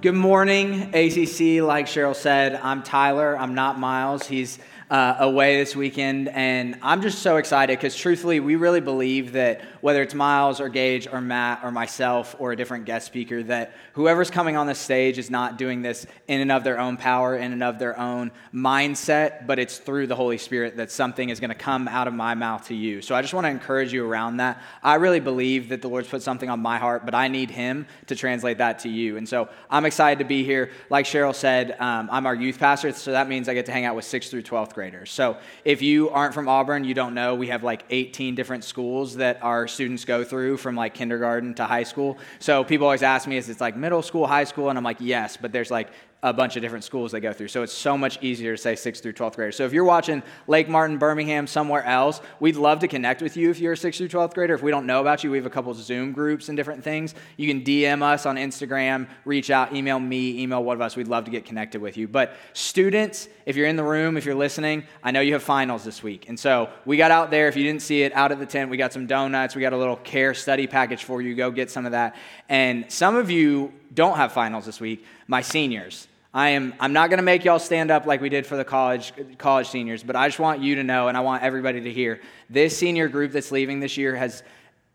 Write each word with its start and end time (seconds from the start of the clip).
Good 0.00 0.14
morning, 0.14 0.94
ACC. 0.94 1.60
Like 1.60 1.86
Cheryl 1.86 2.14
said, 2.14 2.54
I'm 2.62 2.84
Tyler. 2.84 3.36
I'm 3.36 3.56
not 3.56 3.80
Miles. 3.80 4.28
He's 4.28 4.60
uh, 4.92 5.16
away 5.18 5.56
this 5.56 5.74
weekend, 5.74 6.28
and 6.28 6.78
I'm 6.82 7.02
just 7.02 7.18
so 7.18 7.36
excited 7.36 7.76
because 7.76 7.96
truthfully, 7.96 8.38
we 8.38 8.54
really 8.54 8.80
believe 8.80 9.32
that 9.32 9.60
whether 9.80 10.02
it's 10.02 10.14
Miles 10.14 10.60
or 10.60 10.68
Gage 10.68 11.06
or 11.06 11.20
Matt 11.20 11.60
or 11.62 11.70
myself 11.70 12.36
or 12.38 12.52
a 12.52 12.56
different 12.56 12.84
guest 12.84 13.06
speaker, 13.06 13.42
that 13.44 13.74
whoever's 13.94 14.30
coming 14.30 14.56
on 14.56 14.66
the 14.66 14.74
stage 14.74 15.18
is 15.18 15.30
not 15.30 15.58
doing 15.58 15.82
this 15.82 16.06
in 16.26 16.40
and 16.40 16.52
of 16.52 16.64
their 16.64 16.78
own 16.78 16.96
power, 16.96 17.36
in 17.36 17.52
and 17.52 17.62
of 17.62 17.78
their 17.78 17.98
own 17.98 18.30
mindset, 18.54 19.46
but 19.46 19.58
it's 19.58 19.78
through 19.78 20.06
the 20.06 20.16
Holy 20.16 20.38
Spirit 20.38 20.76
that 20.76 20.90
something 20.90 21.28
is 21.28 21.40
going 21.40 21.50
to 21.50 21.54
come 21.54 21.88
out 21.88 22.08
of 22.08 22.14
my 22.14 22.34
mouth 22.34 22.66
to 22.68 22.74
you. 22.74 23.02
So 23.02 23.14
I 23.14 23.22
just 23.22 23.34
want 23.34 23.44
to 23.44 23.50
encourage 23.50 23.92
you 23.92 24.06
around 24.06 24.38
that. 24.38 24.62
I 24.82 24.94
really 24.94 25.20
believe 25.20 25.68
that 25.70 25.82
the 25.82 25.88
Lord's 25.88 26.08
put 26.08 26.22
something 26.22 26.48
on 26.48 26.60
my 26.60 26.78
heart, 26.78 27.04
but 27.04 27.14
I 27.14 27.28
need 27.28 27.50
Him 27.50 27.86
to 28.06 28.16
translate 28.16 28.58
that 28.58 28.80
to 28.80 28.88
you. 28.88 29.16
And 29.16 29.28
so 29.28 29.48
I'm 29.70 29.84
excited 29.84 30.18
to 30.20 30.24
be 30.24 30.44
here. 30.44 30.70
Like 30.90 31.04
Cheryl 31.04 31.34
said, 31.34 31.76
um, 31.80 32.08
I'm 32.10 32.26
our 32.26 32.34
youth 32.34 32.58
pastor, 32.58 32.92
so 32.92 33.12
that 33.12 33.28
means 33.28 33.48
I 33.48 33.54
get 33.54 33.66
to 33.66 33.72
hang 33.72 33.84
out 33.84 33.96
with 33.96 34.04
6th 34.04 34.30
through 34.30 34.42
12th 34.42 34.74
graders. 34.74 35.10
So 35.10 35.36
if 35.64 35.82
you 35.82 36.10
aren't 36.10 36.34
from 36.34 36.48
Auburn, 36.48 36.84
you 36.84 36.94
don't 36.94 37.14
know, 37.14 37.34
we 37.34 37.48
have 37.48 37.62
like 37.62 37.84
18 37.90 38.34
different 38.34 38.64
schools 38.64 39.16
that 39.16 39.42
students 39.68 40.04
go 40.04 40.24
through 40.24 40.56
from 40.56 40.74
like 40.74 40.94
kindergarten 40.94 41.54
to 41.54 41.64
high 41.64 41.84
school. 41.84 42.18
So 42.38 42.64
people 42.64 42.86
always 42.86 43.02
ask 43.02 43.28
me, 43.28 43.36
is 43.36 43.48
it 43.48 43.60
like 43.60 43.76
middle 43.76 44.02
school, 44.02 44.26
high 44.26 44.44
school? 44.44 44.68
And 44.68 44.78
I'm 44.78 44.84
like, 44.84 44.98
yes, 45.00 45.36
but 45.36 45.52
there's 45.52 45.70
like 45.70 45.90
a 46.22 46.32
bunch 46.32 46.56
of 46.56 46.62
different 46.62 46.82
schools 46.82 47.12
they 47.12 47.20
go 47.20 47.32
through. 47.32 47.46
So 47.46 47.62
it's 47.62 47.72
so 47.72 47.96
much 47.96 48.20
easier 48.22 48.56
to 48.56 48.60
say 48.60 48.74
6th 48.74 49.02
through 49.02 49.12
12th 49.12 49.36
grader. 49.36 49.52
So 49.52 49.64
if 49.64 49.72
you're 49.72 49.84
watching 49.84 50.22
Lake 50.48 50.68
Martin, 50.68 50.98
Birmingham, 50.98 51.46
somewhere 51.46 51.84
else, 51.84 52.20
we'd 52.40 52.56
love 52.56 52.80
to 52.80 52.88
connect 52.88 53.22
with 53.22 53.36
you 53.36 53.50
if 53.50 53.60
you're 53.60 53.74
a 53.74 53.76
6th 53.76 53.98
through 53.98 54.08
12th 54.08 54.34
grader. 54.34 54.54
If 54.54 54.62
we 54.62 54.72
don't 54.72 54.86
know 54.86 55.00
about 55.00 55.22
you, 55.22 55.30
we 55.30 55.36
have 55.36 55.46
a 55.46 55.50
couple 55.50 55.72
Zoom 55.74 56.10
groups 56.12 56.48
and 56.48 56.56
different 56.56 56.82
things. 56.82 57.14
You 57.36 57.46
can 57.46 57.62
DM 57.62 58.02
us 58.02 58.26
on 58.26 58.34
Instagram, 58.34 59.08
reach 59.24 59.50
out, 59.50 59.72
email 59.72 60.00
me, 60.00 60.40
email 60.40 60.64
one 60.64 60.76
of 60.76 60.80
us. 60.80 60.96
We'd 60.96 61.06
love 61.06 61.24
to 61.26 61.30
get 61.30 61.44
connected 61.44 61.80
with 61.80 61.96
you. 61.96 62.08
But 62.08 62.34
students, 62.52 63.28
if 63.46 63.54
you're 63.54 63.68
in 63.68 63.76
the 63.76 63.84
room, 63.84 64.16
if 64.16 64.24
you're 64.24 64.34
listening, 64.34 64.84
I 65.04 65.12
know 65.12 65.20
you 65.20 65.34
have 65.34 65.42
finals 65.44 65.84
this 65.84 66.02
week. 66.02 66.28
And 66.28 66.38
so 66.38 66.68
we 66.84 66.96
got 66.96 67.12
out 67.12 67.30
there, 67.30 67.46
if 67.46 67.56
you 67.56 67.62
didn't 67.62 67.82
see 67.82 68.02
it, 68.02 68.12
out 68.12 68.32
at 68.32 68.40
the 68.40 68.46
tent, 68.46 68.70
we 68.70 68.76
got 68.76 68.92
some 68.92 69.06
donuts, 69.06 69.54
we 69.54 69.62
got 69.62 69.72
a 69.72 69.78
little 69.78 69.96
care 69.96 70.34
study 70.34 70.66
package 70.66 71.04
for 71.04 71.22
you. 71.22 71.36
Go 71.36 71.52
get 71.52 71.70
some 71.70 71.86
of 71.86 71.92
that. 71.92 72.16
And 72.48 72.90
some 72.90 73.14
of 73.14 73.30
you 73.30 73.72
don't 73.92 74.16
have 74.16 74.32
finals 74.32 74.66
this 74.66 74.80
week, 74.80 75.04
my 75.26 75.40
seniors. 75.40 76.08
I 76.34 76.50
am, 76.50 76.74
I'm 76.78 76.92
not 76.92 77.08
going 77.08 77.18
to 77.18 77.24
make 77.24 77.44
y'all 77.44 77.58
stand 77.58 77.90
up 77.90 78.06
like 78.06 78.20
we 78.20 78.28
did 78.28 78.46
for 78.46 78.56
the 78.56 78.64
college, 78.64 79.12
college 79.38 79.68
seniors, 79.68 80.02
but 80.02 80.14
I 80.14 80.28
just 80.28 80.38
want 80.38 80.60
you 80.60 80.74
to 80.76 80.84
know 80.84 81.08
and 81.08 81.16
I 81.16 81.20
want 81.20 81.42
everybody 81.42 81.80
to 81.80 81.92
hear 81.92 82.20
this 82.50 82.76
senior 82.76 83.08
group 83.08 83.32
that's 83.32 83.50
leaving 83.50 83.80
this 83.80 83.96
year 83.96 84.14
has 84.14 84.42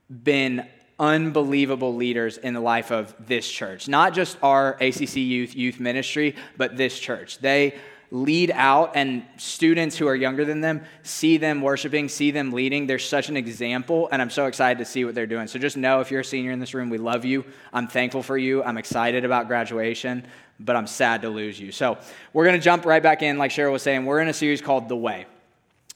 been 0.09 0.67
unbelievable 0.99 1.95
leaders 1.95 2.37
in 2.37 2.53
the 2.53 2.59
life 2.59 2.91
of 2.91 3.15
this 3.19 3.49
church. 3.49 3.87
Not 3.87 4.13
just 4.13 4.37
our 4.43 4.77
ACC 4.79 5.15
youth, 5.15 5.55
youth 5.55 5.79
ministry, 5.79 6.35
but 6.55 6.77
this 6.77 6.99
church. 6.99 7.39
They 7.39 7.75
lead 8.13 8.51
out, 8.51 8.91
and 8.95 9.23
students 9.37 9.97
who 9.97 10.07
are 10.07 10.15
younger 10.15 10.45
than 10.45 10.61
them 10.61 10.83
see 11.01 11.37
them 11.37 11.61
worshiping, 11.61 12.07
see 12.07 12.29
them 12.29 12.51
leading. 12.51 12.85
They're 12.85 12.99
such 12.99 13.27
an 13.27 13.35
example, 13.35 14.07
and 14.11 14.21
I'm 14.21 14.29
so 14.29 14.45
excited 14.45 14.77
to 14.77 14.85
see 14.85 15.03
what 15.03 15.15
they're 15.15 15.25
doing. 15.25 15.47
So 15.47 15.57
just 15.57 15.75
know 15.75 15.99
if 15.99 16.11
you're 16.11 16.21
a 16.21 16.25
senior 16.25 16.51
in 16.51 16.59
this 16.59 16.75
room, 16.75 16.91
we 16.91 16.99
love 16.99 17.25
you. 17.25 17.43
I'm 17.73 17.87
thankful 17.87 18.21
for 18.21 18.37
you. 18.37 18.63
I'm 18.63 18.77
excited 18.77 19.25
about 19.25 19.47
graduation 19.47 20.25
but 20.59 20.75
I'm 20.75 20.87
sad 20.87 21.23
to 21.23 21.29
lose 21.29 21.59
you. 21.59 21.71
So 21.71 21.97
we're 22.31 22.45
going 22.45 22.55
to 22.55 22.63
jump 22.63 22.85
right 22.85 23.01
back 23.01 23.21
in, 23.21 23.37
like 23.37 23.51
Cheryl 23.51 23.71
was 23.71 23.81
saying. 23.81 24.05
We're 24.05 24.19
in 24.19 24.27
a 24.27 24.33
series 24.33 24.61
called 24.61 24.87
The 24.87 24.95
Way. 24.95 25.25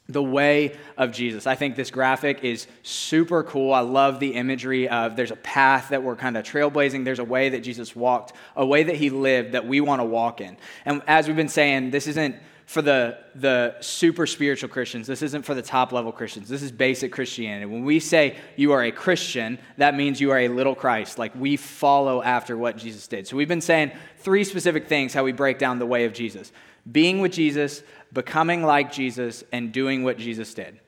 The 0.09 0.23
way 0.23 0.77
of 0.97 1.11
Jesus. 1.11 1.47
I 1.47 1.55
think 1.55 1.75
this 1.75 1.91
graphic 1.91 2.43
is 2.43 2.67
super 2.81 3.43
cool. 3.43 3.73
I 3.73 3.81
love 3.81 4.19
the 4.19 4.35
imagery 4.35 4.87
of 4.87 5.15
there's 5.15 5.31
a 5.31 5.37
path 5.37 5.89
that 5.89 6.01
we're 6.01 6.15
kind 6.15 6.37
of 6.37 6.45
trailblazing. 6.45 7.03
There's 7.03 7.19
a 7.19 7.25
way 7.25 7.49
that 7.49 7.59
Jesus 7.59 7.95
walked, 7.95 8.33
a 8.55 8.65
way 8.65 8.83
that 8.83 8.95
he 8.95 9.09
lived 9.09 9.51
that 9.51 9.67
we 9.67 9.81
want 9.81 9.99
to 9.99 10.05
walk 10.05 10.39
in. 10.39 10.57
And 10.85 11.01
as 11.07 11.27
we've 11.27 11.35
been 11.35 11.49
saying, 11.49 11.91
this 11.91 12.07
isn't 12.07 12.37
for 12.67 12.81
the, 12.81 13.17
the 13.33 13.75
super 13.79 14.27
spiritual 14.27 14.67
Christians. 14.67 15.07
This 15.07 15.21
isn't 15.21 15.43
for 15.43 15.53
the 15.53 15.61
top 15.61 15.93
level 15.93 16.11
Christians. 16.11 16.49
This 16.49 16.61
is 16.61 16.71
basic 16.71 17.13
Christianity. 17.13 17.65
When 17.65 17.85
we 17.85 18.01
say 18.01 18.35
you 18.57 18.73
are 18.73 18.83
a 18.83 18.91
Christian, 18.91 19.57
that 19.77 19.95
means 19.95 20.19
you 20.19 20.31
are 20.31 20.39
a 20.39 20.49
little 20.49 20.75
Christ. 20.75 21.17
Like 21.17 21.33
we 21.33 21.55
follow 21.55 22.21
after 22.21 22.57
what 22.57 22.77
Jesus 22.77 23.07
did. 23.07 23.25
So 23.25 23.37
we've 23.37 23.47
been 23.47 23.61
saying 23.61 23.93
three 24.17 24.43
specific 24.43 24.87
things 24.87 25.13
how 25.13 25.23
we 25.23 25.31
break 25.31 25.59
down 25.59 25.79
the 25.79 25.85
way 25.85 26.03
of 26.03 26.11
Jesus 26.11 26.51
being 26.91 27.19
with 27.19 27.33
Jesus, 27.33 27.83
becoming 28.13 28.63
like 28.63 28.91
Jesus, 28.91 29.43
and 29.51 29.71
doing 29.71 30.03
what 30.03 30.17
Jesus 30.17 30.53
did. 30.53 30.79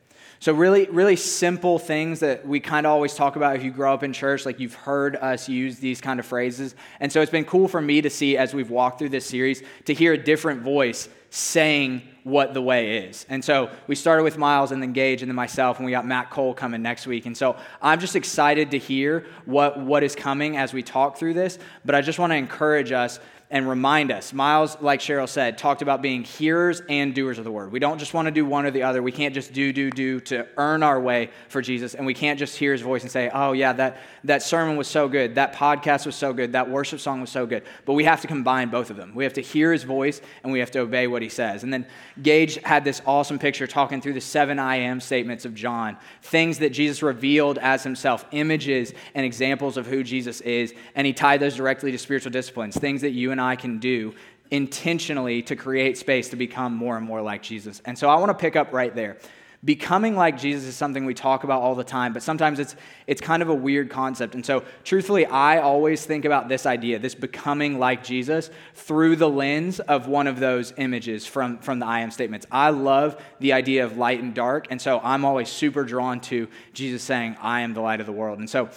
So, 0.42 0.54
really, 0.54 0.86
really 0.86 1.18
simple 1.18 1.80
things 1.80 2.22
that 2.22 2.48
we 2.48 2.62
kind 2.62 2.86
of 2.86 2.92
always 2.92 3.14
talk 3.14 3.36
about 3.36 3.58
if 3.58 3.64
you 3.64 3.72
grow 3.72 3.94
up 3.94 4.04
in 4.04 4.14
church, 4.14 4.46
like 4.46 4.60
you've 4.60 4.74
heard 4.74 5.18
us 5.18 5.50
use 5.50 5.80
these 5.80 6.00
kind 6.00 6.18
of 6.18 6.26
phrases. 6.26 6.76
And 7.02 7.12
so, 7.12 7.22
it's 7.22 7.32
been 7.32 7.46
cool 7.46 7.68
for 7.68 7.82
me 7.82 8.02
to 8.02 8.10
see 8.10 8.38
as 8.38 8.54
we've 8.54 8.70
walked 8.70 9.00
through 9.00 9.10
this 9.10 9.26
series 9.26 9.62
to 9.86 9.94
hear 9.94 10.14
a 10.14 10.18
different 10.18 10.62
voice 10.62 11.10
saying 11.30 12.02
what 12.24 12.54
the 12.54 12.62
way 12.62 13.06
is. 13.06 13.26
And 13.30 13.44
so 13.44 13.70
we 13.88 13.96
started 13.96 14.24
with 14.24 14.38
Miles 14.38 14.72
and 14.72 14.82
then 14.82 14.94
Gage 14.94 15.22
and 15.22 15.30
then 15.30 15.36
myself, 15.36 15.78
and 15.78 15.86
we 15.86 15.92
got 15.92 16.06
Matt 16.06 16.30
Cole 16.30 16.54
coming 16.54 16.82
next 16.82 17.08
week. 17.08 17.26
And 17.26 17.36
so 17.36 17.56
I'm 17.82 18.00
just 18.00 18.16
excited 18.16 18.72
to 18.72 18.78
hear 18.78 19.26
what, 19.46 19.80
what 19.80 20.04
is 20.04 20.16
coming 20.16 20.58
as 20.58 20.74
we 20.74 20.84
talk 20.84 21.18
through 21.18 21.36
this. 21.36 21.60
But 21.86 21.96
I 21.96 22.02
just 22.02 22.20
want 22.20 22.32
to 22.32 22.38
encourage 22.38 22.92
us 22.92 23.20
and 23.52 23.68
remind 23.68 24.12
us. 24.12 24.32
Miles, 24.32 24.78
like 24.80 25.00
Cheryl 25.00 25.28
said, 25.28 25.58
talked 25.58 25.82
about 25.82 26.04
being 26.04 26.24
hearers 26.24 26.84
and 26.88 27.16
doers 27.16 27.40
of 27.40 27.44
the 27.44 27.52
word. 27.52 27.72
We 27.72 27.80
don't 27.80 27.98
just 27.98 28.14
want 28.14 28.28
to 28.28 28.32
do 28.32 28.46
one 28.46 28.68
or 28.68 28.72
the 28.72 28.84
other. 28.84 29.02
We 29.02 29.12
can't 29.12 29.34
just 29.34 29.54
do, 29.54 29.74
do, 29.74 29.90
do 29.90 30.20
to 30.22 30.48
earn 30.58 30.84
our 30.84 31.00
way 31.00 31.32
for 31.48 31.60
Jesus. 31.60 31.96
And 31.96 32.06
we 32.06 32.14
can't 32.14 32.38
just 32.38 32.56
hear 32.56 32.74
his 32.74 32.82
voice 32.82 33.02
and 33.02 33.10
say, 33.10 33.32
oh, 33.34 33.54
yeah, 33.54 33.74
that, 33.74 33.98
that 34.26 34.44
sermon 34.44 34.78
was 34.78 34.88
so 34.88 35.08
good. 35.08 35.34
That 35.34 35.56
podcast 35.56 36.06
was 36.06 36.16
so 36.16 36.32
good. 36.32 36.52
That 36.52 36.70
worship 36.70 37.00
song 37.00 37.22
was 37.22 37.32
so 37.32 37.48
good. 37.48 37.64
But 37.86 37.94
we 37.94 38.04
have 38.04 38.22
to 38.22 38.28
combine 38.28 38.70
both 38.70 38.92
of 38.92 38.98
them. 38.98 39.16
We 39.16 39.24
have 39.24 39.34
to 39.34 39.42
hear 39.42 39.72
his 39.72 39.84
voice 39.84 40.22
and 40.44 40.54
we 40.54 40.60
have 40.60 40.70
to 40.72 40.80
obey 40.80 41.08
what 41.08 41.24
he 41.24 41.30
says. 41.30 41.64
And 41.64 41.74
then 41.74 41.88
Gage 42.22 42.62
had 42.64 42.84
this 42.84 43.02
awesome 43.08 43.40
picture 43.40 43.66
talking 43.66 44.00
through 44.00 44.14
the 44.14 44.22
seven 44.22 44.60
I 44.60 44.76
am 44.76 45.00
statements 45.00 45.46
of 45.46 45.56
John, 45.56 45.98
things 46.22 46.60
that 46.60 46.70
Jesus 46.70 47.02
revealed 47.02 47.58
as 47.58 47.82
himself, 47.82 48.26
images 48.32 48.94
and 49.16 49.26
examples 49.26 49.76
of 49.76 49.88
who 49.88 50.04
Jesus 50.04 50.40
is. 50.42 50.72
And 50.94 51.08
he 51.08 51.14
tied 51.14 51.40
those 51.40 51.56
directly 51.56 51.92
to 51.92 51.98
spiritual 51.98 52.32
disciplines, 52.32 52.78
things 52.78 53.02
that 53.02 53.12
you 53.12 53.32
and 53.32 53.39
I 53.40 53.56
can 53.56 53.80
do 53.80 54.14
intentionally 54.52 55.42
to 55.44 55.56
create 55.56 55.98
space 55.98 56.30
to 56.30 56.36
become 56.36 56.74
more 56.74 56.98
and 56.98 57.06
more 57.06 57.22
like 57.22 57.44
Jesus. 57.44 57.82
And 57.86 57.98
so 57.98 58.10
I 58.10 58.16
want 58.16 58.30
to 58.30 58.34
pick 58.34 58.56
up 58.56 58.74
right 58.74 58.94
there. 58.94 59.18
Becoming 59.66 60.16
like 60.16 60.38
Jesus 60.38 60.64
is 60.70 60.76
something 60.78 61.04
we 61.04 61.14
talk 61.14 61.44
about 61.44 61.62
all 61.62 61.76
the 61.76 61.84
time, 61.84 62.14
but 62.14 62.24
sometimes 62.24 62.60
it's, 62.60 62.78
it's 63.08 63.20
kind 63.20 63.42
of 63.42 63.50
a 63.50 63.54
weird 63.54 63.90
concept. 63.90 64.34
And 64.34 64.46
so, 64.46 64.64
truthfully, 64.86 65.26
I 65.26 65.60
always 65.60 66.06
think 66.06 66.24
about 66.24 66.48
this 66.48 66.66
idea, 66.66 66.98
this 66.98 67.14
becoming 67.14 67.78
like 67.78 68.02
Jesus, 68.02 68.52
through 68.74 69.18
the 69.18 69.30
lens 69.30 69.82
of 69.82 70.08
one 70.08 70.28
of 70.28 70.40
those 70.40 70.74
images 70.78 71.26
from, 71.26 71.58
from 71.58 71.80
the 71.80 71.86
I 71.86 72.00
am 72.00 72.10
statements. 72.10 72.46
I 72.50 72.70
love 72.70 73.22
the 73.42 73.52
idea 73.52 73.84
of 73.84 73.98
light 73.98 74.24
and 74.24 74.34
dark, 74.34 74.68
and 74.70 74.82
so 74.82 75.02
I'm 75.04 75.26
always 75.26 75.50
super 75.50 75.84
drawn 75.84 76.22
to 76.22 76.48
Jesus 76.72 77.04
saying, 77.04 77.36
I 77.42 77.60
am 77.60 77.74
the 77.74 77.82
light 77.82 78.00
of 78.00 78.06
the 78.06 78.14
world. 78.14 78.40
And 78.40 78.50
so, 78.50 78.70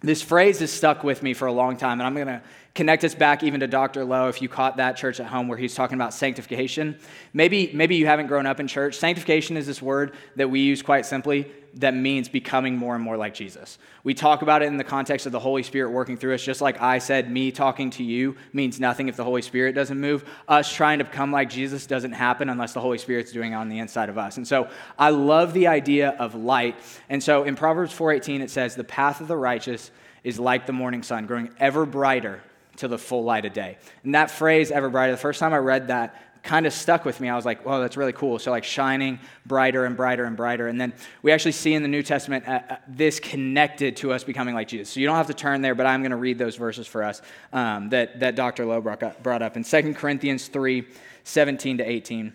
this 0.00 0.22
phrase 0.22 0.60
has 0.60 0.72
stuck 0.72 1.04
with 1.04 1.22
me 1.22 1.34
for 1.34 1.44
a 1.44 1.52
long 1.52 1.76
time, 1.76 2.00
and 2.00 2.06
I'm 2.06 2.14
going 2.14 2.26
to 2.26 2.42
connect 2.76 3.02
us 3.02 3.14
back 3.14 3.42
even 3.42 3.60
to 3.60 3.66
Dr. 3.66 4.04
Lowe 4.04 4.28
if 4.28 4.40
you 4.40 4.48
caught 4.48 4.76
that 4.76 4.96
church 4.96 5.18
at 5.18 5.26
home 5.26 5.48
where 5.48 5.58
he's 5.58 5.74
talking 5.74 5.96
about 5.96 6.14
sanctification. 6.14 6.96
Maybe, 7.32 7.70
maybe 7.74 7.96
you 7.96 8.06
haven't 8.06 8.28
grown 8.28 8.46
up 8.46 8.60
in 8.60 8.68
church. 8.68 8.96
Sanctification 8.96 9.56
is 9.56 9.66
this 9.66 9.82
word 9.82 10.14
that 10.36 10.48
we 10.48 10.60
use 10.60 10.82
quite 10.82 11.06
simply 11.06 11.50
that 11.74 11.94
means 11.94 12.28
becoming 12.28 12.76
more 12.76 12.94
and 12.94 13.04
more 13.04 13.16
like 13.16 13.34
Jesus. 13.34 13.78
We 14.02 14.14
talk 14.14 14.40
about 14.42 14.62
it 14.62 14.66
in 14.66 14.78
the 14.78 14.84
context 14.84 15.26
of 15.26 15.32
the 15.32 15.40
Holy 15.40 15.62
Spirit 15.62 15.90
working 15.90 16.16
through 16.16 16.34
us, 16.34 16.42
just 16.42 16.62
like 16.62 16.80
I 16.80 16.98
said, 16.98 17.30
me 17.30 17.52
talking 17.52 17.90
to 17.90 18.04
you 18.04 18.36
means 18.52 18.80
nothing 18.80 19.08
if 19.08 19.16
the 19.16 19.24
Holy 19.24 19.42
Spirit 19.42 19.74
doesn't 19.74 20.00
move. 20.00 20.24
Us 20.48 20.72
trying 20.72 20.98
to 20.98 21.04
become 21.04 21.32
like 21.32 21.50
Jesus 21.50 21.86
doesn't 21.86 22.12
happen 22.12 22.48
unless 22.48 22.72
the 22.72 22.80
Holy 22.80 22.96
Spirit's 22.96 23.30
doing 23.30 23.52
it 23.52 23.56
on 23.56 23.68
the 23.68 23.78
inside 23.78 24.08
of 24.08 24.16
us. 24.16 24.38
And 24.38 24.48
so 24.48 24.68
I 24.98 25.10
love 25.10 25.52
the 25.52 25.66
idea 25.66 26.10
of 26.18 26.34
light. 26.34 26.76
And 27.10 27.22
so 27.22 27.44
in 27.44 27.56
Proverbs 27.56 27.92
4:18 27.92 28.40
it 28.40 28.50
says, 28.50 28.74
"The 28.74 28.84
path 28.84 29.20
of 29.20 29.28
the 29.28 29.36
righteous 29.36 29.90
is 30.24 30.38
like 30.38 30.66
the 30.66 30.72
morning 30.72 31.02
sun, 31.02 31.26
growing 31.26 31.50
ever 31.60 31.84
brighter 31.84 32.42
to 32.76 32.88
the 32.88 32.98
full 32.98 33.24
light 33.24 33.44
of 33.44 33.52
day. 33.52 33.78
And 34.04 34.14
that 34.14 34.30
phrase, 34.30 34.70
ever 34.70 34.88
brighter, 34.88 35.12
the 35.12 35.18
first 35.18 35.40
time 35.40 35.52
I 35.52 35.58
read 35.58 35.88
that, 35.88 36.14
kind 36.46 36.64
of 36.64 36.72
stuck 36.72 37.04
with 37.04 37.20
me. 37.20 37.28
I 37.28 37.36
was 37.36 37.44
like, 37.44 37.66
whoa, 37.66 37.80
that's 37.80 37.96
really 37.96 38.12
cool. 38.12 38.38
So, 38.38 38.50
like, 38.50 38.64
shining 38.64 39.18
brighter 39.44 39.84
and 39.84 39.96
brighter 39.96 40.24
and 40.24 40.36
brighter. 40.36 40.68
And 40.68 40.80
then 40.80 40.94
we 41.22 41.32
actually 41.32 41.52
see 41.52 41.74
in 41.74 41.82
the 41.82 41.88
New 41.88 42.02
Testament 42.02 42.46
uh, 42.48 42.60
uh 42.70 42.76
this 42.88 43.20
connected 43.20 43.96
to 43.98 44.12
us 44.12 44.24
becoming 44.24 44.54
like 44.54 44.68
Jesus. 44.68 44.94
So, 44.94 45.00
you 45.00 45.06
don't 45.06 45.16
have 45.16 45.26
to 45.26 45.34
turn 45.34 45.60
there, 45.60 45.74
but 45.74 45.86
I'm 45.86 46.00
going 46.00 46.12
to 46.12 46.16
read 46.16 46.38
those 46.38 46.56
verses 46.56 46.86
for 46.86 47.02
us 47.02 47.20
um, 47.52 47.90
that, 47.90 48.20
that 48.20 48.36
Dr. 48.36 48.64
Lowe 48.64 48.80
brought 48.80 49.02
up, 49.02 49.22
brought 49.22 49.42
up 49.42 49.56
in 49.56 49.64
2 49.64 49.94
Corinthians 49.94 50.48
3 50.48 50.86
17 51.24 51.78
to 51.78 51.84
18. 51.84 52.32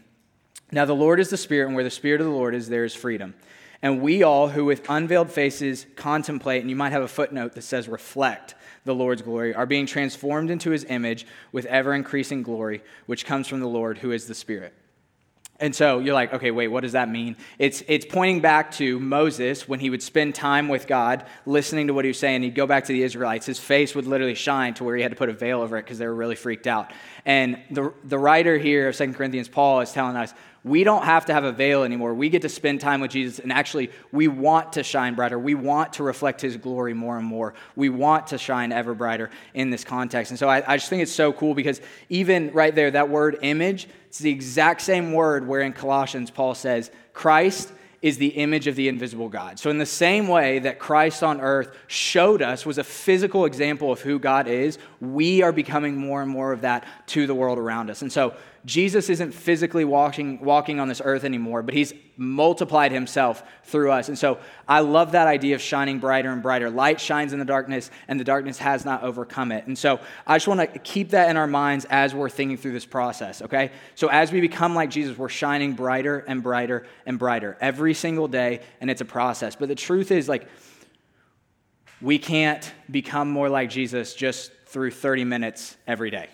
Now, 0.74 0.86
the 0.86 0.96
Lord 0.96 1.20
is 1.20 1.30
the 1.30 1.38
Spirit, 1.38 1.68
and 1.68 1.76
where 1.76 1.84
the 1.84 1.90
Spirit 1.90 2.22
of 2.22 2.28
the 2.28 2.34
Lord 2.34 2.54
is, 2.54 2.68
there 2.68 2.86
is 2.86 2.94
freedom. 2.94 3.34
And 3.82 4.02
we 4.02 4.22
all 4.22 4.50
who 4.50 4.66
with 4.66 4.88
unveiled 4.90 5.32
faces 5.32 5.86
contemplate, 5.96 6.62
and 6.62 6.70
you 6.70 6.76
might 6.76 6.92
have 6.92 7.02
a 7.02 7.08
footnote 7.08 7.54
that 7.54 7.64
says 7.64 7.88
reflect 7.88 8.56
the 8.84 8.96
Lord's 8.96 9.22
glory, 9.22 9.54
are 9.54 9.66
being 9.66 9.86
transformed 9.86 10.50
into 10.50 10.72
his 10.72 10.84
image 10.86 11.26
with 11.52 11.66
ever 11.66 11.94
increasing 11.94 12.44
glory, 12.44 12.84
which 13.06 13.26
comes 13.26 13.48
from 13.48 13.60
the 13.60 13.68
Lord 13.68 13.98
who 14.00 14.12
is 14.12 14.28
the 14.28 14.36
Spirit. 14.36 14.74
And 15.62 15.76
so 15.76 16.00
you're 16.00 16.16
like, 16.16 16.34
okay, 16.34 16.50
wait, 16.50 16.70
what 16.70 16.82
does 16.82 16.94
that 16.94 17.08
mean? 17.08 17.36
It's, 17.60 17.84
it's 17.88 18.04
pointing 18.04 18.42
back 18.42 18.72
to 18.74 19.00
Moses 19.00 19.68
when 19.68 19.80
he 19.80 19.92
would 19.92 20.02
spend 20.02 20.34
time 20.34 20.68
with 20.68 20.88
God, 20.88 21.24
listening 21.46 21.86
to 21.86 21.94
what 21.94 22.04
he 22.04 22.10
was 22.10 22.18
saying. 22.18 22.42
He'd 22.42 22.56
go 22.56 22.66
back 22.66 22.86
to 22.86 22.94
the 22.94 23.04
Israelites. 23.04 23.46
His 23.46 23.60
face 23.60 23.94
would 23.94 24.08
literally 24.08 24.34
shine 24.34 24.74
to 24.76 24.84
where 24.84 24.96
he 24.96 25.04
had 25.04 25.12
to 25.12 25.16
put 25.16 25.30
a 25.30 25.34
veil 25.34 25.62
over 25.62 25.78
it 25.78 25.84
because 25.84 26.00
they 26.00 26.08
were 26.08 26.16
really 26.16 26.36
freaked 26.36 26.66
out. 26.66 26.92
And 27.26 27.62
the, 27.70 27.94
the 28.04 28.18
writer 28.18 28.58
here 28.58 28.90
of 28.90 28.98
2 28.98 29.14
Corinthians, 29.14 29.50
Paul, 29.50 29.82
is 29.82 29.92
telling 29.92 30.18
us 30.18 30.34
we 30.64 30.84
don't 30.84 31.06
have 31.06 31.26
to 31.26 31.34
have 31.34 31.44
a 31.44 31.52
veil 31.52 31.84
anymore. 31.84 32.14
We 32.14 32.30
get 32.30 32.44
to 32.44 32.50
spend 32.50 32.82
time 32.82 33.02
with 33.02 33.12
Jesus, 33.12 33.40
and 33.40 33.52
actually, 33.52 33.90
we 34.12 34.28
want 34.28 34.74
to 34.74 34.84
shine 34.84 35.16
brighter. 35.16 35.40
We 35.40 35.56
want 35.56 35.94
to 35.94 36.04
reflect 36.04 36.40
his 36.40 36.56
glory 36.58 36.94
more 36.94 37.18
and 37.18 37.26
more. 37.26 37.56
We 37.76 37.90
want 37.90 38.28
to 38.28 38.38
shine 38.38 38.72
ever 38.72 38.94
brighter 38.94 39.32
in 39.56 39.72
this 39.72 39.84
context. 39.84 40.32
And 40.32 40.38
so 40.38 40.48
I, 40.48 40.64
I 40.74 40.78
just 40.78 40.90
think 40.90 41.02
it's 41.02 41.12
so 41.12 41.34
cool 41.34 41.56
because 41.56 41.82
even 42.10 42.52
right 42.52 42.76
there, 42.76 42.92
that 42.92 43.10
word 43.10 43.40
image, 43.42 43.88
it's 44.08 44.20
the 44.20 44.30
exact 44.30 44.82
same 44.82 45.14
word 45.14 45.48
where 45.48 45.62
in 45.62 45.74
Colossians, 45.74 46.30
Paul 46.30 46.54
says, 46.54 46.92
Christ 47.14 47.72
is 48.02 48.18
the 48.18 48.28
image 48.28 48.68
of 48.68 48.76
the 48.76 48.88
invisible 48.88 49.30
God. 49.30 49.60
So, 49.60 49.70
in 49.70 49.78
the 49.78 49.86
same 49.86 50.28
way 50.28 50.60
that 50.60 50.80
Christ 50.80 51.24
on 51.24 51.40
earth 51.40 51.76
showed 51.88 52.42
us, 52.42 52.66
was 52.66 52.78
a 52.78 52.84
physical 52.84 53.46
example 53.46 53.92
of 53.92 54.02
who 54.02 54.18
God 54.18 54.48
is, 54.48 54.80
we 55.00 55.42
are 55.44 55.52
becoming 55.52 55.96
more 55.96 56.22
and 56.22 56.30
more 56.30 56.52
of 56.52 56.62
that 56.62 56.86
to 57.08 57.28
the 57.28 57.36
world 57.36 57.60
around 57.60 57.90
us. 57.90 58.02
And 58.02 58.12
so, 58.12 58.36
Jesus 58.64 59.10
isn't 59.10 59.34
physically 59.34 59.84
walking, 59.84 60.40
walking 60.40 60.80
on 60.80 60.88
this 60.88 61.02
earth 61.04 61.24
anymore, 61.24 61.64
but 61.64 61.74
he's 61.74 61.94
multiplied 62.16 62.92
himself 62.92 63.42
through 63.64 63.92
us. 63.92 64.08
And 64.08 64.18
so 64.18 64.38
I 64.68 64.82
love 64.82 65.14
that 65.14 65.28
idea 65.28 65.56
of 65.56 65.62
shining 65.62 65.98
brighter 65.98 66.30
and 66.32 66.44
brighter. 66.44 66.70
Light 66.70 67.02
shines 67.02 67.34
in 67.34 67.40
the 67.40 67.46
darkness, 67.46 67.90
and 68.08 68.20
the 68.20 68.24
darkness 68.24 68.60
has 68.60 68.86
not 68.86 69.02
overcome 69.02 69.52
it. 69.52 69.66
And 69.66 69.76
so 69.76 70.00
I 70.28 70.36
just 70.36 70.48
want 70.48 70.60
to 70.60 70.80
keep 70.80 71.10
that 71.10 71.30
in 71.32 71.38
our 71.38 71.48
minds 71.48 71.86
as 71.90 72.14
we're 72.14 72.30
thinking 72.30 72.58
through 72.58 72.74
this 72.74 72.86
process, 72.86 73.42
okay? 73.42 73.72
So 73.96 74.10
as 74.10 74.32
we 74.32 74.42
become 74.42 74.76
like 74.76 74.92
Jesus, 74.92 75.18
we're 75.18 75.30
shining 75.30 75.74
brighter 75.74 76.20
and 76.28 76.44
brighter 76.44 76.86
and 77.08 77.18
brighter 77.18 77.58
every 77.62 77.96
single 77.96 78.28
day, 78.28 78.62
and 78.80 78.92
it's 78.92 79.02
a 79.02 79.06
process. 79.06 79.56
But 79.56 79.70
the 79.70 79.76
truth 79.76 80.12
is, 80.12 80.30
like, 80.30 80.48
we 82.00 82.20
can't 82.20 82.72
become 82.90 83.32
more 83.32 83.50
like 83.50 83.72
Jesus 83.72 84.14
just 84.14 84.52
through 84.68 84.92
30 84.92 85.24
minutes 85.24 85.78
every 85.88 86.12
day 86.12 86.30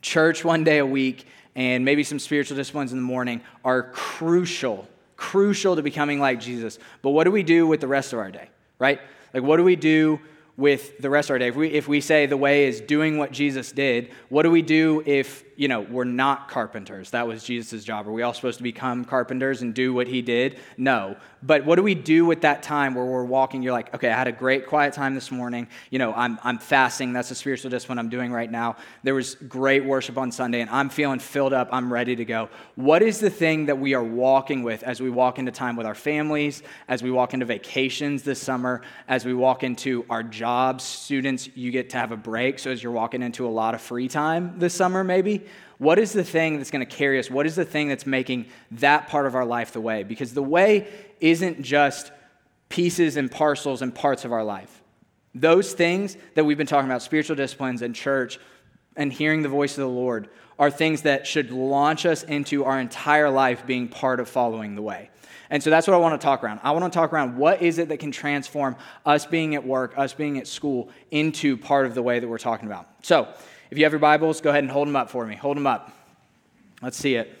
church 0.00 0.44
one 0.44 0.64
day 0.64 0.78
a 0.78 0.86
week 0.86 1.26
and 1.54 1.84
maybe 1.84 2.04
some 2.04 2.18
spiritual 2.18 2.56
disciplines 2.56 2.92
in 2.92 2.98
the 2.98 3.04
morning 3.04 3.40
are 3.64 3.90
crucial, 3.90 4.88
crucial 5.16 5.76
to 5.76 5.82
becoming 5.82 6.20
like 6.20 6.40
Jesus. 6.40 6.78
But 7.02 7.10
what 7.10 7.24
do 7.24 7.30
we 7.30 7.42
do 7.42 7.66
with 7.66 7.80
the 7.80 7.88
rest 7.88 8.12
of 8.12 8.18
our 8.18 8.30
day, 8.30 8.48
right? 8.78 9.00
Like, 9.34 9.42
what 9.42 9.56
do 9.56 9.64
we 9.64 9.76
do 9.76 10.20
with 10.56 10.98
the 10.98 11.10
rest 11.10 11.30
of 11.30 11.34
our 11.34 11.38
day? 11.38 11.48
If 11.48 11.56
we, 11.56 11.68
if 11.68 11.88
we 11.88 12.00
say 12.00 12.26
the 12.26 12.36
way 12.36 12.66
is 12.66 12.80
doing 12.80 13.18
what 13.18 13.32
Jesus 13.32 13.72
did, 13.72 14.10
what 14.28 14.42
do 14.44 14.50
we 14.50 14.62
do 14.62 15.02
if 15.04 15.44
you 15.58 15.66
know, 15.66 15.80
we're 15.80 16.04
not 16.04 16.48
carpenters. 16.48 17.10
That 17.10 17.26
was 17.26 17.42
Jesus' 17.42 17.82
job. 17.82 18.06
Are 18.06 18.12
we 18.12 18.22
all 18.22 18.32
supposed 18.32 18.58
to 18.58 18.62
become 18.62 19.04
carpenters 19.04 19.60
and 19.60 19.74
do 19.74 19.92
what 19.92 20.06
he 20.06 20.22
did? 20.22 20.56
No. 20.76 21.16
But 21.42 21.64
what 21.64 21.74
do 21.74 21.82
we 21.82 21.96
do 21.96 22.24
with 22.24 22.42
that 22.42 22.62
time 22.62 22.94
where 22.94 23.04
we're 23.04 23.24
walking? 23.24 23.62
You're 23.62 23.72
like, 23.72 23.92
okay, 23.92 24.08
I 24.08 24.16
had 24.16 24.28
a 24.28 24.32
great 24.32 24.68
quiet 24.68 24.92
time 24.94 25.16
this 25.16 25.32
morning. 25.32 25.66
You 25.90 25.98
know, 25.98 26.12
I'm, 26.14 26.38
I'm 26.44 26.58
fasting. 26.58 27.12
That's 27.12 27.32
a 27.32 27.34
spiritual 27.34 27.72
discipline 27.72 27.98
I'm 27.98 28.08
doing 28.08 28.30
right 28.30 28.50
now. 28.50 28.76
There 29.02 29.14
was 29.14 29.34
great 29.34 29.84
worship 29.84 30.16
on 30.16 30.30
Sunday, 30.30 30.60
and 30.60 30.70
I'm 30.70 30.88
feeling 30.88 31.18
filled 31.18 31.52
up. 31.52 31.68
I'm 31.72 31.92
ready 31.92 32.14
to 32.14 32.24
go. 32.24 32.50
What 32.76 33.02
is 33.02 33.18
the 33.18 33.30
thing 33.30 33.66
that 33.66 33.80
we 33.80 33.94
are 33.94 34.02
walking 34.02 34.62
with 34.62 34.84
as 34.84 35.00
we 35.00 35.10
walk 35.10 35.40
into 35.40 35.50
time 35.50 35.74
with 35.74 35.86
our 35.86 35.94
families, 35.96 36.62
as 36.86 37.02
we 37.02 37.10
walk 37.10 37.34
into 37.34 37.46
vacations 37.46 38.22
this 38.22 38.40
summer, 38.40 38.82
as 39.08 39.24
we 39.24 39.34
walk 39.34 39.64
into 39.64 40.06
our 40.08 40.22
jobs? 40.22 40.84
Students, 40.84 41.48
you 41.56 41.72
get 41.72 41.90
to 41.90 41.96
have 41.96 42.12
a 42.12 42.16
break. 42.16 42.60
So 42.60 42.70
as 42.70 42.80
you're 42.80 42.92
walking 42.92 43.22
into 43.22 43.44
a 43.44 43.50
lot 43.50 43.74
of 43.74 43.80
free 43.80 44.06
time 44.06 44.56
this 44.58 44.74
summer, 44.74 45.02
maybe, 45.02 45.47
what 45.78 45.98
is 45.98 46.12
the 46.12 46.24
thing 46.24 46.58
that's 46.58 46.70
going 46.70 46.84
to 46.84 46.96
carry 46.96 47.18
us? 47.18 47.30
What 47.30 47.46
is 47.46 47.56
the 47.56 47.64
thing 47.64 47.88
that's 47.88 48.06
making 48.06 48.46
that 48.72 49.08
part 49.08 49.26
of 49.26 49.34
our 49.34 49.44
life 49.44 49.72
the 49.72 49.80
way? 49.80 50.02
Because 50.02 50.34
the 50.34 50.42
way 50.42 50.88
isn't 51.20 51.62
just 51.62 52.10
pieces 52.68 53.16
and 53.16 53.30
parcels 53.30 53.80
and 53.80 53.94
parts 53.94 54.24
of 54.24 54.32
our 54.32 54.44
life. 54.44 54.82
Those 55.34 55.72
things 55.72 56.16
that 56.34 56.44
we've 56.44 56.58
been 56.58 56.66
talking 56.66 56.90
about, 56.90 57.02
spiritual 57.02 57.36
disciplines 57.36 57.82
and 57.82 57.94
church 57.94 58.38
and 58.96 59.12
hearing 59.12 59.42
the 59.42 59.48
voice 59.48 59.78
of 59.78 59.82
the 59.82 59.88
Lord, 59.88 60.28
are 60.58 60.70
things 60.70 61.02
that 61.02 61.26
should 61.26 61.52
launch 61.52 62.04
us 62.04 62.24
into 62.24 62.64
our 62.64 62.80
entire 62.80 63.30
life 63.30 63.64
being 63.64 63.86
part 63.86 64.18
of 64.18 64.28
following 64.28 64.74
the 64.74 64.82
way. 64.82 65.10
And 65.50 65.62
so 65.62 65.70
that's 65.70 65.86
what 65.86 65.94
I 65.94 65.98
want 65.98 66.20
to 66.20 66.24
talk 66.24 66.42
around. 66.44 66.60
I 66.62 66.72
want 66.72 66.92
to 66.92 66.96
talk 66.96 67.12
around 67.12 67.36
what 67.36 67.62
is 67.62 67.78
it 67.78 67.88
that 67.88 68.00
can 68.00 68.10
transform 68.10 68.76
us 69.06 69.24
being 69.24 69.54
at 69.54 69.64
work, 69.64 69.94
us 69.96 70.12
being 70.12 70.38
at 70.38 70.46
school, 70.46 70.90
into 71.10 71.56
part 71.56 71.86
of 71.86 71.94
the 71.94 72.02
way 72.02 72.18
that 72.18 72.28
we're 72.28 72.38
talking 72.38 72.66
about. 72.66 72.88
So, 73.02 73.28
if 73.70 73.78
you 73.78 73.84
have 73.84 73.92
your 73.92 74.00
Bibles, 74.00 74.40
go 74.40 74.50
ahead 74.50 74.64
and 74.64 74.70
hold 74.70 74.88
them 74.88 74.96
up 74.96 75.10
for 75.10 75.26
me. 75.26 75.36
Hold 75.36 75.56
them 75.56 75.66
up. 75.66 75.92
Let's 76.82 76.96
see 76.96 77.16
it. 77.16 77.34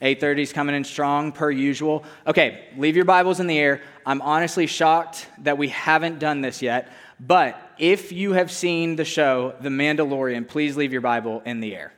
8:30 0.00 0.42
is 0.42 0.52
coming 0.52 0.74
in 0.74 0.82
strong 0.82 1.30
per 1.30 1.50
usual. 1.50 2.04
Okay, 2.26 2.64
leave 2.76 2.96
your 2.96 3.04
Bibles 3.04 3.38
in 3.38 3.46
the 3.46 3.58
air. 3.58 3.80
I'm 4.04 4.20
honestly 4.20 4.66
shocked 4.66 5.28
that 5.38 5.56
we 5.58 5.68
haven't 5.68 6.18
done 6.18 6.40
this 6.40 6.60
yet, 6.60 6.88
but 7.20 7.56
if 7.78 8.10
you 8.10 8.32
have 8.32 8.50
seen 8.50 8.96
the 8.96 9.04
show 9.04 9.54
The 9.60 9.68
Mandalorian, 9.68 10.48
please 10.48 10.76
leave 10.76 10.92
your 10.92 11.02
Bible 11.02 11.40
in 11.44 11.60
the 11.60 11.76
air. 11.76 11.92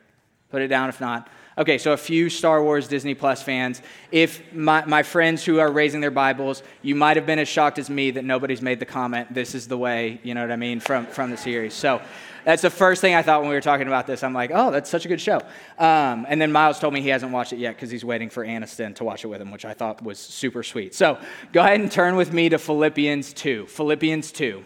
Put 0.51 0.61
it 0.61 0.67
down 0.67 0.89
if 0.89 1.01
not. 1.01 1.27
Okay, 1.57 1.77
so 1.77 1.93
a 1.93 1.97
few 1.97 2.29
Star 2.29 2.61
Wars 2.61 2.85
Disney 2.85 3.13
Plus 3.13 3.41
fans. 3.41 3.81
If 4.11 4.53
my, 4.53 4.83
my 4.83 5.03
friends 5.03 5.45
who 5.45 5.59
are 5.59 5.71
raising 5.71 6.01
their 6.01 6.11
Bibles, 6.11 6.61
you 6.81 6.95
might 6.95 7.15
have 7.15 7.25
been 7.25 7.39
as 7.39 7.47
shocked 7.47 7.79
as 7.79 7.89
me 7.89 8.11
that 8.11 8.25
nobody's 8.25 8.61
made 8.61 8.81
the 8.81 8.85
comment, 8.85 9.33
this 9.33 9.55
is 9.55 9.65
the 9.65 9.77
way, 9.77 10.19
you 10.21 10.33
know 10.33 10.41
what 10.41 10.51
I 10.51 10.57
mean, 10.57 10.81
from, 10.81 11.05
from 11.05 11.31
the 11.31 11.37
series. 11.37 11.73
So 11.73 12.01
that's 12.43 12.61
the 12.61 12.69
first 12.69 12.99
thing 12.99 13.15
I 13.15 13.21
thought 13.21 13.39
when 13.39 13.47
we 13.47 13.55
were 13.55 13.61
talking 13.61 13.87
about 13.87 14.05
this. 14.05 14.21
I'm 14.21 14.33
like, 14.33 14.51
oh, 14.53 14.69
that's 14.69 14.89
such 14.89 15.05
a 15.05 15.07
good 15.07 15.21
show. 15.21 15.37
Um, 15.79 16.25
and 16.27 16.41
then 16.41 16.51
Miles 16.51 16.77
told 16.77 16.93
me 16.93 16.99
he 16.99 17.07
hasn't 17.07 17.31
watched 17.31 17.53
it 17.53 17.59
yet 17.59 17.75
because 17.77 17.89
he's 17.89 18.03
waiting 18.03 18.29
for 18.29 18.45
Aniston 18.45 18.93
to 18.95 19.05
watch 19.05 19.23
it 19.23 19.27
with 19.27 19.41
him, 19.41 19.49
which 19.49 19.63
I 19.63 19.73
thought 19.73 20.03
was 20.03 20.19
super 20.19 20.61
sweet. 20.61 20.93
So 20.93 21.17
go 21.53 21.61
ahead 21.61 21.79
and 21.79 21.89
turn 21.89 22.17
with 22.17 22.33
me 22.33 22.49
to 22.49 22.57
Philippians 22.57 23.31
2. 23.31 23.67
Philippians 23.67 24.33
2. 24.33 24.61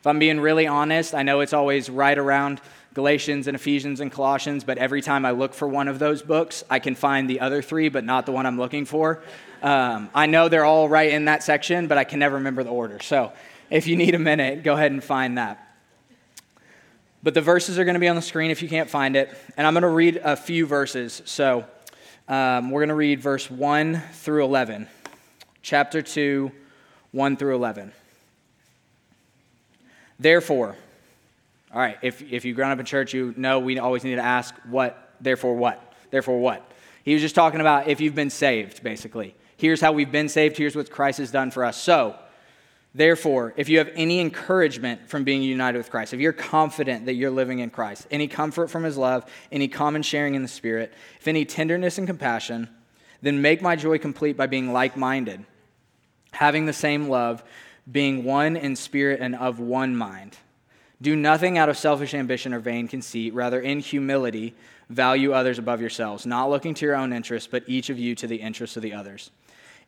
If 0.00 0.06
I'm 0.06 0.18
being 0.18 0.38
really 0.38 0.66
honest, 0.66 1.14
I 1.14 1.22
know 1.22 1.40
it's 1.40 1.54
always 1.54 1.88
right 1.88 2.16
around 2.18 2.60
Galatians 2.96 3.46
and 3.46 3.54
Ephesians 3.54 4.00
and 4.00 4.10
Colossians, 4.10 4.64
but 4.64 4.78
every 4.78 5.02
time 5.02 5.26
I 5.26 5.32
look 5.32 5.52
for 5.52 5.68
one 5.68 5.86
of 5.86 5.98
those 5.98 6.22
books, 6.22 6.64
I 6.70 6.78
can 6.78 6.94
find 6.94 7.28
the 7.28 7.40
other 7.40 7.60
three, 7.60 7.90
but 7.90 8.04
not 8.04 8.24
the 8.24 8.32
one 8.32 8.46
I'm 8.46 8.56
looking 8.56 8.86
for. 8.86 9.22
Um, 9.62 10.08
I 10.14 10.24
know 10.24 10.48
they're 10.48 10.64
all 10.64 10.88
right 10.88 11.10
in 11.10 11.26
that 11.26 11.42
section, 11.42 11.88
but 11.88 11.98
I 11.98 12.04
can 12.04 12.20
never 12.20 12.36
remember 12.36 12.64
the 12.64 12.70
order. 12.70 12.98
So 13.02 13.34
if 13.68 13.86
you 13.86 13.96
need 13.96 14.14
a 14.14 14.18
minute, 14.18 14.62
go 14.62 14.72
ahead 14.72 14.92
and 14.92 15.04
find 15.04 15.36
that. 15.36 15.76
But 17.22 17.34
the 17.34 17.42
verses 17.42 17.78
are 17.78 17.84
going 17.84 17.96
to 17.96 18.00
be 18.00 18.08
on 18.08 18.16
the 18.16 18.22
screen 18.22 18.50
if 18.50 18.62
you 18.62 18.68
can't 18.70 18.88
find 18.88 19.14
it. 19.14 19.28
And 19.58 19.66
I'm 19.66 19.74
going 19.74 19.82
to 19.82 19.88
read 19.88 20.18
a 20.24 20.34
few 20.34 20.64
verses. 20.64 21.20
So 21.26 21.66
um, 22.28 22.70
we're 22.70 22.80
going 22.80 22.88
to 22.88 22.94
read 22.94 23.20
verse 23.20 23.50
1 23.50 24.00
through 24.12 24.42
11, 24.42 24.88
chapter 25.60 26.00
2, 26.00 26.50
1 27.12 27.36
through 27.36 27.56
11. 27.56 27.92
Therefore, 30.18 30.76
all 31.76 31.82
right, 31.82 31.98
if, 32.00 32.22
if 32.22 32.46
you've 32.46 32.56
grown 32.56 32.70
up 32.70 32.78
in 32.78 32.86
church, 32.86 33.12
you 33.12 33.34
know 33.36 33.58
we 33.58 33.78
always 33.78 34.02
need 34.02 34.14
to 34.14 34.24
ask 34.24 34.54
what, 34.64 35.12
therefore 35.20 35.54
what? 35.56 35.92
Therefore 36.10 36.40
what? 36.40 36.72
He 37.04 37.12
was 37.12 37.20
just 37.20 37.34
talking 37.34 37.60
about 37.60 37.86
if 37.86 38.00
you've 38.00 38.14
been 38.14 38.30
saved, 38.30 38.82
basically. 38.82 39.34
Here's 39.58 39.82
how 39.82 39.92
we've 39.92 40.10
been 40.10 40.30
saved, 40.30 40.56
here's 40.56 40.74
what 40.74 40.90
Christ 40.90 41.18
has 41.18 41.30
done 41.30 41.50
for 41.50 41.66
us. 41.66 41.80
So, 41.80 42.16
Therefore, 42.94 43.52
if 43.58 43.68
you 43.68 43.76
have 43.76 43.90
any 43.94 44.20
encouragement 44.20 45.10
from 45.10 45.22
being 45.22 45.42
united 45.42 45.76
with 45.76 45.90
Christ, 45.90 46.14
if 46.14 46.20
you're 46.20 46.32
confident 46.32 47.04
that 47.04 47.12
you're 47.12 47.30
living 47.30 47.58
in 47.58 47.68
Christ, 47.68 48.06
any 48.10 48.26
comfort 48.26 48.70
from 48.70 48.84
his 48.84 48.96
love, 48.96 49.26
any 49.52 49.68
common 49.68 50.00
sharing 50.00 50.34
in 50.34 50.40
the 50.40 50.48
Spirit, 50.48 50.94
if 51.20 51.28
any 51.28 51.44
tenderness 51.44 51.98
and 51.98 52.06
compassion, 52.06 52.70
then 53.20 53.42
make 53.42 53.60
my 53.60 53.76
joy 53.76 53.98
complete 53.98 54.38
by 54.38 54.46
being 54.46 54.72
like 54.72 54.96
minded, 54.96 55.44
having 56.30 56.64
the 56.64 56.72
same 56.72 57.10
love, 57.10 57.44
being 57.90 58.24
one 58.24 58.56
in 58.56 58.74
spirit 58.76 59.20
and 59.20 59.34
of 59.34 59.60
one 59.60 59.94
mind. 59.94 60.38
Do 61.00 61.14
nothing 61.14 61.58
out 61.58 61.68
of 61.68 61.76
selfish 61.76 62.14
ambition 62.14 62.54
or 62.54 62.58
vain 62.58 62.88
conceit, 62.88 63.34
rather, 63.34 63.60
in 63.60 63.80
humility, 63.80 64.54
value 64.88 65.32
others 65.32 65.58
above 65.58 65.80
yourselves, 65.80 66.24
not 66.24 66.48
looking 66.48 66.72
to 66.74 66.86
your 66.86 66.96
own 66.96 67.12
interests, 67.12 67.48
but 67.50 67.64
each 67.66 67.90
of 67.90 67.98
you 67.98 68.14
to 68.14 68.26
the 68.26 68.36
interests 68.36 68.76
of 68.76 68.82
the 68.82 68.94
others. 68.94 69.30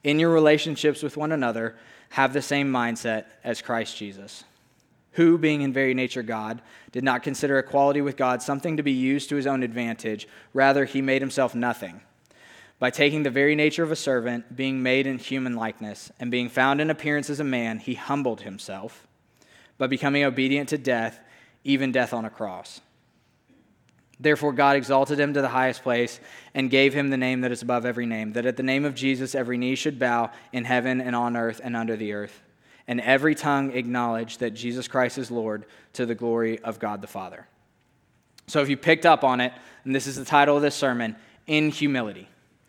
In 0.05 0.19
your 0.19 0.31
relationships 0.31 1.03
with 1.03 1.17
one 1.17 1.33
another, 1.33 1.77
have 2.11 2.33
the 2.33 2.43
same 2.43 2.71
mindset 2.71 3.25
as 3.43 3.63
Christ 3.63 3.97
Jesus, 3.97 4.45
who, 5.13 5.39
being 5.39 5.63
in 5.63 5.73
very 5.73 5.95
nature 5.95 6.23
God, 6.23 6.61
did 6.93 7.05
not 7.05 7.23
consider 7.23 7.59
equality 7.59 8.03
with 8.03 8.17
God 8.17 8.43
something 8.43 8.77
to 8.77 8.83
be 8.83 8.93
used 8.93 9.31
to 9.31 9.37
his 9.37 9.47
own 9.47 9.63
advantage. 9.63 10.29
Rather, 10.53 10.85
he 10.85 11.01
made 11.01 11.23
himself 11.23 11.55
nothing. 11.55 12.03
By 12.79 12.91
taking 12.91 13.23
the 13.23 13.31
very 13.31 13.57
nature 13.57 13.83
of 13.83 13.91
a 13.91 13.97
servant, 13.97 14.55
being 14.55 14.83
made 14.83 15.07
in 15.07 15.19
human 15.19 15.57
likeness, 15.57 16.13
and 16.21 16.31
being 16.31 16.49
found 16.49 16.81
in 16.81 16.91
appearance 16.91 17.29
as 17.29 17.41
a 17.41 17.45
man, 17.45 17.79
he 17.79 17.95
humbled 17.95 18.43
himself 18.43 19.08
by 19.79 19.87
becoming 19.87 20.25
obedient 20.25 20.69
to 20.71 20.79
death, 20.79 21.21
even 21.65 21.93
death 21.93 22.13
on 22.13 22.25
a 22.25 22.31
cross. 22.31 22.81
Therefore, 24.21 24.53
God 24.53 24.77
exalted 24.77 25.21
him 25.21 25.33
to 25.35 25.41
the 25.41 25.49
highest 25.49 25.83
place 25.83 26.19
and 26.53 26.71
gave 26.71 26.93
him 26.93 27.11
the 27.11 27.17
name 27.17 27.43
that 27.43 27.53
is 27.53 27.63
above 27.63 27.87
every 27.87 28.07
name, 28.07 28.33
that 28.33 28.47
at 28.47 28.57
the 28.57 28.65
name 28.65 28.85
of 28.85 28.97
Jesus 28.97 29.35
every 29.35 29.59
knee 29.59 29.77
should 29.77 29.99
bow 29.99 30.33
in 30.53 30.65
heaven 30.65 31.01
and 31.01 31.15
on 31.15 31.37
earth 31.37 31.61
and 31.63 31.77
under 31.77 31.97
the 31.97 32.13
earth, 32.13 32.43
and 32.89 33.01
every 33.01 33.37
tongue 33.37 33.73
acknowledge 33.73 34.39
that 34.39 34.51
Jesus 34.51 34.89
Christ 34.89 35.19
is 35.19 35.31
Lord 35.31 35.67
to 35.93 36.05
the 36.05 36.17
glory 36.17 36.59
of 36.61 36.81
God 36.81 37.01
the 37.01 37.07
Father. 37.07 37.47
So, 38.49 38.61
if 38.61 38.69
you 38.69 38.77
picked 38.77 39.07
up 39.07 39.23
on 39.23 39.41
it, 39.41 39.53
and 39.85 39.95
this 39.95 40.07
is 40.07 40.17
the 40.17 40.25
title 40.25 40.57
of 40.57 40.63
this 40.63 40.75
sermon, 40.75 41.15
in 41.47 41.71
humility. 41.71 42.29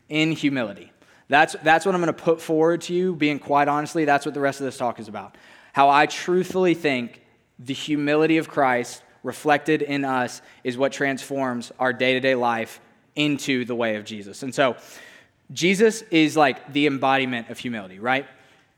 In 0.09 0.33
humility. 0.33 0.91
That's, 1.29 1.55
that's 1.63 1.85
what 1.85 1.95
I'm 1.95 2.01
going 2.01 2.13
to 2.13 2.21
put 2.21 2.41
forward 2.41 2.81
to 2.81 2.93
you, 2.93 3.15
being 3.15 3.39
quite 3.39 3.67
honestly, 3.67 4.05
that's 4.05 4.25
what 4.25 4.33
the 4.33 4.39
rest 4.39 4.59
of 4.59 4.65
this 4.65 4.77
talk 4.77 4.99
is 4.99 5.07
about. 5.07 5.35
How 5.79 5.89
I 5.89 6.07
truthfully 6.07 6.73
think 6.73 7.21
the 7.57 7.73
humility 7.73 8.37
of 8.37 8.49
Christ 8.49 9.01
reflected 9.23 9.81
in 9.81 10.03
us 10.03 10.41
is 10.61 10.77
what 10.77 10.91
transforms 10.91 11.71
our 11.79 11.93
day 11.93 12.15
to 12.15 12.19
day 12.19 12.35
life 12.35 12.81
into 13.15 13.63
the 13.63 13.73
way 13.73 13.95
of 13.95 14.03
Jesus. 14.03 14.43
And 14.43 14.53
so, 14.53 14.75
Jesus 15.53 16.01
is 16.11 16.35
like 16.35 16.73
the 16.73 16.85
embodiment 16.85 17.49
of 17.49 17.59
humility, 17.59 17.97
right? 17.97 18.27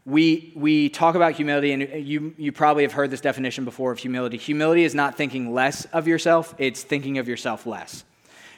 We, 0.05 0.53
we 0.55 0.89
talk 0.89 1.15
about 1.15 1.33
humility, 1.33 1.71
and 1.71 2.05
you, 2.07 2.35
you 2.37 2.51
probably 2.51 2.83
have 2.83 2.93
heard 2.93 3.09
this 3.09 3.21
definition 3.21 3.65
before 3.65 3.91
of 3.91 3.97
humility. 3.97 4.37
Humility 4.37 4.83
is 4.83 4.93
not 4.93 5.17
thinking 5.17 5.55
less 5.55 5.85
of 5.85 6.07
yourself, 6.07 6.53
it's 6.59 6.83
thinking 6.83 7.17
of 7.17 7.27
yourself 7.27 7.65
less. 7.65 8.03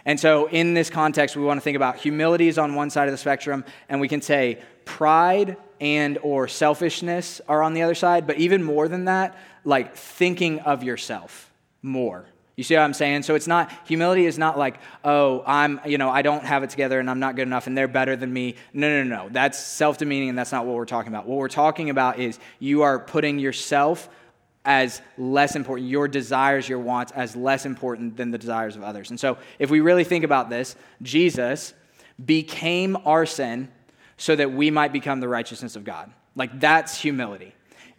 And 0.06 0.20
so, 0.20 0.50
in 0.50 0.74
this 0.74 0.90
context, 0.90 1.36
we 1.36 1.44
want 1.44 1.60
to 1.60 1.64
think 1.64 1.78
about 1.78 1.98
humility 1.98 2.48
is 2.48 2.58
on 2.58 2.76
one 2.76 2.90
side 2.90 3.08
of 3.08 3.14
the 3.14 3.18
spectrum, 3.18 3.64
and 3.88 4.02
we 4.02 4.08
can 4.08 4.22
say 4.22 4.62
pride 4.86 5.56
and 5.80 6.18
or 6.22 6.48
selfishness 6.48 7.42
are 7.48 7.62
on 7.62 7.74
the 7.74 7.82
other 7.82 7.96
side. 7.96 8.28
But 8.28 8.38
even 8.38 8.64
more 8.64 8.88
than 8.88 9.06
that, 9.06 9.38
like 9.64 9.96
thinking 9.96 10.60
of 10.60 10.84
yourself 10.84 11.52
more. 11.82 12.26
You 12.56 12.64
see 12.64 12.76
what 12.76 12.82
I'm 12.82 12.94
saying? 12.94 13.24
So 13.24 13.34
it's 13.34 13.48
not, 13.48 13.72
humility 13.86 14.26
is 14.26 14.38
not 14.38 14.60
like, 14.60 14.80
oh, 15.04 15.44
I'm, 15.46 15.82
you 15.88 15.98
know, 15.98 16.12
I 16.12 16.22
don't 16.22 16.44
have 16.46 16.62
it 16.62 16.70
together 16.70 17.00
and 17.00 17.10
I'm 17.10 17.20
not 17.20 17.36
good 17.36 17.48
enough 17.48 17.66
and 17.66 17.76
they're 17.76 17.88
better 17.88 18.16
than 18.16 18.32
me. 18.32 18.56
No, 18.74 19.04
no, 19.04 19.04
no. 19.04 19.30
That's 19.30 19.58
self 19.58 19.98
demeaning 19.98 20.30
and 20.30 20.38
that's 20.38 20.52
not 20.52 20.66
what 20.66 20.76
we're 20.76 20.86
talking 20.86 21.12
about. 21.12 21.26
What 21.26 21.40
we're 21.40 21.48
talking 21.48 21.90
about 21.90 22.20
is 22.20 22.38
you 22.60 22.84
are 22.84 23.00
putting 23.00 23.40
yourself 23.40 24.08
as 24.66 25.02
less 25.18 25.56
important, 25.56 25.90
your 25.90 26.08
desires, 26.08 26.70
your 26.70 26.80
wants 26.80 27.12
as 27.12 27.36
less 27.36 27.66
important 27.66 28.16
than 28.16 28.32
the 28.32 28.38
desires 28.38 28.76
of 28.76 28.84
others. 28.84 29.10
And 29.10 29.20
so 29.20 29.38
if 29.60 29.70
we 29.70 29.82
really 29.82 30.04
think 30.04 30.24
about 30.24 30.50
this, 30.50 30.76
Jesus 31.02 31.74
became 32.24 32.98
our 33.06 33.26
sin 33.26 33.70
so 34.18 34.36
that 34.36 34.52
we 34.52 34.72
might 34.72 34.94
become 34.94 35.20
the 35.20 35.28
righteousness 35.28 35.76
of 35.76 35.84
God. 35.84 36.12
Like 36.36 36.60
that's 36.60 37.00
humility. 37.00 37.54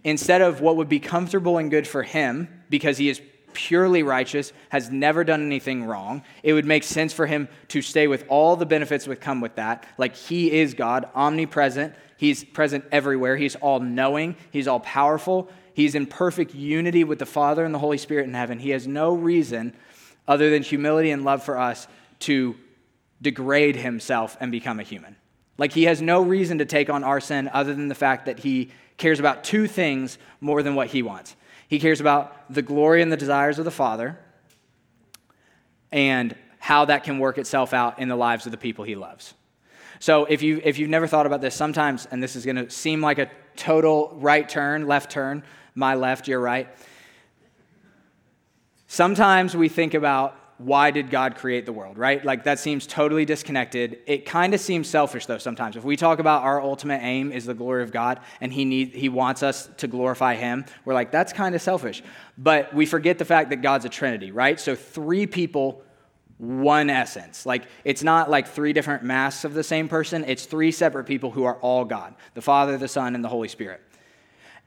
Instead 0.05 0.41
of 0.41 0.61
what 0.61 0.77
would 0.77 0.89
be 0.89 1.01
comfortable 1.01 1.59
and 1.59 1.71
good 1.71 1.87
for 1.87 2.03
him 2.03 2.49
because 2.71 2.99
he 2.99 3.09
is 3.09 3.21
purely 3.55 4.03
righteous, 4.03 4.53
has 4.69 4.91
never 4.91 5.25
done 5.25 5.41
anything 5.45 5.85
wrong. 5.85 6.23
It 6.43 6.53
would 6.53 6.67
make 6.67 6.83
sense 6.83 7.13
for 7.13 7.27
him 7.27 7.49
to 7.69 7.81
stay 7.81 8.09
with 8.09 8.25
all 8.29 8.57
the 8.57 8.67
benefits 8.67 9.05
that 9.05 9.21
come 9.21 9.41
with 9.41 9.55
that. 9.55 9.87
Like 9.97 10.17
he 10.17 10.51
is 10.51 10.75
God, 10.75 11.09
omnipresent. 11.15 11.95
He's 12.17 12.45
present 12.45 12.85
everywhere. 12.93 13.37
He's 13.37 13.55
all 13.57 13.81
knowing. 13.81 14.37
He's 14.51 14.69
all 14.69 14.81
powerful. 14.81 15.49
He's 15.75 15.95
in 15.95 16.07
perfect 16.07 16.55
unity 16.55 17.05
with 17.05 17.19
the 17.19 17.27
Father 17.27 17.65
and 17.65 17.75
the 17.75 17.79
Holy 17.79 17.99
Spirit 17.99 18.27
in 18.27 18.35
heaven. 18.35 18.59
He 18.59 18.71
has 18.71 18.87
no 18.87 19.13
reason 19.13 19.75
other 20.27 20.49
than 20.49 20.63
humility 20.63 21.11
and 21.11 21.25
love 21.25 21.43
for 21.43 21.59
us 21.59 21.87
to 22.21 22.57
degrade 23.21 23.77
himself 23.77 24.37
and 24.41 24.51
become 24.51 24.81
a 24.81 24.85
human. 24.85 25.17
Like 25.59 25.73
he 25.73 25.85
has 25.85 26.01
no 26.01 26.23
reason 26.23 26.59
to 26.59 26.65
take 26.65 26.91
on 26.91 27.05
our 27.05 27.21
sin 27.21 27.51
other 27.53 27.75
than 27.75 27.89
the 27.89 27.95
fact 27.95 28.27
that 28.27 28.41
he 28.41 28.71
cares 28.97 29.19
about 29.19 29.45
two 29.45 29.67
things 29.67 30.19
more 30.41 30.63
than 30.63 30.75
what 30.75 30.89
he 30.89 31.03
wants. 31.03 31.37
He 31.69 31.79
cares 31.79 32.01
about 32.01 32.53
the 32.53 32.63
glory 32.63 33.03
and 33.03 33.11
the 33.11 33.17
desires 33.17 33.59
of 33.59 33.65
the 33.65 33.71
Father 33.71 34.19
and 35.91 36.35
how 36.59 36.85
that 36.87 37.05
can 37.05 37.19
work 37.19 37.39
itself 37.39 37.75
out 37.75 37.99
in 37.99 38.09
the 38.09 38.17
lives 38.17 38.47
of 38.47 38.53
the 38.53 38.59
people 38.59 38.85
he 38.85 38.97
loves. 38.97 39.35
So 40.01 40.25
if, 40.25 40.43
you, 40.43 40.61
if 40.65 40.79
you've 40.79 40.91
never 40.91 41.07
thought 41.07 41.27
about 41.27 41.41
this, 41.41 41.55
sometimes, 41.55 42.07
and 42.07 42.23
this 42.23 42.37
is 42.37 42.45
going 42.45 42.57
to 42.57 42.71
seem 42.71 43.01
like 43.01 43.19
a 43.19 43.31
total 43.57 44.17
right 44.17 44.49
turn, 44.49 44.87
left 44.87 45.11
turn, 45.11 45.43
my 45.75 45.95
left, 45.95 46.29
your 46.29 46.41
right. 46.41 46.69
Sometimes 48.87 49.57
we 49.57 49.69
think 49.69 49.95
about 49.95 50.39
why 50.59 50.93
did 50.93 51.11
God 51.11 51.35
create 51.35 51.67
the 51.67 51.73
world, 51.73 51.99
right? 51.99 52.25
Like 52.25 52.45
that 52.45 52.61
seems 52.61 52.87
totally 52.87 53.25
disconnected. 53.25 53.99
It 54.07 54.25
kind 54.25 54.55
of 54.55 54.61
seems 54.61 54.89
selfish 54.89 55.27
though 55.27 55.39
sometimes. 55.39 55.77
If 55.77 55.83
we 55.83 55.97
talk 55.97 56.21
about 56.21 56.45
our 56.45 56.61
ultimate 56.61 57.03
aim 57.03 57.33
is 57.33 57.45
the 57.45 57.55
glory 57.55 57.83
of 57.83 57.91
God 57.91 58.21
and 58.41 58.53
he 58.53 58.65
need, 58.65 58.95
he 58.95 59.09
wants 59.09 59.43
us 59.43 59.69
to 59.79 59.89
glorify 59.89 60.37
him, 60.37 60.65
we're 60.85 60.95
like 60.95 61.11
that's 61.11 61.33
kind 61.33 61.55
of 61.55 61.63
selfish. 61.63 62.03
But 62.39 62.73
we 62.73 62.87
forget 62.87 63.19
the 63.19 63.25
fact 63.25 63.51
that 63.51 63.63
God's 63.63 63.85
a 63.85 63.89
trinity, 63.89 64.31
right? 64.31 64.61
So 64.61 64.77
three 64.77 65.27
people 65.27 65.83
one 66.39 66.91
essence. 66.91 67.47
Like 67.47 67.65
it's 67.85 68.03
not 68.03 68.31
like 68.31 68.47
three 68.47 68.73
different 68.73 69.03
masks 69.03 69.45
of 69.45 69.55
the 69.55 69.65
same 69.65 69.89
person, 69.89 70.25
it's 70.27 70.47
three 70.47 70.71
separate 70.71 71.05
people 71.05 71.31
who 71.31 71.45
are 71.45 71.57
all 71.57 71.85
God, 71.85 72.15
the 72.35 72.43
Father, 72.43 72.79
the 72.79 72.89
Son, 72.89 73.15
and 73.15 73.25
the 73.25 73.29
Holy 73.29 73.49
Spirit. 73.49 73.81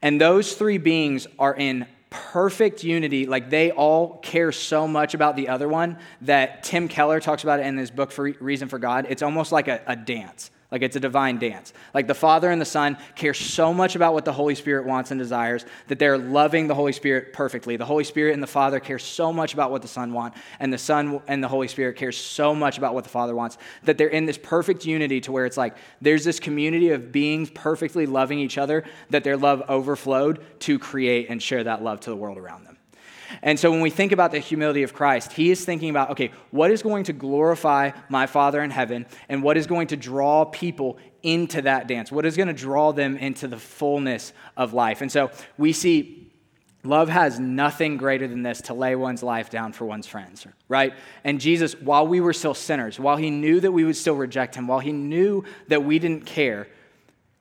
And 0.02 0.20
those 0.20 0.54
three 0.54 0.78
beings 0.78 1.26
are 1.38 1.54
in 1.54 1.86
perfect 2.10 2.84
unity. 2.84 3.26
Like 3.26 3.50
they 3.50 3.70
all 3.70 4.18
care 4.18 4.52
so 4.52 4.88
much 4.88 5.14
about 5.14 5.36
the 5.36 5.48
other 5.48 5.68
one 5.68 5.98
that 6.22 6.62
Tim 6.62 6.88
Keller 6.88 7.20
talks 7.20 7.42
about 7.42 7.60
it 7.60 7.66
in 7.66 7.76
his 7.76 7.90
book, 7.90 8.10
for 8.12 8.30
Reason 8.40 8.68
for 8.68 8.78
God. 8.78 9.06
It's 9.08 9.22
almost 9.22 9.52
like 9.52 9.68
a, 9.68 9.82
a 9.86 9.96
dance. 9.96 10.50
Like 10.70 10.82
it's 10.82 10.96
a 10.96 11.00
divine 11.00 11.38
dance. 11.38 11.72
Like 11.94 12.06
the 12.06 12.14
Father 12.14 12.50
and 12.50 12.60
the 12.60 12.66
Son 12.66 12.98
care 13.14 13.32
so 13.32 13.72
much 13.72 13.96
about 13.96 14.12
what 14.12 14.26
the 14.26 14.32
Holy 14.32 14.54
Spirit 14.54 14.84
wants 14.84 15.10
and 15.10 15.18
desires 15.18 15.64
that 15.86 15.98
they're 15.98 16.18
loving 16.18 16.66
the 16.66 16.74
Holy 16.74 16.92
Spirit 16.92 17.32
perfectly. 17.32 17.76
The 17.76 17.86
Holy 17.86 18.04
Spirit 18.04 18.34
and 18.34 18.42
the 18.42 18.46
Father 18.48 18.78
care 18.78 18.98
so 18.98 19.32
much 19.32 19.54
about 19.54 19.70
what 19.70 19.80
the 19.80 19.88
Son 19.88 20.12
want, 20.12 20.34
and 20.60 20.70
the 20.70 20.78
Son 20.78 21.22
and 21.26 21.42
the 21.42 21.48
Holy 21.48 21.68
Spirit 21.68 21.96
care 21.96 22.12
so 22.12 22.54
much 22.54 22.76
about 22.76 22.92
what 22.92 23.04
the 23.04 23.10
Father 23.10 23.34
wants 23.34 23.56
that 23.84 23.96
they're 23.96 24.08
in 24.08 24.26
this 24.26 24.38
perfect 24.38 24.84
unity 24.84 25.20
to 25.22 25.32
where 25.32 25.46
it's 25.46 25.56
like 25.56 25.76
there's 26.02 26.24
this 26.24 26.38
community 26.38 26.90
of 26.90 27.12
beings 27.12 27.50
perfectly 27.50 28.04
loving 28.04 28.38
each 28.38 28.58
other 28.58 28.84
that 29.08 29.24
their 29.24 29.36
love 29.36 29.62
overflowed 29.70 30.44
to 30.60 30.78
create 30.78 31.30
and 31.30 31.42
share 31.42 31.64
that 31.64 31.82
love 31.82 32.00
to 32.00 32.10
the 32.10 32.16
world 32.16 32.36
around 32.36 32.64
them. 32.64 32.77
And 33.42 33.58
so 33.58 33.70
when 33.70 33.80
we 33.80 33.90
think 33.90 34.12
about 34.12 34.32
the 34.32 34.38
humility 34.38 34.82
of 34.82 34.94
Christ, 34.94 35.32
he 35.32 35.50
is 35.50 35.64
thinking 35.64 35.90
about, 35.90 36.10
okay, 36.10 36.30
what 36.50 36.70
is 36.70 36.82
going 36.82 37.04
to 37.04 37.12
glorify 37.12 37.90
my 38.08 38.26
Father 38.26 38.62
in 38.62 38.70
heaven 38.70 39.06
and 39.28 39.42
what 39.42 39.56
is 39.56 39.66
going 39.66 39.88
to 39.88 39.96
draw 39.96 40.44
people 40.44 40.98
into 41.22 41.62
that 41.62 41.86
dance? 41.88 42.12
What 42.12 42.26
is 42.26 42.36
going 42.36 42.48
to 42.48 42.54
draw 42.54 42.92
them 42.92 43.16
into 43.16 43.48
the 43.48 43.58
fullness 43.58 44.32
of 44.56 44.72
life? 44.72 45.00
And 45.00 45.10
so 45.10 45.30
we 45.56 45.72
see 45.72 46.28
Love 46.84 47.08
has 47.08 47.40
nothing 47.40 47.96
greater 47.96 48.28
than 48.28 48.42
this 48.42 48.62
to 48.62 48.74
lay 48.74 48.94
one's 48.94 49.22
life 49.22 49.50
down 49.50 49.72
for 49.72 49.84
one's 49.84 50.06
friends, 50.06 50.46
right? 50.68 50.94
And 51.24 51.40
Jesus, 51.40 51.74
while 51.74 52.06
we 52.06 52.20
were 52.20 52.32
still 52.32 52.54
sinners, 52.54 53.00
while 53.00 53.16
he 53.16 53.30
knew 53.30 53.58
that 53.60 53.72
we 53.72 53.84
would 53.84 53.96
still 53.96 54.14
reject 54.14 54.54
him, 54.54 54.68
while 54.68 54.78
he 54.78 54.92
knew 54.92 55.44
that 55.66 55.82
we 55.82 55.98
didn't 55.98 56.24
care, 56.24 56.68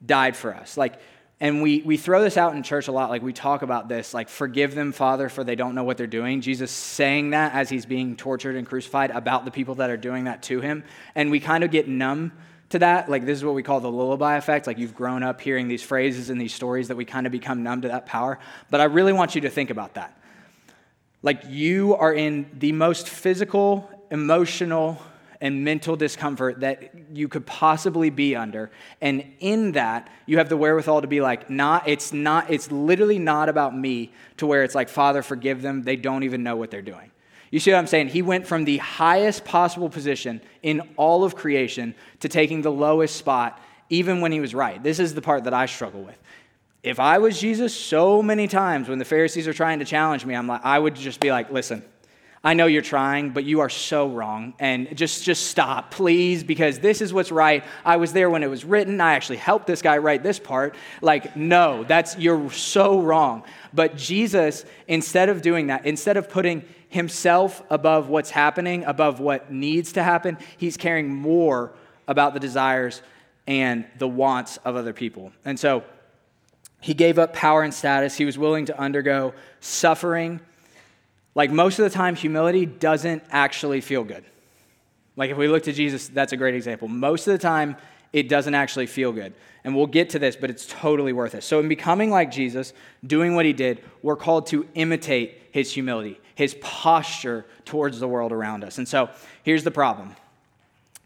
died 0.04 0.36
for 0.36 0.56
us. 0.56 0.76
Like, 0.76 1.00
and 1.40 1.62
we, 1.62 1.82
we 1.82 1.98
throw 1.98 2.24
this 2.24 2.36
out 2.36 2.56
in 2.56 2.64
church 2.64 2.88
a 2.88 2.92
lot. 2.92 3.12
Like, 3.12 3.22
we 3.22 3.32
talk 3.32 3.62
about 3.62 3.88
this, 3.88 4.14
like, 4.14 4.28
forgive 4.28 4.74
them, 4.74 4.92
Father, 4.92 5.30
for 5.30 5.44
they 5.44 5.56
don't 5.56 5.76
know 5.76 5.84
what 5.84 5.98
they're 5.98 6.08
doing. 6.08 6.42
Jesus 6.42 6.72
saying 6.72 7.30
that 7.30 7.54
as 7.54 7.70
he's 7.70 7.86
being 7.86 8.16
tortured 8.16 8.56
and 8.56 8.66
crucified 8.66 9.12
about 9.12 9.46
the 9.46 9.52
people 9.52 9.76
that 9.76 9.92
are 9.92 9.98
doing 9.98 10.24
that 10.24 10.42
to 10.44 10.62
him. 10.62 10.84
And 11.14 11.30
we 11.30 11.40
kind 11.40 11.64
of 11.64 11.70
get 11.70 11.88
numb 11.88 12.32
to 12.70 12.80
that. 12.80 13.08
Like, 13.08 13.26
this 13.26 13.38
is 13.38 13.46
what 13.46 13.54
we 13.54 13.62
call 13.62 13.80
the 13.80 13.92
lullaby 13.92 14.38
effect. 14.38 14.66
Like, 14.66 14.80
you've 14.80 14.96
grown 14.96 15.22
up 15.22 15.40
hearing 15.40 15.68
these 15.68 15.84
phrases 15.84 16.32
and 16.32 16.42
these 16.42 16.56
stories 16.56 16.88
that 16.88 16.98
we 16.98 17.06
kind 17.06 17.28
of 17.28 17.32
become 17.32 17.62
numb 17.62 17.84
to 17.84 17.90
that 17.90 18.08
power. 18.08 18.40
But 18.72 18.82
I 18.82 18.86
really 18.86 19.14
want 19.14 19.36
you 19.36 19.42
to 19.42 19.50
think 19.50 19.70
about 19.70 19.94
that. 19.94 20.20
Like, 21.22 21.44
you 21.48 21.96
are 21.96 22.14
in 22.14 22.50
the 22.58 22.72
most 22.72 23.10
physical, 23.10 23.88
emotional, 24.10 25.00
and 25.40 25.64
mental 25.64 25.96
discomfort 25.96 26.62
that 26.62 26.92
you 27.14 27.28
could 27.28 27.46
possibly 27.46 28.10
be 28.10 28.36
under. 28.36 28.72
And 29.02 29.24
in 29.40 29.74
that, 29.74 30.10
you 30.26 30.38
have 30.38 30.50
the 30.50 30.58
wherewithal 30.58 31.02
to 31.02 31.08
be 31.08 31.22
like, 31.22 31.50
not, 31.50 31.88
it's 31.88 32.12
not, 32.12 32.50
it's 32.50 32.72
literally 32.72 33.20
not 33.20 33.50
about 33.50 33.78
me 33.78 34.14
to 34.38 34.48
where 34.48 34.64
it's 34.64 34.76
like, 34.76 34.90
Father, 34.90 35.22
forgive 35.22 35.62
them. 35.62 35.84
They 35.84 35.96
don't 35.96 36.24
even 36.24 36.44
know 36.44 36.56
what 36.56 36.72
they're 36.72 36.82
doing. 36.82 37.12
You 37.52 37.60
see 37.60 37.72
what 37.72 37.78
I'm 37.78 37.88
saying? 37.88 38.10
He 38.10 38.22
went 38.22 38.46
from 38.46 38.66
the 38.66 38.78
highest 38.78 39.46
possible 39.46 39.90
position 39.90 40.42
in 40.64 40.82
all 40.98 41.24
of 41.24 41.36
creation 41.36 41.96
to 42.20 42.30
taking 42.30 42.62
the 42.62 42.72
lowest 42.72 43.16
spot, 43.16 43.62
even 43.90 44.20
when 44.20 44.32
he 44.32 44.40
was 44.40 44.54
right. 44.54 44.82
This 44.82 45.00
is 45.00 45.14
the 45.14 45.22
part 45.22 45.46
that 45.46 45.54
I 45.54 45.66
struggle 45.66 46.02
with. 46.02 46.18
If 46.84 47.00
I 47.00 47.18
was 47.18 47.40
Jesus, 47.40 47.74
so 47.74 48.22
many 48.22 48.48
times 48.48 48.90
when 48.90 49.00
the 49.00 49.06
Pharisees 49.06 49.48
are 49.48 49.54
trying 49.54 49.80
to 49.80 49.86
challenge 49.86 50.26
me, 50.26 50.36
I'm 50.36 50.48
like, 50.48 50.64
I 50.64 50.78
would 50.78 50.96
just 50.96 51.20
be 51.20 51.32
like, 51.32 51.52
listen, 51.52 51.84
I 52.44 52.54
know 52.54 52.68
you're 52.68 52.82
trying, 52.82 53.32
but 53.32 53.44
you 53.44 53.62
are 53.62 53.70
so 53.70 54.10
wrong. 54.10 54.54
And 54.60 54.96
just, 54.96 55.24
just 55.24 55.48
stop, 55.48 55.92
please, 55.92 56.44
because 56.44 56.80
this 56.80 57.02
is 57.02 57.12
what's 57.12 57.32
right. 57.32 57.64
I 57.84 57.98
was 57.98 58.14
there 58.14 58.30
when 58.30 58.44
it 58.44 58.50
was 58.50 58.64
written. 58.64 59.02
I 59.02 59.14
actually 59.14 59.38
helped 59.38 59.68
this 59.68 59.82
guy 59.82 59.98
write 59.98 60.24
this 60.24 60.40
part. 60.40 60.76
Like, 61.02 61.36
no, 61.36 61.84
that's, 61.84 62.18
you're 62.18 62.52
so 62.52 63.02
wrong. 63.02 63.44
But 63.74 63.98
Jesus, 63.98 64.66
instead 64.88 65.30
of 65.30 65.42
doing 65.42 65.68
that, 65.68 65.86
instead 65.86 66.16
of 66.16 66.30
putting 66.30 66.64
himself 66.90 67.64
above 67.70 68.08
what's 68.08 68.30
happening, 68.30 68.84
above 68.86 69.20
what 69.20 69.52
needs 69.52 69.94
to 69.94 70.04
happen, 70.04 70.38
he's 70.58 70.78
caring 70.78 71.14
more 71.14 71.74
about 72.08 72.34
the 72.34 72.40
desires 72.40 73.02
and 73.46 73.86
the 73.98 74.08
wants 74.08 74.58
of 74.58 74.76
other 74.76 74.94
people. 74.94 75.32
And 75.44 75.60
so 75.60 75.84
he 76.80 76.94
gave 76.94 77.18
up 77.18 77.34
power 77.34 77.64
and 77.64 77.74
status. 77.74 78.16
He 78.16 78.26
was 78.26 78.38
willing 78.38 78.66
to 78.68 78.80
undergo 78.80 79.34
suffering 79.60 80.40
like 81.38 81.52
most 81.52 81.78
of 81.78 81.84
the 81.84 81.92
time, 81.92 82.16
humility 82.16 82.66
doesn't 82.66 83.22
actually 83.30 83.80
feel 83.80 84.04
good. 84.04 84.26
Like 85.16 85.30
if 85.30 85.38
we 85.38 85.48
look 85.48 85.64
to 85.64 85.72
Jesus, 85.72 86.08
that's 86.08 86.34
a 86.34 86.38
great 86.38 86.56
example. 86.56 86.88
Most 86.88 87.28
of 87.28 87.32
the 87.32 87.38
time, 87.38 87.78
it 88.12 88.28
doesn't 88.28 88.56
actually 88.56 88.88
feel 88.88 89.12
good. 89.12 89.34
And 89.64 89.76
we'll 89.76 89.86
get 89.86 90.10
to 90.12 90.20
this, 90.20 90.36
but 90.36 90.50
it's 90.50 90.66
totally 90.66 91.14
worth 91.14 91.36
it. 91.36 91.44
So, 91.44 91.60
in 91.60 91.68
becoming 91.68 92.10
like 92.10 92.32
Jesus, 92.32 92.74
doing 93.06 93.36
what 93.36 93.46
he 93.46 93.54
did, 93.54 93.84
we're 94.02 94.16
called 94.16 94.48
to 94.48 94.68
imitate 94.74 95.40
his 95.52 95.72
humility, 95.72 96.20
his 96.34 96.56
posture 96.60 97.46
towards 97.66 98.00
the 98.00 98.08
world 98.08 98.32
around 98.32 98.64
us. 98.64 98.80
And 98.80 98.88
so, 98.88 99.12
here's 99.44 99.64
the 99.64 99.72
problem 99.72 100.16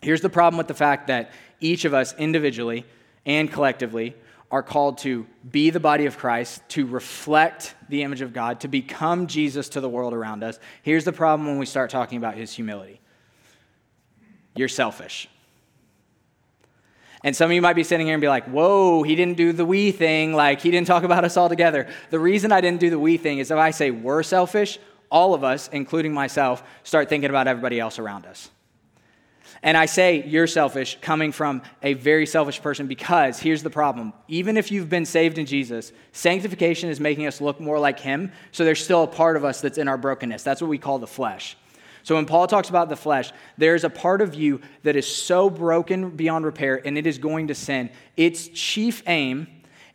Here's 0.02 0.22
the 0.22 0.30
problem 0.30 0.58
with 0.58 0.68
the 0.68 0.74
fact 0.74 1.08
that 1.08 1.32
each 1.60 1.84
of 1.84 1.94
us 1.94 2.16
individually 2.18 2.86
and 3.26 3.52
collectively 3.52 4.16
are 4.52 4.62
called 4.62 4.98
to 5.00 5.26
be 5.50 5.70
the 5.70 5.80
body 5.80 6.06
of 6.06 6.18
Christ, 6.18 6.62
to 6.70 6.86
reflect 6.86 7.74
the 7.88 8.04
image 8.04 8.22
of 8.22 8.34
God, 8.34 8.60
to 8.60 8.68
become 8.68 9.28
Jesus 9.28 9.70
to 9.70 9.82
the 9.82 9.90
world 9.90 10.14
around 10.14 10.44
us. 10.44 10.60
Here's 10.84 11.06
the 11.06 11.14
problem 11.14 11.48
when 11.48 11.58
we 11.58 11.66
start 11.66 11.90
talking 11.90 12.18
about 12.18 12.36
his 12.36 12.54
humility 12.54 13.00
you're 14.54 14.68
selfish. 14.68 15.30
And 17.24 17.36
some 17.36 17.52
of 17.52 17.56
you 17.56 17.62
might 17.62 17.76
be 17.76 17.84
sitting 17.84 18.08
here 18.08 18.16
and 18.16 18.22
be 18.22 18.28
like, 18.28 18.46
whoa, 18.46 19.04
he 19.04 19.16
didn't 19.16 19.38
do 19.38 19.54
the 19.54 19.64
we 19.64 19.92
thing. 19.92 20.34
Like, 20.34 20.60
he 20.60 20.72
didn't 20.72 20.88
talk 20.88 21.04
about 21.04 21.24
us 21.24 21.38
all 21.38 21.48
together. 21.48 21.88
The 22.10 22.20
reason 22.20 22.52
I 22.52 22.60
didn't 22.62 22.80
do 22.80 22.90
the 22.90 23.00
we 23.00 23.18
thing 23.18 23.38
is 23.38 23.52
if 23.52 23.58
I 23.58 23.72
say 23.72 23.92
we're 23.92 24.24
selfish, 24.24 24.80
all 25.12 25.34
of 25.34 25.44
us, 25.44 25.70
including 25.72 26.14
myself, 26.14 26.64
start 26.84 27.10
thinking 27.10 27.30
about 27.30 27.48
everybody 27.48 27.80
else 27.80 28.00
around 28.00 28.26
us. 28.26 28.50
And 29.64 29.78
I 29.78 29.86
say 29.86 30.24
you're 30.26 30.48
selfish 30.48 30.98
coming 31.02 31.32
from 31.32 31.62
a 31.84 31.94
very 31.94 32.26
selfish 32.26 32.62
person 32.62 32.88
because 32.88 33.40
here's 33.40 33.62
the 33.62 33.70
problem. 33.70 34.12
Even 34.28 34.58
if 34.58 34.72
you've 34.72 34.90
been 34.90 35.06
saved 35.06 35.38
in 35.38 35.46
Jesus, 35.46 35.92
sanctification 36.14 36.90
is 36.90 37.00
making 37.00 37.28
us 37.28 37.40
look 37.42 37.60
more 37.60 37.78
like 37.78 38.00
Him. 38.00 38.32
So 38.52 38.66
there's 38.66 38.84
still 38.84 39.04
a 39.04 39.08
part 39.08 39.38
of 39.38 39.46
us 39.46 39.62
that's 39.62 39.78
in 39.78 39.88
our 39.88 39.98
brokenness. 39.98 40.42
That's 40.42 40.62
what 40.62 40.70
we 40.70 40.80
call 40.80 40.98
the 40.98 41.08
flesh. 41.08 41.58
So 42.04 42.16
when 42.16 42.26
Paul 42.26 42.48
talks 42.48 42.70
about 42.70 42.90
the 42.90 42.96
flesh, 42.96 43.32
there's 43.58 43.84
a 43.84 43.90
part 43.90 44.22
of 44.22 44.34
you 44.34 44.62
that 44.82 44.96
is 44.96 45.08
so 45.08 45.52
broken 45.52 46.10
beyond 46.10 46.46
repair 46.46 46.82
and 46.84 46.98
it 46.98 47.06
is 47.06 47.20
going 47.20 47.50
to 47.50 47.56
sin. 47.56 47.92
Its 48.18 48.48
chief 48.48 49.04
aim 49.06 49.46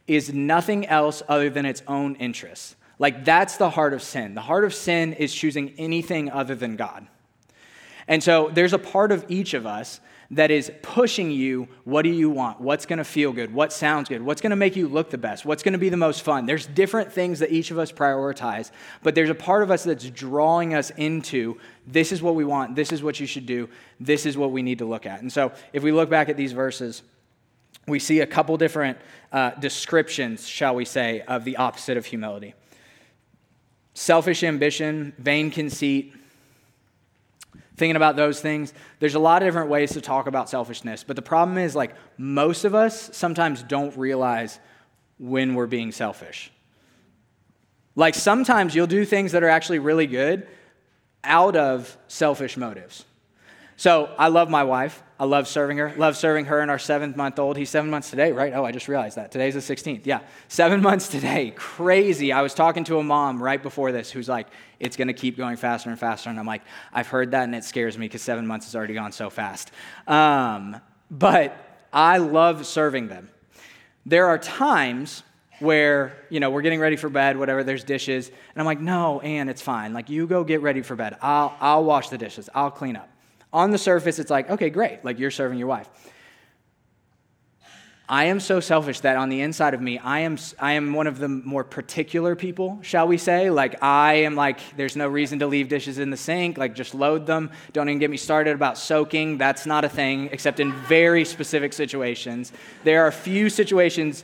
is 0.06 0.32
nothing 0.32 0.86
else 0.86 1.24
other 1.28 1.50
than 1.50 1.66
its 1.66 1.82
own 1.88 2.14
interests. 2.16 2.76
Like 3.00 3.24
that's 3.24 3.56
the 3.56 3.70
heart 3.70 3.92
of 3.92 4.02
sin. 4.02 4.34
The 4.34 4.40
heart 4.40 4.64
of 4.64 4.72
sin 4.72 5.14
is 5.14 5.34
choosing 5.34 5.74
anything 5.78 6.30
other 6.30 6.54
than 6.54 6.76
God. 6.76 7.08
And 8.08 8.22
so 8.22 8.50
there's 8.52 8.72
a 8.72 8.78
part 8.78 9.12
of 9.12 9.24
each 9.28 9.54
of 9.54 9.66
us 9.66 10.00
that 10.30 10.50
is 10.50 10.72
pushing 10.82 11.30
you 11.30 11.68
what 11.84 12.02
do 12.02 12.08
you 12.08 12.30
want? 12.30 12.60
What's 12.60 12.86
going 12.86 12.98
to 12.98 13.04
feel 13.04 13.32
good? 13.32 13.54
What 13.54 13.72
sounds 13.72 14.08
good? 14.08 14.22
What's 14.22 14.40
going 14.40 14.50
to 14.50 14.56
make 14.56 14.74
you 14.74 14.88
look 14.88 15.10
the 15.10 15.18
best? 15.18 15.44
What's 15.44 15.62
going 15.62 15.72
to 15.72 15.78
be 15.78 15.88
the 15.88 15.96
most 15.96 16.22
fun? 16.22 16.46
There's 16.46 16.66
different 16.66 17.12
things 17.12 17.38
that 17.38 17.52
each 17.52 17.70
of 17.70 17.78
us 17.78 17.92
prioritize, 17.92 18.70
but 19.02 19.14
there's 19.14 19.30
a 19.30 19.34
part 19.34 19.62
of 19.62 19.70
us 19.70 19.84
that's 19.84 20.08
drawing 20.10 20.74
us 20.74 20.90
into 20.90 21.58
this 21.86 22.10
is 22.10 22.22
what 22.22 22.34
we 22.34 22.44
want, 22.44 22.74
this 22.74 22.90
is 22.90 23.02
what 23.02 23.20
you 23.20 23.26
should 23.26 23.46
do, 23.46 23.68
this 24.00 24.26
is 24.26 24.36
what 24.36 24.50
we 24.50 24.62
need 24.62 24.78
to 24.78 24.84
look 24.84 25.06
at. 25.06 25.20
And 25.20 25.32
so 25.32 25.52
if 25.72 25.82
we 25.82 25.92
look 25.92 26.10
back 26.10 26.28
at 26.28 26.36
these 26.36 26.52
verses, 26.52 27.02
we 27.86 28.00
see 28.00 28.20
a 28.20 28.26
couple 28.26 28.56
different 28.56 28.98
uh, 29.30 29.50
descriptions, 29.50 30.48
shall 30.48 30.74
we 30.74 30.84
say, 30.84 31.20
of 31.22 31.44
the 31.44 31.56
opposite 31.56 31.96
of 31.96 32.06
humility 32.06 32.54
selfish 33.94 34.42
ambition, 34.44 35.14
vain 35.16 35.50
conceit 35.50 36.12
thinking 37.76 37.96
about 37.96 38.16
those 38.16 38.40
things. 38.40 38.72
There's 38.98 39.14
a 39.14 39.18
lot 39.20 39.42
of 39.42 39.46
different 39.46 39.68
ways 39.68 39.92
to 39.92 40.00
talk 40.00 40.26
about 40.26 40.48
selfishness, 40.48 41.04
but 41.04 41.16
the 41.16 41.22
problem 41.22 41.58
is 41.58 41.76
like 41.76 41.94
most 42.16 42.64
of 42.64 42.74
us 42.74 43.14
sometimes 43.16 43.62
don't 43.62 43.96
realize 43.96 44.58
when 45.18 45.54
we're 45.54 45.66
being 45.66 45.92
selfish. 45.92 46.50
Like 47.94 48.14
sometimes 48.14 48.74
you'll 48.74 48.86
do 48.86 49.04
things 49.04 49.32
that 49.32 49.42
are 49.42 49.48
actually 49.48 49.78
really 49.78 50.06
good 50.06 50.46
out 51.24 51.56
of 51.56 51.96
selfish 52.08 52.56
motives. 52.56 53.04
So 53.76 54.10
I 54.18 54.28
love 54.28 54.48
my 54.48 54.64
wife. 54.64 55.02
I 55.18 55.24
love 55.24 55.48
serving 55.48 55.78
her. 55.78 55.94
Love 55.96 56.16
serving 56.16 56.46
her 56.46 56.60
and 56.60 56.70
our 56.70 56.78
seventh 56.78 57.16
month 57.16 57.38
old. 57.38 57.56
He's 57.56 57.70
seven 57.70 57.90
months 57.90 58.10
today, 58.10 58.32
right? 58.32 58.52
Oh, 58.54 58.64
I 58.64 58.72
just 58.72 58.88
realized 58.88 59.16
that. 59.16 59.30
Today's 59.30 59.54
the 59.54 59.60
16th. 59.60 60.04
Yeah, 60.04 60.20
seven 60.48 60.80
months 60.82 61.08
today. 61.08 61.52
Crazy. 61.56 62.32
I 62.32 62.42
was 62.42 62.54
talking 62.54 62.84
to 62.84 62.98
a 62.98 63.02
mom 63.02 63.42
right 63.42 63.62
before 63.62 63.92
this 63.92 64.10
who's 64.10 64.28
like, 64.28 64.46
it's 64.80 64.96
going 64.96 65.08
to 65.08 65.14
keep 65.14 65.36
going 65.36 65.56
faster 65.56 65.90
and 65.90 65.98
faster. 65.98 66.30
And 66.30 66.38
I'm 66.38 66.46
like, 66.46 66.62
I've 66.92 67.08
heard 67.08 67.30
that 67.32 67.44
and 67.44 67.54
it 67.54 67.64
scares 67.64 67.96
me 67.98 68.06
because 68.06 68.22
seven 68.22 68.46
months 68.46 68.66
has 68.66 68.74
already 68.74 68.94
gone 68.94 69.12
so 69.12 69.30
fast. 69.30 69.70
Um, 70.06 70.80
but 71.10 71.56
I 71.92 72.18
love 72.18 72.66
serving 72.66 73.08
them. 73.08 73.30
There 74.04 74.26
are 74.26 74.38
times 74.38 75.22
where 75.58 76.16
you 76.28 76.38
know 76.38 76.50
we're 76.50 76.60
getting 76.60 76.80
ready 76.80 76.96
for 76.96 77.08
bed 77.08 77.34
whatever 77.38 77.64
there's 77.64 77.82
dishes 77.82 78.28
and 78.28 78.60
i'm 78.60 78.66
like 78.66 78.78
no 78.78 79.20
anne 79.20 79.48
it's 79.48 79.62
fine 79.62 79.94
like 79.94 80.10
you 80.10 80.26
go 80.26 80.44
get 80.44 80.60
ready 80.60 80.82
for 80.82 80.94
bed 80.94 81.16
i'll, 81.22 81.56
I'll 81.60 81.82
wash 81.82 82.10
the 82.10 82.18
dishes 82.18 82.50
i'll 82.54 82.70
clean 82.70 82.94
up 82.94 83.08
on 83.56 83.70
the 83.70 83.78
surface, 83.78 84.18
it's 84.18 84.30
like, 84.30 84.50
okay, 84.50 84.68
great, 84.68 85.02
like 85.02 85.18
you're 85.18 85.30
serving 85.30 85.58
your 85.58 85.66
wife. 85.66 85.88
I 88.06 88.24
am 88.24 88.38
so 88.38 88.60
selfish 88.60 89.00
that 89.00 89.16
on 89.16 89.30
the 89.30 89.40
inside 89.40 89.72
of 89.72 89.80
me, 89.80 89.98
I 89.98 90.20
am, 90.20 90.36
I 90.60 90.72
am 90.74 90.92
one 90.92 91.06
of 91.06 91.18
the 91.18 91.26
more 91.26 91.64
particular 91.64 92.36
people, 92.36 92.78
shall 92.82 93.08
we 93.08 93.16
say. 93.16 93.48
Like, 93.48 93.82
I 93.82 94.12
am 94.26 94.36
like, 94.36 94.60
there's 94.76 94.94
no 94.94 95.08
reason 95.08 95.38
to 95.38 95.46
leave 95.46 95.68
dishes 95.68 95.98
in 95.98 96.10
the 96.10 96.18
sink. 96.18 96.58
Like, 96.58 96.74
just 96.74 96.94
load 96.94 97.26
them. 97.26 97.50
Don't 97.72 97.88
even 97.88 97.98
get 97.98 98.10
me 98.10 98.18
started 98.18 98.54
about 98.54 98.76
soaking. 98.76 99.38
That's 99.38 99.64
not 99.64 99.86
a 99.86 99.88
thing, 99.88 100.28
except 100.32 100.60
in 100.60 100.72
very 100.72 101.24
specific 101.24 101.72
situations. 101.72 102.52
There 102.84 103.02
are 103.04 103.08
a 103.08 103.12
few 103.12 103.48
situations 103.48 104.22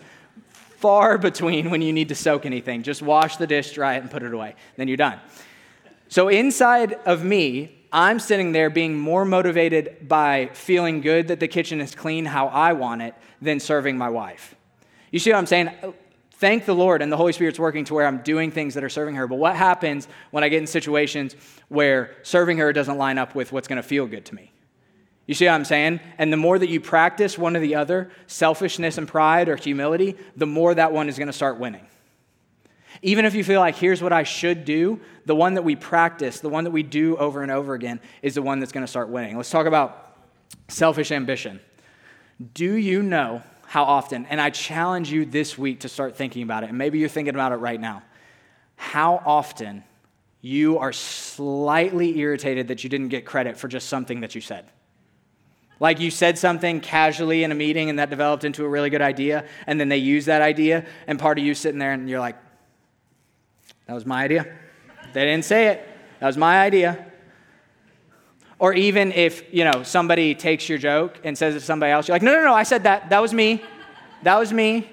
far 0.76 1.16
between 1.16 1.70
when 1.70 1.80
you 1.80 1.94
need 1.94 2.10
to 2.10 2.14
soak 2.14 2.44
anything. 2.44 2.82
Just 2.82 3.00
wash 3.00 3.38
the 3.38 3.46
dish, 3.46 3.72
dry 3.72 3.94
it, 3.94 4.02
and 4.02 4.10
put 4.10 4.22
it 4.22 4.34
away. 4.34 4.56
Then 4.76 4.88
you're 4.88 4.98
done. 4.98 5.18
So, 6.08 6.28
inside 6.28 6.92
of 7.06 7.24
me, 7.24 7.81
I'm 7.92 8.18
sitting 8.18 8.52
there 8.52 8.70
being 8.70 8.98
more 8.98 9.24
motivated 9.26 10.08
by 10.08 10.48
feeling 10.54 11.02
good 11.02 11.28
that 11.28 11.40
the 11.40 11.48
kitchen 11.48 11.80
is 11.80 11.94
clean 11.94 12.24
how 12.24 12.46
I 12.46 12.72
want 12.72 13.02
it 13.02 13.14
than 13.42 13.60
serving 13.60 13.98
my 13.98 14.08
wife. 14.08 14.54
You 15.10 15.18
see 15.18 15.30
what 15.30 15.38
I'm 15.38 15.46
saying? 15.46 15.70
Thank 16.32 16.64
the 16.64 16.74
Lord 16.74 17.02
and 17.02 17.12
the 17.12 17.18
Holy 17.18 17.32
Spirit's 17.32 17.58
working 17.58 17.84
to 17.84 17.94
where 17.94 18.06
I'm 18.06 18.22
doing 18.22 18.50
things 18.50 18.74
that 18.74 18.82
are 18.82 18.88
serving 18.88 19.16
her. 19.16 19.28
But 19.28 19.38
what 19.38 19.54
happens 19.54 20.08
when 20.30 20.42
I 20.42 20.48
get 20.48 20.58
in 20.58 20.66
situations 20.66 21.36
where 21.68 22.16
serving 22.22 22.58
her 22.58 22.72
doesn't 22.72 22.96
line 22.96 23.18
up 23.18 23.34
with 23.34 23.52
what's 23.52 23.68
going 23.68 23.76
to 23.76 23.82
feel 23.82 24.06
good 24.06 24.24
to 24.24 24.34
me? 24.34 24.50
You 25.26 25.34
see 25.34 25.44
what 25.44 25.52
I'm 25.52 25.64
saying? 25.64 26.00
And 26.18 26.32
the 26.32 26.36
more 26.38 26.58
that 26.58 26.68
you 26.68 26.80
practice 26.80 27.38
one 27.38 27.56
or 27.56 27.60
the 27.60 27.74
other, 27.74 28.10
selfishness 28.26 28.98
and 28.98 29.06
pride 29.06 29.48
or 29.48 29.56
humility, 29.56 30.16
the 30.34 30.46
more 30.46 30.74
that 30.74 30.92
one 30.92 31.08
is 31.08 31.18
going 31.18 31.28
to 31.28 31.32
start 31.32 31.58
winning. 31.58 31.86
Even 33.02 33.24
if 33.24 33.34
you 33.34 33.42
feel 33.42 33.60
like 33.60 33.74
here's 33.74 34.00
what 34.00 34.12
I 34.12 34.22
should 34.22 34.64
do, 34.64 35.00
the 35.26 35.34
one 35.34 35.54
that 35.54 35.62
we 35.62 35.74
practice, 35.74 36.38
the 36.40 36.48
one 36.48 36.64
that 36.64 36.70
we 36.70 36.84
do 36.84 37.16
over 37.16 37.42
and 37.42 37.50
over 37.50 37.74
again, 37.74 38.00
is 38.22 38.36
the 38.36 38.42
one 38.42 38.60
that's 38.60 38.72
going 38.72 38.84
to 38.84 38.90
start 38.90 39.08
winning. 39.08 39.36
Let's 39.36 39.50
talk 39.50 39.66
about 39.66 40.16
selfish 40.68 41.10
ambition. 41.10 41.60
Do 42.54 42.74
you 42.74 43.02
know 43.02 43.42
how 43.66 43.84
often, 43.84 44.26
and 44.26 44.40
I 44.40 44.50
challenge 44.50 45.10
you 45.10 45.24
this 45.24 45.58
week 45.58 45.80
to 45.80 45.88
start 45.88 46.16
thinking 46.16 46.42
about 46.42 46.62
it, 46.62 46.68
and 46.68 46.78
maybe 46.78 46.98
you're 46.98 47.08
thinking 47.08 47.34
about 47.34 47.52
it 47.52 47.56
right 47.56 47.80
now, 47.80 48.02
how 48.76 49.22
often 49.24 49.82
you 50.40 50.78
are 50.78 50.92
slightly 50.92 52.18
irritated 52.18 52.68
that 52.68 52.84
you 52.84 52.90
didn't 52.90 53.08
get 53.08 53.24
credit 53.24 53.56
for 53.56 53.68
just 53.68 53.88
something 53.88 54.20
that 54.20 54.34
you 54.34 54.40
said? 54.40 54.66
Like 55.80 55.98
you 55.98 56.10
said 56.10 56.38
something 56.38 56.80
casually 56.80 57.42
in 57.42 57.50
a 57.50 57.54
meeting 57.56 57.90
and 57.90 57.98
that 57.98 58.10
developed 58.10 58.44
into 58.44 58.64
a 58.64 58.68
really 58.68 58.90
good 58.90 59.02
idea, 59.02 59.46
and 59.66 59.80
then 59.80 59.88
they 59.88 59.96
use 59.96 60.26
that 60.26 60.42
idea, 60.42 60.86
and 61.06 61.18
part 61.18 61.38
of 61.38 61.44
you 61.44 61.54
sitting 61.54 61.78
there 61.78 61.92
and 61.92 62.08
you're 62.08 62.20
like, 62.20 62.36
that 63.86 63.94
was 63.94 64.06
my 64.06 64.24
idea. 64.24 64.46
They 65.12 65.24
didn't 65.24 65.44
say 65.44 65.68
it. 65.68 65.88
That 66.20 66.26
was 66.26 66.36
my 66.36 66.60
idea. 66.60 67.06
Or 68.58 68.72
even 68.74 69.10
if, 69.12 69.52
you 69.52 69.64
know, 69.64 69.82
somebody 69.82 70.36
takes 70.36 70.68
your 70.68 70.78
joke 70.78 71.18
and 71.24 71.36
says 71.36 71.56
it 71.56 71.60
to 71.60 71.64
somebody 71.64 71.90
else, 71.90 72.06
you're 72.06 72.14
like, 72.14 72.22
no, 72.22 72.32
no, 72.32 72.44
no, 72.44 72.54
I 72.54 72.62
said 72.62 72.84
that. 72.84 73.10
That 73.10 73.20
was 73.20 73.34
me. 73.34 73.62
That 74.22 74.38
was 74.38 74.52
me. 74.52 74.88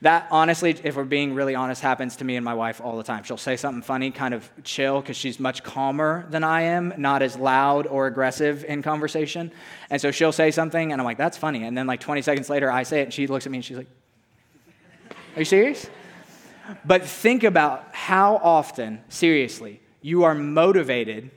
That 0.00 0.26
honestly, 0.30 0.76
if 0.82 0.96
we're 0.96 1.04
being 1.04 1.32
really 1.32 1.54
honest, 1.54 1.80
happens 1.80 2.16
to 2.16 2.24
me 2.24 2.36
and 2.36 2.44
my 2.44 2.52
wife 2.52 2.80
all 2.80 2.96
the 2.96 3.04
time. 3.04 3.22
She'll 3.22 3.36
say 3.36 3.56
something 3.56 3.82
funny, 3.82 4.10
kind 4.10 4.34
of 4.34 4.50
chill, 4.62 5.00
because 5.00 5.16
she's 5.16 5.40
much 5.40 5.62
calmer 5.62 6.26
than 6.28 6.44
I 6.44 6.62
am, 6.62 6.92
not 6.98 7.22
as 7.22 7.38
loud 7.38 7.86
or 7.86 8.06
aggressive 8.06 8.64
in 8.64 8.82
conversation. 8.82 9.50
And 9.88 10.02
so 10.02 10.10
she'll 10.10 10.32
say 10.32 10.50
something, 10.50 10.92
and 10.92 11.00
I'm 11.00 11.06
like, 11.06 11.16
that's 11.16 11.38
funny. 11.38 11.62
And 11.62 11.78
then, 11.78 11.86
like 11.86 12.00
20 12.00 12.20
seconds 12.20 12.50
later, 12.50 12.70
I 12.70 12.82
say 12.82 13.00
it, 13.00 13.04
and 13.04 13.14
she 13.14 13.26
looks 13.28 13.46
at 13.46 13.52
me 13.52 13.58
and 13.58 13.64
she's 13.64 13.78
like, 13.78 13.86
Are 15.36 15.38
you 15.38 15.44
serious? 15.46 15.88
But 16.84 17.04
think 17.04 17.44
about 17.44 17.94
how 17.94 18.36
often, 18.36 19.02
seriously, 19.08 19.80
you 20.00 20.24
are 20.24 20.34
motivated 20.34 21.30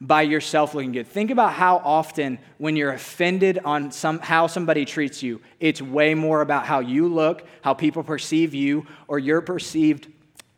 by 0.00 0.22
yourself 0.22 0.74
looking 0.74 0.92
good. 0.92 1.06
Think 1.06 1.30
about 1.30 1.54
how 1.54 1.78
often, 1.78 2.38
when 2.58 2.76
you're 2.76 2.92
offended 2.92 3.58
on 3.64 3.90
some, 3.90 4.18
how 4.18 4.46
somebody 4.46 4.84
treats 4.84 5.22
you, 5.22 5.40
it's 5.58 5.80
way 5.80 6.14
more 6.14 6.42
about 6.42 6.66
how 6.66 6.80
you 6.80 7.08
look, 7.08 7.46
how 7.62 7.72
people 7.72 8.02
perceive 8.02 8.54
you, 8.54 8.86
or 9.08 9.18
your 9.18 9.40
perceived 9.40 10.12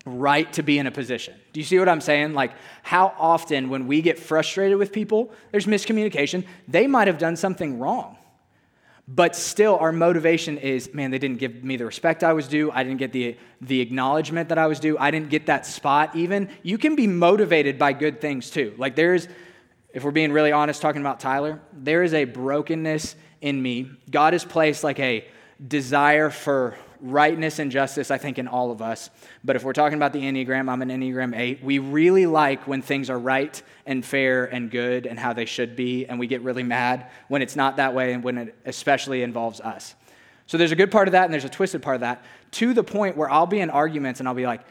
right 0.05 0.53
to 0.55 0.63
be 0.63 0.79
in 0.79 0.87
a 0.87 0.91
position. 0.91 1.35
Do 1.53 1.61
you 1.61 1.65
see 1.65 1.79
what 1.79 1.89
I'm 1.89 2.01
saying? 2.01 2.35
Like, 2.35 2.53
how 2.83 3.15
often, 3.17 3.71
when 3.71 3.87
we 3.87 4.03
get 4.03 4.19
frustrated 4.19 4.77
with 4.77 4.93
people, 4.93 5.33
there's 5.53 5.67
miscommunication, 5.67 6.45
they 6.67 6.87
might 6.87 7.07
have 7.07 7.19
done 7.19 7.37
something 7.37 7.79
wrong. 7.79 8.18
But 9.11 9.35
still, 9.35 9.79
our 9.79 9.91
motivation 9.91 10.59
is 10.59 10.93
man, 10.93 11.11
they 11.11 11.19
didn't 11.19 11.39
give 11.39 11.65
me 11.65 11.77
the 11.77 11.87
respect 11.87 12.23
I 12.23 12.35
was 12.35 12.47
due. 12.47 12.71
I 12.71 12.83
didn't 12.85 12.99
get 12.99 13.11
the, 13.11 13.39
the 13.63 13.81
acknowledgement 13.81 14.51
that 14.51 14.59
I 14.59 14.67
was 14.67 14.79
due. 14.81 14.99
I 14.99 15.11
didn't 15.11 15.31
get 15.31 15.47
that 15.47 15.65
spot, 15.65 16.15
even. 16.15 16.51
You 16.63 16.77
can 16.77 16.95
be 16.95 17.07
motivated 17.07 17.79
by 17.79 17.95
good 17.95 18.21
things 18.21 18.51
too. 18.51 18.75
Like, 18.77 18.97
there's, 18.97 19.27
if 19.95 20.05
we're 20.05 20.11
being 20.11 20.31
really 20.31 20.53
honest 20.53 20.83
talking 20.83 21.01
about 21.01 21.21
Tyler, 21.21 21.59
there 21.73 22.03
is 22.03 22.13
a 22.13 22.25
brokenness 22.25 23.17
in 23.41 23.63
me. 23.63 23.91
God 24.11 24.35
has 24.35 24.45
placed 24.45 24.85
like 24.85 25.01
a, 25.01 25.27
desire 25.67 26.31
for 26.31 26.77
rightness 27.01 27.59
and 27.59 27.71
justice, 27.71 28.11
I 28.11 28.19
think, 28.19 28.39
in 28.39 28.49
all 28.49 28.71
of 28.71 28.83
us. 28.83 29.11
But 29.45 29.57
if 29.57 29.65
we're 29.65 29.73
talking 29.73 29.97
about 29.97 30.13
the 30.13 30.23
Enneagram, 30.23 30.69
I'm 30.69 30.83
an 30.83 30.89
Enneagram 30.89 31.37
8. 31.37 31.63
We 31.63 31.79
really 31.79 32.27
like 32.27 32.67
when 32.67 32.83
things 32.83 33.09
are 33.11 33.19
right 33.19 33.61
and 33.87 34.05
fair 34.05 34.45
and 34.45 34.71
good 34.71 35.07
and 35.07 35.19
how 35.19 35.33
they 35.33 35.45
should 35.45 35.77
be, 35.77 36.07
and 36.07 36.19
we 36.19 36.27
get 36.27 36.43
really 36.43 36.63
mad 36.63 37.11
when 37.29 37.43
it's 37.43 37.57
not 37.57 37.77
that 37.77 37.95
way 37.95 38.13
and 38.13 38.23
when 38.25 38.39
it 38.39 38.57
especially 38.65 39.23
involves 39.23 39.61
us. 39.61 39.95
So 40.47 40.57
there's 40.57 40.73
a 40.73 40.77
good 40.77 40.91
part 40.91 41.09
of 41.09 41.13
that 41.13 41.25
and 41.25 41.33
there's 41.33 41.45
a 41.45 41.51
twisted 41.51 41.83
part 41.83 41.97
of 41.97 42.01
that, 42.01 42.25
to 42.53 42.73
the 42.73 42.85
point 42.85 43.17
where 43.17 43.31
I'll 43.31 43.47
be 43.47 43.61
in 43.61 43.71
arguments 43.71 44.21
and 44.21 44.29
I'll 44.29 44.35
be 44.35 44.47
like, 44.47 44.63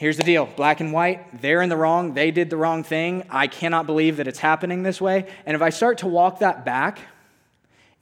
Here's 0.00 0.16
the 0.16 0.22
deal 0.22 0.48
black 0.56 0.80
and 0.80 0.94
white, 0.94 1.42
they're 1.42 1.60
in 1.60 1.68
the 1.68 1.76
wrong, 1.76 2.14
they 2.14 2.30
did 2.30 2.48
the 2.48 2.56
wrong 2.56 2.82
thing. 2.82 3.22
I 3.28 3.48
cannot 3.48 3.84
believe 3.84 4.16
that 4.16 4.26
it's 4.26 4.38
happening 4.38 4.82
this 4.82 4.98
way. 4.98 5.30
And 5.44 5.54
if 5.54 5.60
I 5.60 5.68
start 5.68 5.98
to 5.98 6.06
walk 6.06 6.38
that 6.38 6.64
back, 6.64 7.00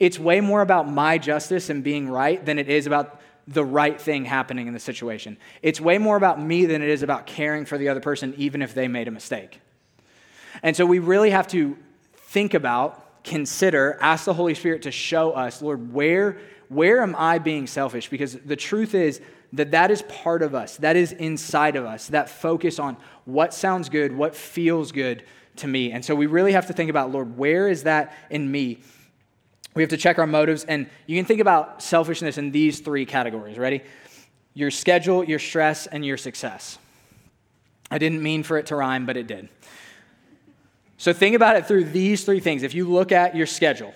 it's 0.00 0.18
way 0.18 0.40
more 0.40 0.60
about 0.60 0.90
my 0.90 1.18
justice 1.18 1.70
and 1.70 1.82
being 1.82 2.08
right 2.08 2.44
than 2.44 2.58
it 2.58 2.68
is 2.68 2.86
about 2.86 3.20
the 3.46 3.64
right 3.64 4.00
thing 4.00 4.24
happening 4.24 4.66
in 4.66 4.74
the 4.74 4.80
situation. 4.80 5.38
It's 5.62 5.80
way 5.80 5.98
more 5.98 6.16
about 6.16 6.40
me 6.40 6.66
than 6.66 6.82
it 6.82 6.88
is 6.88 7.02
about 7.02 7.26
caring 7.26 7.64
for 7.64 7.78
the 7.78 7.88
other 7.88 8.00
person, 8.00 8.34
even 8.36 8.62
if 8.62 8.74
they 8.74 8.88
made 8.88 9.08
a 9.08 9.10
mistake. 9.10 9.60
And 10.62 10.76
so 10.76 10.84
we 10.84 10.98
really 10.98 11.30
have 11.30 11.48
to 11.48 11.76
think 12.14 12.54
about, 12.54 13.24
consider, 13.24 13.96
ask 14.00 14.26
the 14.26 14.34
Holy 14.34 14.54
Spirit 14.54 14.82
to 14.82 14.90
show 14.90 15.32
us, 15.32 15.62
Lord, 15.62 15.92
where, 15.92 16.38
where 16.68 17.02
am 17.02 17.16
I 17.16 17.38
being 17.38 17.66
selfish? 17.66 18.08
Because 18.08 18.34
the 18.34 18.56
truth 18.56 18.94
is, 18.94 19.20
that 19.54 19.70
that 19.70 19.90
is 19.90 20.02
part 20.02 20.42
of 20.42 20.54
us, 20.54 20.76
that 20.78 20.96
is 20.96 21.12
inside 21.12 21.76
of 21.76 21.84
us, 21.84 22.08
that 22.08 22.28
focus 22.28 22.78
on 22.78 22.96
what 23.24 23.54
sounds 23.54 23.88
good, 23.88 24.14
what 24.14 24.36
feels 24.36 24.92
good 24.92 25.24
to 25.56 25.66
me. 25.66 25.90
And 25.90 26.04
so 26.04 26.14
we 26.14 26.26
really 26.26 26.52
have 26.52 26.66
to 26.66 26.72
think 26.72 26.90
about, 26.90 27.10
Lord, 27.10 27.38
where 27.38 27.68
is 27.68 27.84
that 27.84 28.14
in 28.30 28.50
me? 28.50 28.80
We 29.74 29.82
have 29.82 29.90
to 29.90 29.96
check 29.96 30.18
our 30.18 30.26
motives, 30.26 30.64
and 30.64 30.88
you 31.06 31.16
can 31.16 31.24
think 31.24 31.40
about 31.40 31.82
selfishness 31.82 32.38
in 32.38 32.50
these 32.50 32.80
three 32.80 33.06
categories. 33.06 33.58
Ready? 33.58 33.82
Your 34.54 34.70
schedule, 34.70 35.22
your 35.24 35.38
stress, 35.38 35.86
and 35.86 36.04
your 36.04 36.16
success. 36.16 36.78
I 37.90 37.98
didn't 37.98 38.22
mean 38.22 38.42
for 38.42 38.58
it 38.58 38.66
to 38.66 38.76
rhyme, 38.76 39.06
but 39.06 39.16
it 39.16 39.26
did. 39.26 39.48
So 40.96 41.12
think 41.12 41.36
about 41.36 41.56
it 41.56 41.66
through 41.66 41.84
these 41.84 42.24
three 42.24 42.40
things. 42.40 42.62
If 42.64 42.74
you 42.74 42.88
look 42.88 43.12
at 43.12 43.36
your 43.36 43.46
schedule, 43.46 43.94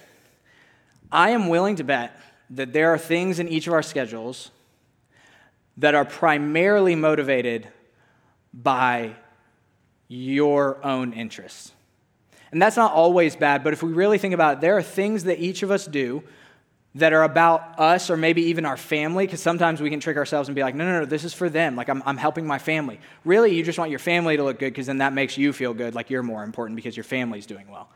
I 1.11 1.31
am 1.31 1.49
willing 1.49 1.77
to 1.77 1.85
bet 1.85 2.17
that 2.51 2.73
there 2.73 2.91
are 2.95 2.99
things 2.99 3.39
in 3.39 3.49
each 3.49 3.67
of 3.67 3.73
our 3.73 3.83
schedules 3.83 4.51
that 5.79 5.95
are 5.95 6.05
primarily 6.05 6.95
motivated 6.95 7.69
by 8.55 9.17
your 10.07 10.85
own 10.85 11.13
interests. 11.13 11.73
And 12.53 12.61
that's 12.61 12.77
not 12.77 12.93
always 12.93 13.35
bad, 13.35 13.65
but 13.65 13.73
if 13.73 13.83
we 13.83 13.93
really 13.93 14.19
think 14.19 14.35
about 14.35 14.59
it, 14.59 14.61
there 14.61 14.77
are 14.77 14.83
things 14.83 15.25
that 15.25 15.41
each 15.41 15.63
of 15.63 15.71
us 15.71 15.87
do 15.87 16.23
that 16.95 17.15
are 17.15 17.23
about 17.23 17.81
us 17.81 18.11
or 18.11 18.19
maybe 18.19 18.43
even 18.43 18.67
our 18.67 18.77
family, 18.77 19.25
because 19.25 19.41
sometimes 19.41 19.81
we 19.81 19.89
can 19.89 19.99
trick 19.99 20.19
ourselves 20.19 20.51
and 20.51 20.55
be 20.55 20.63
like, 20.63 20.75
no, 20.75 20.85
no, 20.85 21.01
no, 21.01 21.05
this 21.07 21.25
is 21.25 21.33
for 21.33 21.49
them. 21.49 21.75
Like, 21.75 21.89
I'm, 21.89 22.03
I'm 22.05 22.19
helping 22.19 22.47
my 22.47 22.59
family. 22.59 23.01
Really, 23.25 23.55
you 23.55 23.63
just 23.63 23.79
want 23.79 23.91
your 23.91 23.99
family 23.99 24.37
to 24.37 24.45
look 24.45 24.59
good 24.59 24.71
because 24.71 24.87
then 24.87 24.99
that 24.99 25.15
makes 25.15 25.39
you 25.39 25.55
feel 25.55 25.73
good, 25.73 25.95
like 25.95 26.11
you're 26.11 26.23
more 26.23 26.45
important 26.45 26.77
because 26.77 26.95
your 26.95 27.05
family's 27.05 27.47
doing 27.47 27.67
well. 27.71 27.89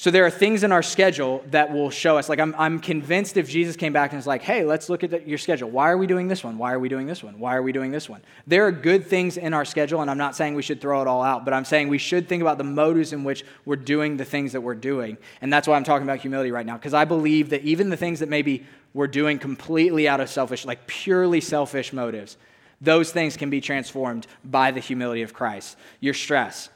So 0.00 0.12
there 0.12 0.24
are 0.24 0.30
things 0.30 0.62
in 0.62 0.70
our 0.70 0.80
schedule 0.80 1.42
that 1.50 1.72
will 1.72 1.90
show 1.90 2.18
us. 2.18 2.28
Like, 2.28 2.38
I'm, 2.38 2.54
I'm 2.56 2.78
convinced 2.78 3.36
if 3.36 3.50
Jesus 3.50 3.74
came 3.74 3.92
back 3.92 4.12
and 4.12 4.16
was 4.16 4.28
like, 4.28 4.42
hey, 4.42 4.62
let's 4.62 4.88
look 4.88 5.02
at 5.02 5.10
the, 5.10 5.20
your 5.28 5.38
schedule. 5.38 5.68
Why 5.68 5.90
are 5.90 5.98
we 5.98 6.06
doing 6.06 6.28
this 6.28 6.44
one? 6.44 6.56
Why 6.56 6.72
are 6.72 6.78
we 6.78 6.88
doing 6.88 7.08
this 7.08 7.24
one? 7.24 7.40
Why 7.40 7.56
are 7.56 7.62
we 7.62 7.72
doing 7.72 7.90
this 7.90 8.08
one? 8.08 8.22
There 8.46 8.64
are 8.64 8.70
good 8.70 9.08
things 9.08 9.36
in 9.36 9.52
our 9.52 9.64
schedule, 9.64 10.00
and 10.00 10.08
I'm 10.08 10.16
not 10.16 10.36
saying 10.36 10.54
we 10.54 10.62
should 10.62 10.80
throw 10.80 11.02
it 11.02 11.08
all 11.08 11.24
out, 11.24 11.44
but 11.44 11.52
I'm 11.52 11.64
saying 11.64 11.88
we 11.88 11.98
should 11.98 12.28
think 12.28 12.42
about 12.42 12.58
the 12.58 12.64
motives 12.64 13.12
in 13.12 13.24
which 13.24 13.44
we're 13.64 13.74
doing 13.74 14.16
the 14.16 14.24
things 14.24 14.52
that 14.52 14.60
we're 14.60 14.76
doing. 14.76 15.18
And 15.40 15.52
that's 15.52 15.66
why 15.66 15.74
I'm 15.74 15.82
talking 15.82 16.06
about 16.06 16.20
humility 16.20 16.52
right 16.52 16.64
now, 16.64 16.76
because 16.76 16.94
I 16.94 17.04
believe 17.04 17.50
that 17.50 17.62
even 17.62 17.90
the 17.90 17.96
things 17.96 18.20
that 18.20 18.28
maybe 18.28 18.64
we're 18.94 19.08
doing 19.08 19.40
completely 19.40 20.06
out 20.06 20.20
of 20.20 20.30
selfish, 20.30 20.64
like 20.64 20.86
purely 20.86 21.40
selfish 21.40 21.92
motives, 21.92 22.36
those 22.80 23.10
things 23.10 23.36
can 23.36 23.50
be 23.50 23.60
transformed 23.60 24.28
by 24.44 24.70
the 24.70 24.78
humility 24.78 25.22
of 25.22 25.34
Christ. 25.34 25.76
Your 25.98 26.14
stress, 26.14 26.68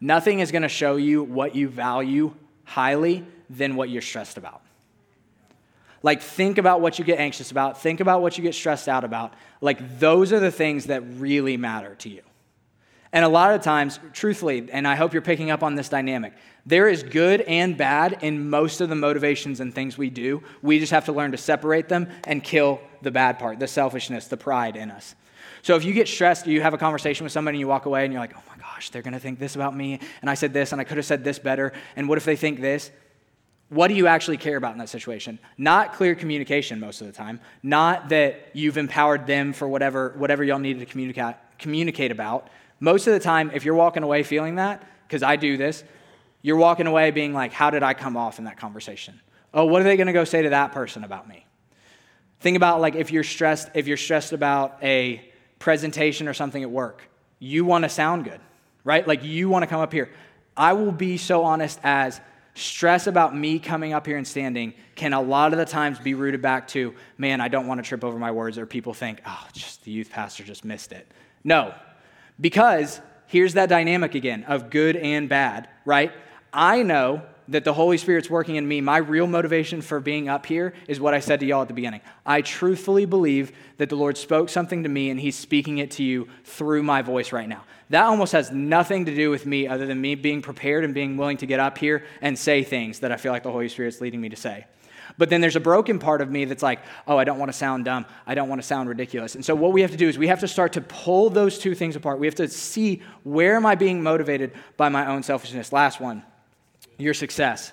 Nothing 0.00 0.40
is 0.40 0.50
going 0.50 0.62
to 0.62 0.68
show 0.68 0.96
you 0.96 1.22
what 1.22 1.54
you 1.54 1.68
value 1.68 2.34
highly 2.64 3.24
than 3.50 3.76
what 3.76 3.90
you're 3.90 4.02
stressed 4.02 4.38
about. 4.38 4.62
Like, 6.02 6.22
think 6.22 6.56
about 6.56 6.80
what 6.80 6.98
you 6.98 7.04
get 7.04 7.18
anxious 7.18 7.50
about, 7.50 7.82
think 7.82 8.00
about 8.00 8.22
what 8.22 8.38
you 8.38 8.42
get 8.42 8.54
stressed 8.54 8.88
out 8.88 9.04
about. 9.04 9.34
Like, 9.60 9.98
those 9.98 10.32
are 10.32 10.40
the 10.40 10.50
things 10.50 10.86
that 10.86 11.02
really 11.18 11.58
matter 11.58 11.94
to 11.96 12.08
you. 12.08 12.22
And 13.12 13.24
a 13.24 13.28
lot 13.28 13.54
of 13.54 13.60
times, 13.60 13.98
truthfully, 14.12 14.68
and 14.72 14.86
I 14.86 14.94
hope 14.94 15.12
you're 15.12 15.20
picking 15.20 15.50
up 15.50 15.62
on 15.62 15.74
this 15.74 15.88
dynamic, 15.88 16.32
there 16.64 16.88
is 16.88 17.02
good 17.02 17.40
and 17.42 17.76
bad 17.76 18.18
in 18.22 18.48
most 18.48 18.80
of 18.80 18.88
the 18.88 18.94
motivations 18.94 19.60
and 19.60 19.74
things 19.74 19.98
we 19.98 20.10
do. 20.10 20.42
We 20.62 20.78
just 20.78 20.92
have 20.92 21.06
to 21.06 21.12
learn 21.12 21.32
to 21.32 21.36
separate 21.36 21.88
them 21.88 22.08
and 22.24 22.42
kill 22.42 22.80
the 23.02 23.10
bad 23.10 23.38
part, 23.38 23.58
the 23.58 23.66
selfishness, 23.66 24.28
the 24.28 24.36
pride 24.36 24.76
in 24.76 24.90
us. 24.90 25.14
So 25.62 25.74
if 25.74 25.84
you 25.84 25.92
get 25.92 26.08
stressed, 26.08 26.46
you 26.46 26.62
have 26.62 26.72
a 26.72 26.78
conversation 26.78 27.24
with 27.24 27.32
somebody 27.32 27.56
and 27.56 27.60
you 27.60 27.68
walk 27.68 27.86
away 27.86 28.04
and 28.04 28.12
you're 28.12 28.20
like, 28.20 28.36
oh 28.36 28.42
my 28.48 28.59
gosh, 28.80 28.88
they're 28.88 29.02
going 29.02 29.12
to 29.12 29.20
think 29.20 29.38
this 29.38 29.56
about 29.56 29.76
me, 29.76 30.00
and 30.22 30.30
I 30.30 30.32
said 30.32 30.54
this, 30.54 30.72
and 30.72 30.80
I 30.80 30.84
could 30.84 30.96
have 30.96 31.04
said 31.04 31.22
this 31.22 31.38
better, 31.38 31.74
and 31.96 32.08
what 32.08 32.16
if 32.16 32.24
they 32.24 32.34
think 32.34 32.62
this? 32.62 32.90
What 33.68 33.88
do 33.88 33.94
you 33.94 34.06
actually 34.06 34.38
care 34.38 34.56
about 34.56 34.72
in 34.72 34.78
that 34.78 34.88
situation? 34.88 35.38
Not 35.58 35.92
clear 35.92 36.14
communication 36.14 36.80
most 36.80 37.02
of 37.02 37.06
the 37.06 37.12
time, 37.12 37.40
not 37.62 38.08
that 38.08 38.48
you've 38.54 38.78
empowered 38.78 39.26
them 39.26 39.52
for 39.52 39.68
whatever, 39.68 40.14
whatever 40.16 40.42
y'all 40.42 40.58
needed 40.58 40.80
to 40.80 40.86
communicate, 40.86 41.34
communicate 41.58 42.10
about. 42.10 42.48
Most 42.80 43.06
of 43.06 43.12
the 43.12 43.20
time, 43.20 43.50
if 43.52 43.66
you're 43.66 43.74
walking 43.74 44.02
away 44.02 44.22
feeling 44.22 44.54
that, 44.54 44.82
because 45.06 45.22
I 45.22 45.36
do 45.36 45.58
this, 45.58 45.84
you're 46.40 46.56
walking 46.56 46.86
away 46.86 47.10
being 47.10 47.34
like, 47.34 47.52
how 47.52 47.68
did 47.68 47.82
I 47.82 47.92
come 47.92 48.16
off 48.16 48.38
in 48.38 48.46
that 48.46 48.56
conversation? 48.56 49.20
Oh, 49.52 49.66
what 49.66 49.82
are 49.82 49.84
they 49.84 49.98
going 49.98 50.06
to 50.06 50.14
go 50.14 50.24
say 50.24 50.40
to 50.40 50.50
that 50.50 50.72
person 50.72 51.04
about 51.04 51.28
me? 51.28 51.44
Think 52.40 52.56
about 52.56 52.80
like 52.80 52.94
if 52.94 53.12
you're 53.12 53.24
stressed, 53.24 53.68
if 53.74 53.86
you're 53.86 53.98
stressed 53.98 54.32
about 54.32 54.78
a 54.82 55.22
presentation 55.58 56.28
or 56.28 56.32
something 56.32 56.62
at 56.62 56.70
work. 56.70 57.02
You 57.42 57.64
want 57.64 57.84
to 57.84 57.88
sound 57.88 58.24
good, 58.24 58.40
right? 58.84 59.06
Like 59.06 59.24
you 59.24 59.48
want 59.48 59.62
to 59.62 59.66
come 59.66 59.80
up 59.80 59.92
here. 59.92 60.10
I 60.56 60.72
will 60.72 60.92
be 60.92 61.16
so 61.16 61.44
honest 61.44 61.78
as 61.82 62.20
stress 62.54 63.06
about 63.06 63.34
me 63.34 63.58
coming 63.58 63.92
up 63.92 64.06
here 64.06 64.16
and 64.16 64.26
standing 64.26 64.74
can 64.94 65.12
a 65.12 65.20
lot 65.20 65.52
of 65.52 65.58
the 65.58 65.64
times 65.64 65.98
be 65.98 66.14
rooted 66.14 66.42
back 66.42 66.68
to, 66.68 66.94
man, 67.16 67.40
I 67.40 67.48
don't 67.48 67.66
want 67.66 67.82
to 67.82 67.88
trip 67.88 68.04
over 68.04 68.18
my 68.18 68.30
words, 68.30 68.58
or 68.58 68.66
people 68.66 68.92
think, 68.92 69.20
oh, 69.26 69.46
just 69.52 69.84
the 69.84 69.90
youth 69.90 70.10
pastor 70.10 70.44
just 70.44 70.64
missed 70.64 70.92
it. 70.92 71.10
No, 71.42 71.74
because 72.40 73.00
here's 73.26 73.54
that 73.54 73.68
dynamic 73.68 74.14
again 74.14 74.44
of 74.44 74.68
good 74.70 74.96
and 74.96 75.28
bad, 75.28 75.68
right? 75.84 76.12
I 76.52 76.82
know 76.82 77.22
that 77.48 77.64
the 77.64 77.72
Holy 77.72 77.98
Spirit's 77.98 78.30
working 78.30 78.56
in 78.56 78.66
me, 78.66 78.80
my 78.80 78.98
real 78.98 79.26
motivation 79.26 79.82
for 79.82 79.98
being 79.98 80.28
up 80.28 80.46
here 80.46 80.72
is 80.86 81.00
what 81.00 81.14
I 81.14 81.20
said 81.20 81.40
to 81.40 81.46
y'all 81.46 81.62
at 81.62 81.68
the 81.68 81.74
beginning. 81.74 82.00
I 82.24 82.42
truthfully 82.42 83.06
believe 83.06 83.52
that 83.78 83.88
the 83.88 83.96
Lord 83.96 84.16
spoke 84.16 84.48
something 84.48 84.84
to 84.84 84.88
me 84.88 85.10
and 85.10 85.18
He's 85.18 85.36
speaking 85.36 85.78
it 85.78 85.90
to 85.92 86.04
you 86.04 86.28
through 86.44 86.82
my 86.82 87.02
voice 87.02 87.32
right 87.32 87.48
now. 87.48 87.64
That 87.90 88.04
almost 88.04 88.32
has 88.32 88.50
nothing 88.50 89.04
to 89.06 89.14
do 89.14 89.30
with 89.30 89.46
me 89.46 89.66
other 89.66 89.84
than 89.84 90.00
me 90.00 90.14
being 90.14 90.42
prepared 90.42 90.84
and 90.84 90.94
being 90.94 91.16
willing 91.16 91.36
to 91.38 91.46
get 91.46 91.60
up 91.60 91.76
here 91.76 92.04
and 92.22 92.38
say 92.38 92.62
things 92.62 93.00
that 93.00 93.12
I 93.12 93.16
feel 93.16 93.32
like 93.32 93.42
the 93.42 93.52
Holy 93.52 93.68
Spirit's 93.68 94.00
leading 94.00 94.20
me 94.20 94.28
to 94.28 94.36
say. 94.36 94.66
But 95.18 95.28
then 95.28 95.40
there's 95.40 95.56
a 95.56 95.60
broken 95.60 95.98
part 95.98 96.20
of 96.20 96.30
me 96.30 96.44
that's 96.44 96.62
like, 96.62 96.80
oh, 97.08 97.18
I 97.18 97.24
don't 97.24 97.38
want 97.38 97.50
to 97.50 97.56
sound 97.56 97.84
dumb. 97.84 98.06
I 98.26 98.34
don't 98.34 98.48
want 98.48 98.60
to 98.60 98.66
sound 98.66 98.88
ridiculous. 98.88 99.34
And 99.34 99.44
so 99.44 99.56
what 99.56 99.72
we 99.72 99.82
have 99.82 99.90
to 99.90 99.96
do 99.96 100.08
is 100.08 100.16
we 100.16 100.28
have 100.28 100.40
to 100.40 100.48
start 100.48 100.72
to 100.74 100.80
pull 100.80 101.30
those 101.30 101.58
two 101.58 101.74
things 101.74 101.96
apart. 101.96 102.20
We 102.20 102.26
have 102.26 102.36
to 102.36 102.48
see 102.48 103.02
where 103.24 103.56
am 103.56 103.66
I 103.66 103.74
being 103.74 104.02
motivated 104.02 104.52
by 104.76 104.88
my 104.88 105.06
own 105.06 105.22
selfishness. 105.22 105.72
Last 105.72 106.00
one 106.00 106.22
your 106.96 107.14
success. 107.14 107.72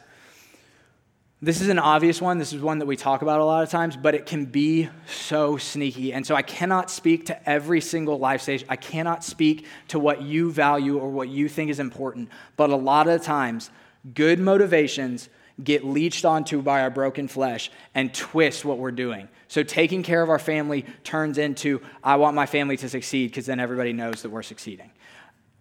This 1.40 1.62
is 1.62 1.70
an 1.70 1.78
obvious 1.78 2.20
one. 2.20 2.40
This 2.40 2.52
is 2.52 2.64
one 2.64 2.80
that 2.80 2.88
we 2.88 2.96
talk 2.96 3.22
about 3.22 3.40
a 3.40 3.46
lot 3.46 3.62
of 3.62 3.70
times, 3.70 3.96
but 3.96 4.16
it 4.16 4.26
can 4.26 4.46
be 4.46 4.90
so 5.06 5.56
sneaky. 5.58 6.12
And 6.12 6.26
so 6.26 6.34
I 6.34 6.42
cannot 6.42 6.90
speak 6.90 7.28
to 7.28 7.48
every 7.50 7.80
single 7.80 8.18
life 8.18 8.42
stage. 8.42 8.66
I 8.68 8.76
cannot 8.76 9.24
speak 9.24 9.68
to 9.90 10.00
what 10.00 10.24
you 10.24 10.52
value 10.52 10.98
or 10.98 11.12
what 11.12 11.30
you 11.30 11.48
think 11.48 11.70
is 11.70 11.80
important. 11.80 12.30
But 12.56 12.72
a 12.72 12.76
lot 12.76 13.08
of 13.08 13.20
the 13.20 13.24
times, 13.24 13.70
good 14.16 14.40
motivations 14.40 15.30
get 15.64 15.86
leached 15.86 16.26
onto 16.26 16.64
by 16.64 16.82
our 16.82 16.90
broken 16.90 17.28
flesh 17.28 17.70
and 17.94 18.12
twist 18.16 18.66
what 18.66 18.80
we're 18.80 18.90
doing. 18.90 19.28
So 19.48 19.62
taking 19.62 20.02
care 20.02 20.24
of 20.24 20.30
our 20.32 20.40
family 20.40 20.86
turns 21.04 21.38
into, 21.38 21.82
I 22.04 22.16
want 22.16 22.36
my 22.36 22.48
family 22.48 22.78
to 22.78 22.90
succeed 22.90 23.30
because 23.30 23.46
then 23.46 23.60
everybody 23.60 23.94
knows 23.94 24.24
that 24.24 24.32
we're 24.32 24.42
succeeding 24.42 24.90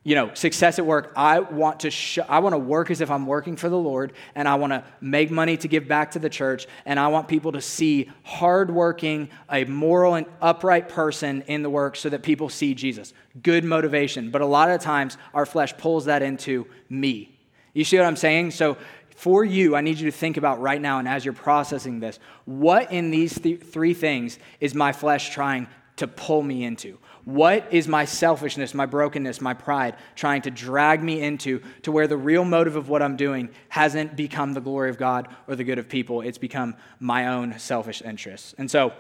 you 0.07 0.15
know, 0.15 0.33
success 0.35 0.79
at 0.79 0.87
work. 0.87 1.13
I 1.17 1.41
want 1.41 1.81
to 1.81 1.91
sh- 1.91 2.21
I 2.29 2.39
want 2.39 2.53
to 2.53 2.61
work 2.61 2.93
as 2.93 3.01
if 3.01 3.11
I'm 3.11 3.27
working 3.27 3.57
for 3.57 3.69
the 3.69 3.77
Lord, 3.77 4.13
and 4.37 4.47
I 4.47 4.55
want 4.55 4.73
to 4.73 4.85
make 5.01 5.33
money 5.33 5.57
to 5.57 5.67
give 5.67 5.89
back 5.89 6.13
to 6.13 6.21
the 6.21 6.31
church, 6.31 6.69
and 6.85 7.01
I 7.01 7.09
want 7.09 7.27
people 7.27 7.51
to 7.51 7.61
see 7.61 8.09
hardworking, 8.23 9.31
a 9.51 9.65
moral 9.65 10.15
and 10.15 10.27
upright 10.41 10.89
person 10.89 11.43
in 11.49 11.65
the 11.65 11.71
work, 11.71 11.97
so 11.97 12.09
that 12.09 12.23
people 12.23 12.49
see 12.49 12.73
Jesus. 12.73 13.15
Good 13.43 13.65
motivation, 13.65 14.31
but 14.31 14.43
a 14.43 14.47
lot 14.47 14.71
of 14.71 14.81
times 14.81 15.19
our 15.35 15.45
flesh 15.45 15.77
pulls 15.77 16.05
that 16.05 16.23
into 16.23 16.69
me. 16.89 17.37
You 17.75 17.83
see 17.83 17.99
what 17.99 18.07
I'm 18.07 18.17
saying? 18.17 18.53
So. 18.53 18.79
For 19.17 19.47
you, 19.47 19.75
I 19.75 19.81
need 19.81 19.99
you 19.99 20.11
to 20.11 20.17
think 20.17 20.37
about 20.37 20.61
right 20.61 20.79
now, 20.79 20.99
and 20.99 21.09
as 21.09 21.25
you're 21.25 21.33
processing 21.33 22.01
this, 22.01 22.19
what 22.45 22.93
in 22.93 23.11
these 23.11 23.39
th- 23.39 23.63
three 23.63 23.95
things 23.95 24.39
is 24.61 24.75
my 24.75 24.93
flesh 24.93 25.31
trying 25.31 25.69
to 25.97 26.07
pull 26.07 26.43
me 26.43 26.65
into? 26.65 26.99
What 27.27 27.73
is 27.73 27.89
my 27.89 28.05
selfishness, 28.05 28.73
my 28.73 28.87
brokenness, 28.87 29.41
my 29.41 29.53
pride 29.53 29.97
trying 30.15 30.43
to 30.43 30.51
drag 30.51 31.03
me 31.03 31.21
into 31.21 31.61
to 31.83 31.91
where 31.91 32.07
the 32.07 32.17
real 32.17 32.45
motive 32.45 32.77
of 32.77 32.89
what 32.89 33.03
I'm 33.03 33.17
doing 33.17 33.49
hasn't 33.69 34.15
become 34.15 34.53
the 34.53 34.61
glory 34.61 34.91
of 34.91 34.97
God 34.97 35.27
or 35.49 35.57
the 35.57 35.65
good 35.65 35.81
of 35.81 35.89
people? 35.89 36.21
It's 36.21 36.39
become 36.39 36.77
my 37.01 37.27
own 37.27 37.59
selfish 37.59 38.01
interests. 38.01 38.55
And 38.59 38.71
so, 38.71 38.93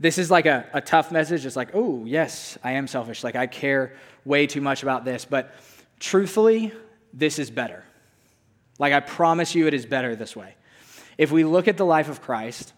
this 0.00 0.18
is 0.18 0.32
like 0.32 0.46
a, 0.46 0.68
a 0.72 0.80
tough 0.80 1.12
message. 1.12 1.46
It's 1.46 1.54
like, 1.54 1.70
oh, 1.74 2.04
yes, 2.04 2.58
I 2.64 2.72
am 2.72 2.88
selfish. 2.88 3.22
Like, 3.22 3.36
I 3.36 3.46
care 3.46 3.94
way 4.24 4.48
too 4.48 4.60
much 4.60 4.82
about 4.82 5.04
this. 5.04 5.24
But 5.24 5.54
truthfully, 6.00 6.72
this 7.12 7.38
is 7.38 7.52
better. 7.52 7.84
Like, 8.80 8.92
I 8.92 8.98
promise 8.98 9.54
you, 9.54 9.68
it 9.68 9.74
is 9.74 9.86
better 9.86 10.16
this 10.16 10.34
way. 10.34 10.56
If 11.16 11.30
we 11.30 11.44
look 11.44 11.68
at 11.68 11.76
the 11.76 11.86
life 11.86 12.08
of 12.08 12.20
Christ, 12.20 12.72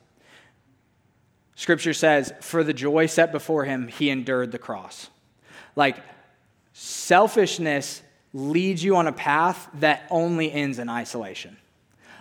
Scripture 1.57 1.95
says, 1.95 2.33
for 2.41 2.65
the 2.65 2.73
joy 2.73 3.07
set 3.07 3.33
before 3.33 3.65
him, 3.65 3.89
he 3.89 4.11
endured 4.11 4.53
the 4.53 4.59
cross. 4.59 5.09
Like, 5.77 5.97
selfishness 6.73 8.03
leads 8.33 8.83
you 8.83 8.97
on 8.97 9.07
a 9.07 9.13
path 9.13 9.69
that 9.75 10.03
only 10.11 10.51
ends 10.51 10.79
in 10.79 10.89
isolation. 10.89 11.57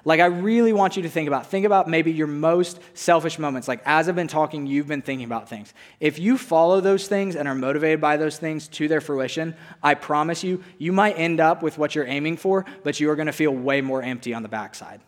Like, 0.06 0.20
I 0.20 0.26
really 0.26 0.74
want 0.74 0.98
you 0.98 1.04
to 1.04 1.10
think 1.10 1.28
about, 1.28 1.48
think 1.48 1.66
about 1.66 1.90
maybe 1.90 2.12
your 2.12 2.28
most 2.28 2.80
selfish 2.94 3.40
moments. 3.40 3.68
Like, 3.70 3.82
as 3.86 4.10
I've 4.10 4.16
been 4.16 4.28
talking, 4.28 4.68
you've 4.68 4.88
been 4.88 5.02
thinking 5.02 5.26
about 5.26 5.48
things. 5.48 5.74
If 6.00 6.20
you 6.20 6.38
follow 6.38 6.82
those 6.82 7.08
things 7.08 7.36
and 7.38 7.48
are 7.48 7.56
motivated 7.56 8.02
by 8.02 8.18
those 8.18 8.38
things 8.38 8.68
to 8.70 8.90
their 8.90 9.02
fruition, 9.02 9.56
I 9.82 9.94
promise 9.96 10.44
you, 10.44 10.62
you 10.78 10.92
might 10.92 11.14
end 11.14 11.40
up 11.40 11.64
with 11.64 11.78
what 11.78 11.96
you're 11.96 12.06
aiming 12.06 12.38
for, 12.38 12.66
but 12.84 13.00
you 13.00 13.10
are 13.10 13.16
going 13.16 13.28
to 13.28 13.34
feel 13.34 13.52
way 13.52 13.80
more 13.80 14.04
empty 14.04 14.34
on 14.34 14.44
the 14.44 14.50
backside 14.50 15.00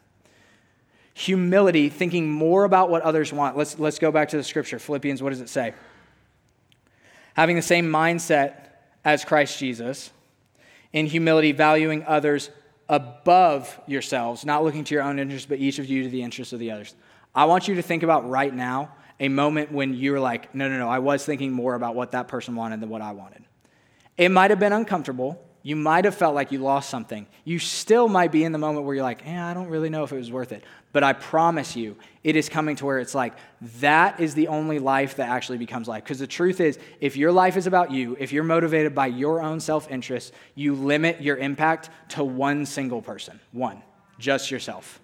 humility, 1.18 1.88
thinking 1.88 2.30
more 2.30 2.66
about 2.66 2.90
what 2.90 3.02
others 3.02 3.32
want. 3.32 3.56
Let's, 3.56 3.80
let's 3.80 4.00
go 4.00 4.12
back 4.12 4.30
to 4.30 4.38
the 4.38 4.44
scripture. 4.44 4.78
Philippians, 4.80 5.24
what 5.24 5.30
does 5.30 5.40
it 5.40 5.48
say? 5.48 5.74
Having 7.36 7.56
the 7.56 7.62
same 7.62 7.90
mindset 7.90 8.68
as 9.06 9.24
Christ 9.24 9.58
Jesus, 9.58 10.12
in 10.92 11.06
humility, 11.06 11.54
valuing 11.54 12.04
others 12.04 12.50
above 12.90 13.80
yourselves, 13.88 14.46
not 14.46 14.66
looking 14.66 14.84
to 14.84 14.94
your 14.94 15.04
own 15.04 15.18
interests, 15.18 15.48
but 15.48 15.58
each 15.58 15.80
of 15.80 15.86
you 15.86 16.04
to 16.04 16.10
the 16.10 16.22
interests 16.22 16.52
of 16.52 16.60
the 16.60 16.72
others. 16.72 16.94
I 17.34 17.46
want 17.46 17.70
you 17.70 17.76
to 17.76 17.82
think 17.82 18.04
about 18.04 18.30
right 18.30 18.54
now 18.54 18.92
a 19.22 19.30
moment 19.30 19.72
when 19.72 19.94
you're 19.94 20.20
like, 20.20 20.54
no, 20.54 20.68
no, 20.68 20.78
no, 20.78 20.90
I 20.90 21.00
was 21.00 21.24
thinking 21.24 21.54
more 21.54 21.76
about 21.76 21.96
what 21.96 22.12
that 22.12 22.28
person 22.28 22.56
wanted 22.56 22.82
than 22.82 22.90
what 22.90 23.02
I 23.02 23.14
wanted. 23.14 23.46
It 24.18 24.30
might 24.30 24.52
have 24.52 24.60
been 24.60 24.74
uncomfortable. 24.74 25.42
You 25.66 25.76
might 25.76 26.06
have 26.06 26.14
felt 26.14 26.36
like 26.36 26.52
you 26.52 26.60
lost 26.60 26.92
something. 26.92 27.26
You 27.44 27.58
still 27.58 28.08
might 28.08 28.32
be 28.32 28.44
in 28.44 28.52
the 28.52 28.60
moment 28.60 28.86
where 28.86 28.94
you're 28.94 29.04
like, 29.04 29.26
eh, 29.26 29.44
I 29.44 29.56
don't 29.56 29.70
really 29.70 29.90
know 29.90 30.04
if 30.04 30.12
it 30.12 30.18
was 30.18 30.32
worth 30.32 30.52
it. 30.52 30.64
But 30.94 31.04
I 31.04 31.14
promise 31.14 31.76
you, 31.76 31.96
it 32.24 32.36
is 32.36 32.50
coming 32.50 32.76
to 32.76 32.86
where 32.86 33.00
it's 33.00 33.16
like, 33.16 33.34
that 33.80 34.20
is 34.20 34.36
the 34.36 34.50
only 34.50 34.78
life 34.78 35.16
that 35.16 35.28
actually 35.28 35.58
becomes 35.58 35.88
life. 35.88 36.04
Because 36.04 36.20
the 36.20 36.28
truth 36.28 36.62
is, 36.62 36.78
if 37.02 37.18
your 37.18 37.32
life 37.32 37.58
is 37.58 37.66
about 37.66 37.90
you, 37.90 38.16
if 38.20 38.32
you're 38.32 38.44
motivated 38.44 38.94
by 38.94 39.08
your 39.08 39.42
own 39.42 39.60
self 39.60 39.90
interest, 39.90 40.34
you 40.54 40.76
limit 40.76 41.20
your 41.20 41.38
impact 41.38 41.90
to 42.10 42.24
one 42.24 42.68
single 42.68 43.02
person. 43.02 43.40
One, 43.52 43.82
just 44.20 44.52
yourself. 44.52 45.00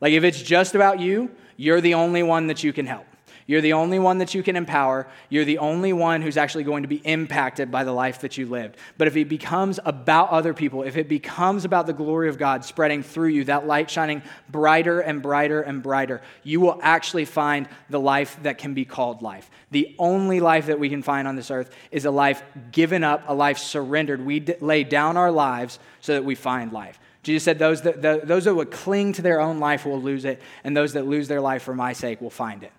Like 0.00 0.12
if 0.12 0.22
it's 0.22 0.40
just 0.40 0.76
about 0.76 1.00
you, 1.00 1.28
you're 1.56 1.80
the 1.80 1.94
only 1.94 2.22
one 2.22 2.46
that 2.46 2.62
you 2.62 2.72
can 2.72 2.86
help. 2.86 3.06
You're 3.46 3.60
the 3.60 3.72
only 3.72 3.98
one 3.98 4.18
that 4.18 4.34
you 4.34 4.42
can 4.42 4.56
empower. 4.56 5.06
You're 5.28 5.44
the 5.44 5.58
only 5.58 5.92
one 5.92 6.22
who's 6.22 6.36
actually 6.36 6.64
going 6.64 6.82
to 6.82 6.88
be 6.88 7.02
impacted 7.04 7.70
by 7.70 7.84
the 7.84 7.92
life 7.92 8.20
that 8.20 8.38
you 8.38 8.46
lived. 8.46 8.76
But 8.98 9.08
if 9.08 9.16
it 9.16 9.28
becomes 9.28 9.80
about 9.84 10.30
other 10.30 10.54
people, 10.54 10.82
if 10.82 10.96
it 10.96 11.08
becomes 11.08 11.64
about 11.64 11.86
the 11.86 11.92
glory 11.92 12.28
of 12.28 12.38
God 12.38 12.64
spreading 12.64 13.02
through 13.02 13.28
you, 13.28 13.44
that 13.44 13.66
light 13.66 13.90
shining 13.90 14.22
brighter 14.48 15.00
and 15.00 15.20
brighter 15.20 15.60
and 15.60 15.82
brighter, 15.82 16.22
you 16.42 16.60
will 16.60 16.78
actually 16.82 17.24
find 17.24 17.68
the 17.90 18.00
life 18.00 18.38
that 18.42 18.58
can 18.58 18.74
be 18.74 18.84
called 18.84 19.22
life. 19.22 19.50
The 19.70 19.94
only 19.98 20.40
life 20.40 20.66
that 20.66 20.78
we 20.78 20.88
can 20.88 21.02
find 21.02 21.26
on 21.26 21.36
this 21.36 21.50
earth 21.50 21.74
is 21.90 22.04
a 22.04 22.10
life 22.10 22.42
given 22.70 23.02
up, 23.04 23.24
a 23.26 23.34
life 23.34 23.58
surrendered. 23.58 24.24
We 24.24 24.40
d- 24.40 24.54
lay 24.60 24.84
down 24.84 25.16
our 25.16 25.30
lives 25.30 25.78
so 26.00 26.14
that 26.14 26.24
we 26.24 26.34
find 26.34 26.72
life. 26.72 26.98
Jesus 27.22 27.44
said, 27.44 27.58
those 27.58 27.82
that, 27.82 28.02
the, 28.02 28.20
those 28.24 28.44
that 28.44 28.54
would 28.54 28.70
cling 28.70 29.12
to 29.14 29.22
their 29.22 29.40
own 29.40 29.60
life 29.60 29.86
will 29.86 30.00
lose 30.00 30.24
it, 30.24 30.42
and 30.64 30.76
those 30.76 30.94
that 30.94 31.06
lose 31.06 31.28
their 31.28 31.40
life 31.40 31.62
for 31.62 31.74
my 31.74 31.92
sake 31.92 32.20
will 32.20 32.30
find 32.30 32.64
it. 32.64 32.72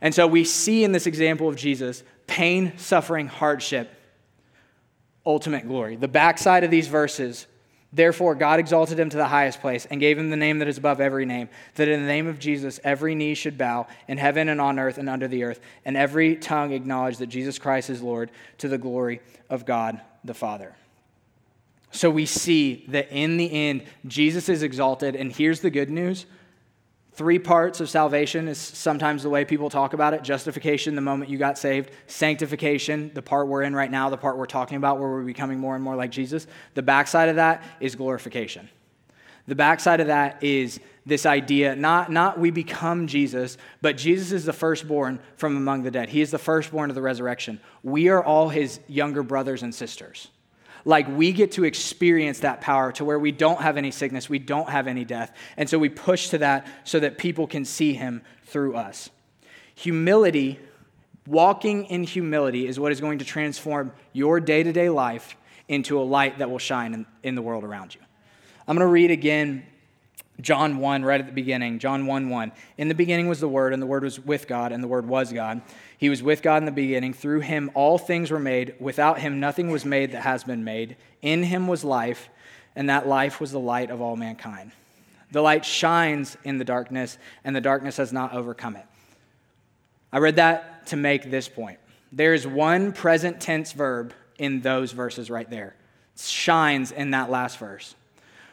And 0.00 0.14
so 0.14 0.26
we 0.26 0.44
see 0.44 0.84
in 0.84 0.92
this 0.92 1.06
example 1.06 1.48
of 1.48 1.56
Jesus 1.56 2.02
pain, 2.26 2.76
suffering, 2.78 3.26
hardship, 3.26 3.90
ultimate 5.26 5.66
glory. 5.66 5.96
The 5.96 6.08
backside 6.08 6.64
of 6.64 6.70
these 6.70 6.86
verses, 6.86 7.46
therefore, 7.92 8.34
God 8.34 8.60
exalted 8.60 8.98
him 8.98 9.10
to 9.10 9.16
the 9.16 9.26
highest 9.26 9.60
place 9.60 9.86
and 9.86 10.00
gave 10.00 10.16
him 10.16 10.30
the 10.30 10.36
name 10.36 10.60
that 10.60 10.68
is 10.68 10.78
above 10.78 11.00
every 11.00 11.26
name, 11.26 11.48
that 11.74 11.88
in 11.88 12.00
the 12.00 12.06
name 12.06 12.26
of 12.26 12.38
Jesus 12.38 12.78
every 12.84 13.14
knee 13.14 13.34
should 13.34 13.58
bow 13.58 13.88
in 14.08 14.16
heaven 14.16 14.48
and 14.48 14.60
on 14.60 14.78
earth 14.78 14.96
and 14.96 15.08
under 15.08 15.28
the 15.28 15.42
earth, 15.44 15.60
and 15.84 15.96
every 15.96 16.36
tongue 16.36 16.72
acknowledge 16.72 17.18
that 17.18 17.26
Jesus 17.26 17.58
Christ 17.58 17.90
is 17.90 18.00
Lord 18.00 18.30
to 18.58 18.68
the 18.68 18.78
glory 18.78 19.20
of 19.48 19.66
God 19.66 20.00
the 20.24 20.34
Father. 20.34 20.74
So 21.90 22.08
we 22.08 22.26
see 22.26 22.84
that 22.88 23.10
in 23.10 23.36
the 23.36 23.52
end, 23.52 23.82
Jesus 24.06 24.48
is 24.48 24.62
exalted, 24.62 25.16
and 25.16 25.32
here's 25.32 25.60
the 25.60 25.70
good 25.70 25.90
news 25.90 26.26
Three 27.20 27.38
parts 27.38 27.80
of 27.80 27.90
salvation 27.90 28.48
is 28.48 28.56
sometimes 28.56 29.22
the 29.22 29.28
way 29.28 29.44
people 29.44 29.68
talk 29.68 29.92
about 29.92 30.14
it 30.14 30.22
justification, 30.22 30.94
the 30.94 31.02
moment 31.02 31.30
you 31.30 31.36
got 31.36 31.58
saved, 31.58 31.90
sanctification, 32.06 33.10
the 33.12 33.20
part 33.20 33.46
we're 33.46 33.60
in 33.60 33.76
right 33.76 33.90
now, 33.90 34.08
the 34.08 34.16
part 34.16 34.38
we're 34.38 34.46
talking 34.46 34.78
about 34.78 34.98
where 34.98 35.10
we're 35.10 35.20
becoming 35.20 35.58
more 35.58 35.74
and 35.74 35.84
more 35.84 35.94
like 35.94 36.10
Jesus. 36.10 36.46
The 36.72 36.80
backside 36.80 37.28
of 37.28 37.36
that 37.36 37.62
is 37.78 37.94
glorification. 37.94 38.70
The 39.46 39.54
backside 39.54 40.00
of 40.00 40.06
that 40.06 40.42
is 40.42 40.80
this 41.04 41.26
idea 41.26 41.76
not, 41.76 42.10
not 42.10 42.38
we 42.38 42.50
become 42.50 43.06
Jesus, 43.06 43.58
but 43.82 43.98
Jesus 43.98 44.32
is 44.32 44.46
the 44.46 44.54
firstborn 44.54 45.20
from 45.36 45.58
among 45.58 45.82
the 45.82 45.90
dead. 45.90 46.08
He 46.08 46.22
is 46.22 46.30
the 46.30 46.38
firstborn 46.38 46.88
of 46.88 46.94
the 46.94 47.02
resurrection. 47.02 47.60
We 47.82 48.08
are 48.08 48.24
all 48.24 48.48
his 48.48 48.80
younger 48.88 49.22
brothers 49.22 49.62
and 49.62 49.74
sisters. 49.74 50.28
Like 50.84 51.08
we 51.08 51.32
get 51.32 51.52
to 51.52 51.64
experience 51.64 52.40
that 52.40 52.60
power 52.60 52.92
to 52.92 53.04
where 53.04 53.18
we 53.18 53.32
don't 53.32 53.60
have 53.60 53.76
any 53.76 53.90
sickness, 53.90 54.28
we 54.28 54.38
don't 54.38 54.68
have 54.68 54.86
any 54.86 55.04
death. 55.04 55.34
And 55.56 55.68
so 55.68 55.78
we 55.78 55.88
push 55.88 56.28
to 56.30 56.38
that 56.38 56.66
so 56.84 57.00
that 57.00 57.18
people 57.18 57.46
can 57.46 57.64
see 57.64 57.92
him 57.94 58.22
through 58.44 58.76
us. 58.76 59.10
Humility, 59.74 60.58
walking 61.26 61.84
in 61.86 62.04
humility, 62.04 62.66
is 62.66 62.78
what 62.78 62.92
is 62.92 63.00
going 63.00 63.18
to 63.18 63.24
transform 63.24 63.92
your 64.12 64.40
day 64.40 64.62
to 64.62 64.72
day 64.72 64.88
life 64.88 65.36
into 65.68 66.00
a 66.00 66.02
light 66.02 66.38
that 66.38 66.50
will 66.50 66.58
shine 66.58 66.94
in, 66.94 67.06
in 67.22 67.34
the 67.34 67.42
world 67.42 67.64
around 67.64 67.94
you. 67.94 68.00
I'm 68.66 68.76
going 68.76 68.86
to 68.86 68.92
read 68.92 69.10
again 69.10 69.64
John 70.40 70.78
1, 70.78 71.04
right 71.04 71.20
at 71.20 71.26
the 71.26 71.32
beginning. 71.32 71.78
John 71.78 72.06
1 72.06 72.28
1. 72.28 72.52
In 72.78 72.88
the 72.88 72.94
beginning 72.94 73.28
was 73.28 73.40
the 73.40 73.48
Word, 73.48 73.72
and 73.72 73.82
the 73.82 73.86
Word 73.86 74.02
was 74.02 74.18
with 74.18 74.46
God, 74.46 74.72
and 74.72 74.82
the 74.82 74.88
Word 74.88 75.06
was 75.06 75.32
God. 75.32 75.62
He 76.00 76.08
was 76.08 76.22
with 76.22 76.40
God 76.40 76.62
in 76.62 76.64
the 76.64 76.72
beginning. 76.72 77.12
Through 77.12 77.40
him 77.40 77.70
all 77.74 77.98
things 77.98 78.30
were 78.30 78.38
made. 78.38 78.74
Without 78.80 79.18
him 79.18 79.38
nothing 79.38 79.70
was 79.70 79.84
made 79.84 80.12
that 80.12 80.22
has 80.22 80.42
been 80.42 80.64
made. 80.64 80.96
In 81.20 81.42
him 81.42 81.68
was 81.68 81.84
life, 81.84 82.30
and 82.74 82.88
that 82.88 83.06
life 83.06 83.38
was 83.38 83.52
the 83.52 83.60
light 83.60 83.90
of 83.90 84.00
all 84.00 84.16
mankind. 84.16 84.72
The 85.30 85.42
light 85.42 85.62
shines 85.62 86.38
in 86.42 86.56
the 86.56 86.64
darkness, 86.64 87.18
and 87.44 87.54
the 87.54 87.60
darkness 87.60 87.98
has 87.98 88.14
not 88.14 88.32
overcome 88.32 88.76
it. 88.76 88.86
I 90.10 90.20
read 90.20 90.36
that 90.36 90.86
to 90.86 90.96
make 90.96 91.30
this 91.30 91.50
point. 91.50 91.78
There 92.10 92.32
is 92.32 92.46
one 92.46 92.92
present 92.92 93.38
tense 93.38 93.72
verb 93.72 94.14
in 94.38 94.62
those 94.62 94.92
verses 94.92 95.28
right 95.28 95.50
there. 95.50 95.76
It 96.14 96.22
shines 96.22 96.92
in 96.92 97.10
that 97.10 97.30
last 97.30 97.58
verse. 97.58 97.94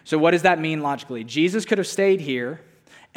So, 0.03 0.17
what 0.17 0.31
does 0.31 0.41
that 0.41 0.59
mean 0.59 0.81
logically? 0.81 1.23
Jesus 1.23 1.63
could 1.63 1.77
have 1.77 1.87
stayed 1.87 2.19
here 2.19 2.59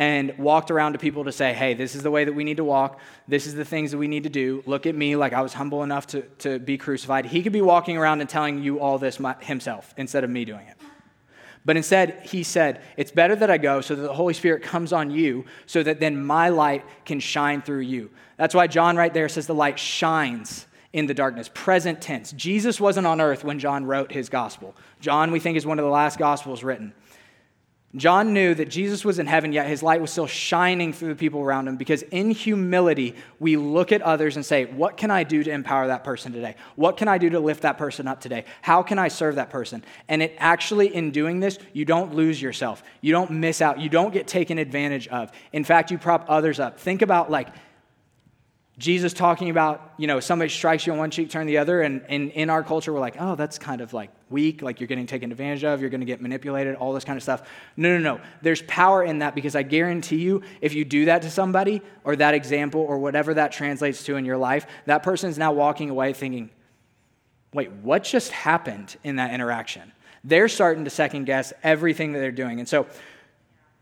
and 0.01 0.33
walked 0.39 0.71
around 0.71 0.95
to 0.95 0.99
people 0.99 1.25
to 1.25 1.31
say, 1.31 1.53
hey, 1.53 1.75
this 1.75 1.95
is 1.95 2.03
the 2.03 2.11
way 2.11 2.25
that 2.25 2.33
we 2.33 2.43
need 2.43 2.57
to 2.57 2.65
walk. 2.65 3.01
This 3.29 3.47
is 3.47 3.55
the 3.55 3.67
things 3.67 3.91
that 3.91 3.99
we 3.99 4.09
need 4.09 4.23
to 4.23 4.31
do. 4.31 4.63
Look 4.65 4.87
at 4.87 4.95
me, 4.95 5.15
like 5.15 5.35
I 5.35 5.43
was 5.43 5.53
humble 5.53 5.83
enough 5.83 6.07
to, 6.09 6.23
to 6.39 6.59
be 6.59 6.79
crucified. 6.79 7.27
He 7.27 7.43
could 7.43 7.53
be 7.53 7.61
walking 7.61 7.99
around 7.99 8.23
and 8.23 8.29
telling 8.29 8.63
you 8.63 8.81
all 8.81 8.97
this 8.97 9.21
himself 9.41 9.93
instead 9.99 10.25
of 10.25 10.31
me 10.31 10.47
doing 10.47 10.67
it. 10.67 10.79
But 11.67 11.77
instead, 11.77 12.19
he 12.23 12.43
said, 12.45 12.81
It's 12.97 13.11
better 13.11 13.37
that 13.37 13.51
I 13.51 13.59
go 13.59 13.83
so 13.83 13.95
that 13.95 14.01
the 14.01 14.15
Holy 14.15 14.33
Spirit 14.33 14.63
comes 14.63 14.95
on 14.95 15.11
you, 15.11 15.45
so 15.67 15.83
that 15.83 16.01
then 16.01 16.25
my 16.25 16.49
light 16.49 16.83
can 17.05 17.21
shine 17.21 17.61
through 17.61 17.81
you. 17.81 18.11
That's 18.39 18.55
why 18.55 18.69
John 18.69 18.97
right 18.97 19.13
there 19.13 19.29
says 19.29 19.47
the 19.47 19.55
light 19.55 19.79
shines 19.79 20.67
in 20.95 21.09
the 21.09 21.15
darkness. 21.15 21.51
Present 21.53 22.01
tense. 22.01 22.33
Jesus 22.33 22.81
wasn't 22.81 23.07
on 23.07 23.21
earth 23.21 23.45
when 23.45 23.59
John 23.59 23.85
wrote 23.85 24.13
his 24.13 24.31
gospel. 24.31 24.75
John, 24.99 25.31
we 25.31 25.41
think, 25.41 25.59
is 25.59 25.67
one 25.67 25.79
of 25.79 25.85
the 25.85 25.91
last 25.91 26.19
gospels 26.19 26.65
written. 26.65 26.95
John 27.97 28.33
knew 28.33 28.55
that 28.55 28.69
Jesus 28.69 29.05
was 29.05 29.19
in 29.19 29.27
heaven, 29.27 29.53
yet 29.53 29.67
his 29.67 29.83
light 29.83 30.01
was 30.01 30.13
still 30.13 30.29
shining 30.29 30.93
through 30.93 31.09
the 31.09 31.17
people 31.17 31.41
around 31.41 31.67
him 31.67 31.77
because 31.77 32.03
in 32.03 32.31
humility, 32.31 33.17
we 33.41 33.57
look 33.57 33.91
at 33.91 34.01
others 34.03 34.37
and 34.37 34.47
say, 34.47 34.67
What 34.67 34.97
can 34.97 35.11
I 35.11 35.25
do 35.25 35.43
to 35.43 35.51
empower 35.51 35.89
that 35.89 36.05
person 36.05 36.33
today? 36.33 36.55
What 36.77 36.97
can 36.97 37.09
I 37.09 37.19
do 37.19 37.31
to 37.31 37.41
lift 37.41 37.63
that 37.63 37.79
person 37.79 38.07
up 38.07 38.21
today? 38.21 38.45
How 38.63 38.85
can 38.85 39.01
I 39.01 39.09
serve 39.09 39.35
that 39.35 39.51
person? 39.51 39.83
And 40.07 40.23
it 40.23 40.37
actually, 40.39 40.95
in 40.95 41.11
doing 41.11 41.41
this, 41.41 41.59
you 41.73 41.85
don't 41.85 42.15
lose 42.15 42.41
yourself. 42.41 42.85
You 43.01 43.11
don't 43.11 43.33
miss 43.33 43.61
out. 43.61 43.81
You 43.81 43.89
don't 43.89 44.13
get 44.13 44.29
taken 44.29 44.59
advantage 44.59 45.09
of. 45.09 45.33
In 45.53 45.65
fact, 45.65 45.91
you 45.91 45.99
prop 45.99 46.27
others 46.29 46.61
up. 46.61 46.79
Think 46.79 47.03
about 47.03 47.29
like 47.29 47.49
Jesus 48.81 49.13
talking 49.13 49.51
about, 49.51 49.93
you 49.99 50.07
know, 50.07 50.21
somebody 50.21 50.49
strikes 50.49 50.87
you 50.87 50.95
on 50.95 50.99
one 50.99 51.11
cheek, 51.11 51.29
turn 51.29 51.47
the 51.47 51.59
other. 51.59 51.83
And, 51.83 52.03
and 52.09 52.31
in 52.31 52.49
our 52.49 52.63
culture, 52.63 52.95
we're 52.95 52.99
like, 52.99 53.17
oh, 53.21 53.37
that's 53.37 53.59
kind 53.59 53.83
of 53.83 53.93
like 53.93 54.11
weak, 54.31 54.63
like 54.63 54.81
you're 54.81 54.87
getting 54.87 55.07
taken 55.07 55.31
advantage 55.31 55.65
of, 55.65 55.83
you're 55.83 55.91
going 55.91 56.01
to 56.01 56.07
get 56.07 56.23
manipulated, 56.23 56.77
all 56.77 56.95
this 56.95 57.05
kind 57.05 57.19
of 57.19 57.23
stuff. 57.23 57.47
No, 57.77 57.99
no, 57.99 57.99
no. 57.99 58.23
There's 58.41 58.63
power 58.63 59.05
in 59.05 59.19
that 59.19 59.35
because 59.35 59.55
I 59.55 59.65
guarantee 59.65 60.23
you, 60.23 60.43
if 60.63 60.73
you 60.73 60.87
do 60.87 61.05
that 61.05 61.21
to 61.23 61.31
somebody 61.31 61.83
or 62.05 62.17
that 62.17 62.33
example 62.33 62.81
or 62.81 62.99
whatever 62.99 63.35
that 63.35 63.53
translates 63.53 64.03
to 64.05 64.17
in 64.17 64.25
your 64.25 64.39
life, 64.39 64.67
that 64.87 65.03
person 65.03 65.29
is 65.29 65.37
now 65.37 65.53
walking 65.53 65.91
away 65.91 66.15
thinking, 66.15 66.49
wait, 67.53 67.71
what 67.71 68.03
just 68.03 68.33
happened 68.33 68.97
in 69.05 69.17
that 69.17 69.35
interaction? 69.35 69.93
They're 70.25 70.49
starting 70.49 70.85
to 70.85 70.91
second 70.91 71.27
guess 71.27 71.53
everything 71.63 72.13
that 72.13 72.21
they're 72.21 72.33
doing. 72.33 72.61
And 72.61 72.69
so, 72.69 72.87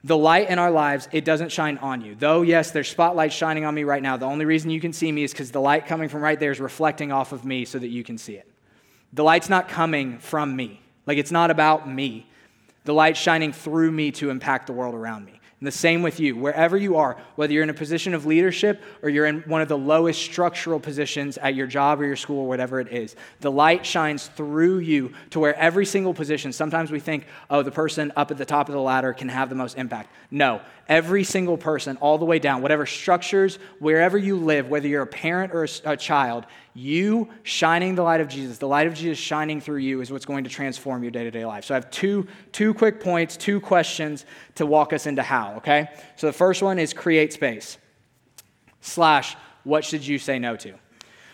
the 0.05 0.17
light 0.17 0.49
in 0.49 0.59
our 0.59 0.71
lives, 0.71 1.09
it 1.13 1.25
doesn't 1.25 1.51
shine 1.51 1.77
on 1.79 2.03
you. 2.03 2.15
Though, 2.15 2.43
yes, 2.43 2.71
there's 2.71 2.89
spotlight 2.89 3.33
shining 3.33 3.65
on 3.65 3.75
me 3.75 3.85
right 3.85 4.03
now. 4.03 4.17
The 4.17 4.27
only 4.27 4.45
reason 4.45 4.71
you 4.71 4.81
can 4.81 4.93
see 4.93 5.11
me 5.11 5.25
is 5.25 5.33
because 5.33 5.51
the 5.51 5.61
light 5.61 5.87
coming 5.87 6.09
from 6.09 6.23
right 6.23 6.39
there 6.39 6.53
is 6.53 6.61
reflecting 6.61 7.11
off 7.11 7.33
of 7.33 7.45
me 7.45 7.65
so 7.65 7.79
that 7.79 7.89
you 7.89 8.05
can 8.05 8.17
see 8.17 8.35
it. 8.35 8.49
The 9.13 9.25
light's 9.25 9.49
not 9.49 9.69
coming 9.69 10.19
from 10.19 10.55
me. 10.55 10.81
Like, 11.07 11.19
it's 11.19 11.33
not 11.33 11.51
about 11.51 11.89
me. 11.89 12.29
The 12.85 12.95
light's 12.95 13.19
shining 13.19 13.53
through 13.53 13.91
me 13.91 14.13
to 14.13 14.31
impact 14.31 14.67
the 14.67 14.73
world 14.73 14.95
around 14.95 15.25
me. 15.25 15.41
And 15.61 15.67
the 15.67 15.73
same 15.73 16.03
with 16.03 16.21
you, 16.21 16.37
wherever 16.37 16.77
you 16.77 16.97
are, 16.97 17.17
whether 17.35 17.53
you're 17.53 17.65
in 17.65 17.71
a 17.71 17.75
position 17.75 18.15
of 18.15 18.27
leadership 18.27 18.81
or 19.03 19.09
you're 19.09 19.27
in 19.27 19.41
one 19.41 19.61
of 19.61 19.67
the 19.67 19.77
lowest 19.77 20.23
structural 20.23 20.79
positions 20.79 21.37
at 21.39 21.57
your 21.57 21.67
job 21.67 22.01
or 22.01 22.07
your 22.07 22.15
school 22.15 22.43
or 22.43 22.49
whatever 22.49 22.79
it 22.79 22.93
is, 22.93 23.17
the 23.41 23.51
light 23.51 23.85
shines 23.85 24.29
through 24.29 24.79
you 24.79 25.13
to 25.31 25.41
where 25.41 25.57
every 25.57 25.85
single 25.85 26.15
position, 26.15 26.53
sometimes 26.53 26.93
we 26.93 27.01
think, 27.01 27.27
oh, 27.51 27.63
the 27.63 27.73
person 27.73 28.13
up 28.15 28.31
at 28.31 28.39
the 28.39 28.45
top 28.45 28.69
of 28.69 28.73
the 28.73 28.81
ladder 28.81 29.13
can 29.13 29.29
have 29.29 29.49
the 29.49 29.57
most 29.57 29.77
impact. 29.77 30.13
No, 30.31 30.61
every 30.89 31.25
single 31.25 31.57
person, 31.57 31.97
all 31.97 32.19
the 32.19 32.25
way 32.25 32.39
down, 32.39 32.63
whatever 32.63 32.87
structures, 32.87 33.59
wherever 33.81 34.17
you 34.17 34.37
live, 34.37 34.69
whether 34.69 34.87
you're 34.87 35.03
a 35.03 35.09
parent 35.09 35.53
or 35.53 35.65
a, 35.65 35.93
a 35.93 35.97
child, 35.97 36.47
you 36.79 37.29
shining 37.43 37.97
the 37.97 38.03
light 38.03 38.21
of 38.21 38.29
Jesus, 38.29 38.59
the 38.59 38.69
light 38.69 38.87
of 38.87 38.95
Jesus 38.95 39.19
shining 39.19 39.61
through 39.61 39.79
you 39.79 40.01
is 40.01 40.13
what's 40.13 40.25
going 40.25 40.45
to 40.45 40.51
transform 40.51 41.03
your 41.03 41.11
day 41.11 41.25
to 41.25 41.31
day 41.31 41.45
life. 41.45 41.65
So 41.65 41.75
I 41.75 41.77
have 41.77 41.91
two, 41.91 42.29
two 42.53 42.73
quick 42.73 43.01
points, 43.01 43.37
two 43.37 43.61
questions 43.61 44.25
to 44.59 44.67
walk 44.67 44.93
us 44.93 45.07
into 45.07 45.23
how, 45.23 45.57
okay? 45.57 45.89
So 46.17 46.27
the 46.27 46.33
first 46.33 46.63
one 46.63 46.79
is 46.79 46.93
create 46.93 47.33
space, 47.33 47.79
slash, 48.81 49.37
what 49.65 49.85
should 49.85 50.07
you 50.07 50.19
say 50.19 50.39
no 50.39 50.57
to? 50.57 50.75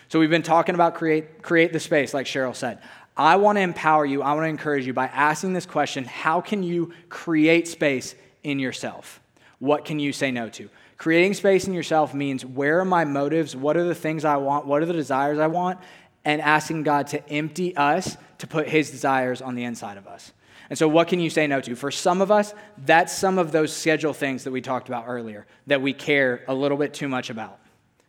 So 0.09 0.19
we've 0.19 0.29
been 0.29 0.43
talking 0.43 0.75
about 0.75 0.95
create, 0.95 1.41
create 1.41 1.73
the 1.73 1.79
space, 1.79 2.13
like 2.13 2.25
Cheryl 2.25 2.55
said. 2.55 2.79
I 3.17 3.37
want 3.37 3.57
to 3.57 3.61
empower 3.61 4.05
you, 4.05 4.21
I 4.21 4.33
want 4.33 4.45
to 4.45 4.49
encourage 4.49 4.85
you 4.85 4.93
by 4.93 5.07
asking 5.07 5.53
this 5.53 5.65
question 5.65 6.03
how 6.03 6.41
can 6.41 6.63
you 6.63 6.93
create 7.09 7.67
space 7.67 8.15
in 8.43 8.59
yourself? 8.59 9.21
What 9.59 9.85
can 9.85 9.99
you 9.99 10.11
say 10.13 10.31
no 10.31 10.49
to? 10.49 10.69
Creating 10.97 11.33
space 11.33 11.67
in 11.67 11.73
yourself 11.73 12.13
means 12.13 12.45
where 12.45 12.79
are 12.79 12.85
my 12.85 13.05
motives? 13.05 13.55
What 13.55 13.77
are 13.77 13.83
the 13.83 13.95
things 13.95 14.25
I 14.25 14.37
want? 14.37 14.65
What 14.65 14.81
are 14.81 14.85
the 14.85 14.93
desires 14.93 15.39
I 15.39 15.47
want? 15.47 15.79
And 16.23 16.41
asking 16.41 16.83
God 16.83 17.07
to 17.07 17.29
empty 17.29 17.75
us 17.75 18.17
to 18.39 18.47
put 18.47 18.67
his 18.67 18.91
desires 18.91 19.41
on 19.41 19.55
the 19.55 19.63
inside 19.63 19.97
of 19.97 20.07
us. 20.07 20.31
And 20.69 20.77
so, 20.77 20.87
what 20.87 21.07
can 21.07 21.19
you 21.19 21.29
say 21.29 21.47
no 21.47 21.61
to? 21.61 21.75
For 21.75 21.91
some 21.91 22.21
of 22.21 22.31
us, 22.31 22.53
that's 22.85 23.15
some 23.15 23.37
of 23.37 23.51
those 23.51 23.71
schedule 23.71 24.13
things 24.13 24.43
that 24.45 24.51
we 24.51 24.61
talked 24.61 24.87
about 24.87 25.05
earlier 25.07 25.45
that 25.67 25.81
we 25.81 25.93
care 25.93 26.43
a 26.47 26.53
little 26.53 26.77
bit 26.77 26.93
too 26.93 27.07
much 27.07 27.29
about. 27.29 27.59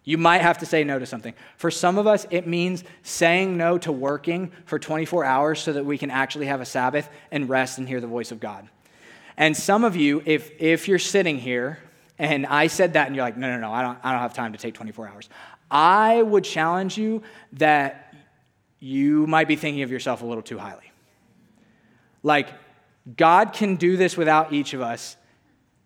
You 0.04 0.18
might 0.18 0.40
have 0.40 0.58
to 0.58 0.66
say 0.66 0.84
no 0.84 1.00
to 1.00 1.04
something. 1.04 1.34
For 1.56 1.70
some 1.70 1.98
of 1.98 2.06
us, 2.06 2.26
it 2.30 2.46
means 2.46 2.84
saying 3.02 3.56
no 3.56 3.76
to 3.78 3.90
working 3.90 4.52
for 4.64 4.78
24 4.78 5.24
hours 5.24 5.60
so 5.60 5.72
that 5.72 5.84
we 5.84 5.98
can 5.98 6.12
actually 6.12 6.46
have 6.46 6.60
a 6.60 6.64
Sabbath 6.64 7.10
and 7.32 7.48
rest 7.48 7.78
and 7.78 7.88
hear 7.88 8.00
the 8.00 8.06
voice 8.06 8.30
of 8.30 8.38
God. 8.38 8.68
And 9.36 9.56
some 9.56 9.82
of 9.82 9.96
you, 9.96 10.22
if, 10.24 10.52
if 10.60 10.86
you're 10.86 11.00
sitting 11.00 11.38
here 11.38 11.80
and 12.18 12.46
I 12.46 12.68
said 12.68 12.92
that, 12.92 13.08
and 13.08 13.16
you're 13.16 13.24
like, 13.24 13.36
no, 13.36 13.50
no, 13.50 13.58
no, 13.58 13.72
I 13.72 13.82
don't, 13.82 13.98
I 14.02 14.12
don't 14.12 14.20
have 14.20 14.32
time 14.32 14.52
to 14.52 14.58
take 14.58 14.74
24 14.74 15.08
hours. 15.08 15.28
I 15.70 16.22
would 16.22 16.44
challenge 16.44 16.96
you 16.96 17.22
that 17.54 18.14
you 18.78 19.26
might 19.26 19.48
be 19.48 19.56
thinking 19.56 19.82
of 19.82 19.90
yourself 19.90 20.22
a 20.22 20.26
little 20.26 20.42
too 20.42 20.58
highly. 20.58 20.92
Like, 22.26 22.48
God 23.16 23.52
can 23.52 23.76
do 23.76 23.96
this 23.96 24.16
without 24.16 24.52
each 24.52 24.74
of 24.74 24.80
us. 24.80 25.16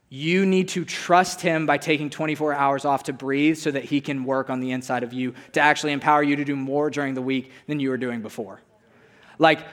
You 0.09 0.47
need 0.47 0.69
to 0.71 0.87
trust 0.87 1.43
Him 1.43 1.67
by 1.67 1.77
taking 1.77 2.09
24 2.09 2.55
hours 2.55 2.87
off 2.87 3.03
to 3.05 3.13
breathe 3.13 3.59
so 3.59 3.71
that 3.71 3.85
He 3.85 4.01
can 4.01 4.25
work 4.25 4.49
on 4.49 4.61
the 4.61 4.71
inside 4.71 5.03
of 5.03 5.13
you 5.13 5.35
to 5.53 5.61
actually 5.61 5.93
empower 5.93 6.23
you 6.23 6.37
to 6.37 6.45
do 6.47 6.57
more 6.57 6.89
during 6.89 7.13
the 7.13 7.21
week 7.21 7.53
than 7.67 7.79
you 7.79 7.91
were 7.91 7.99
doing 7.99 8.23
before. 8.23 8.63
Like, 9.39 9.67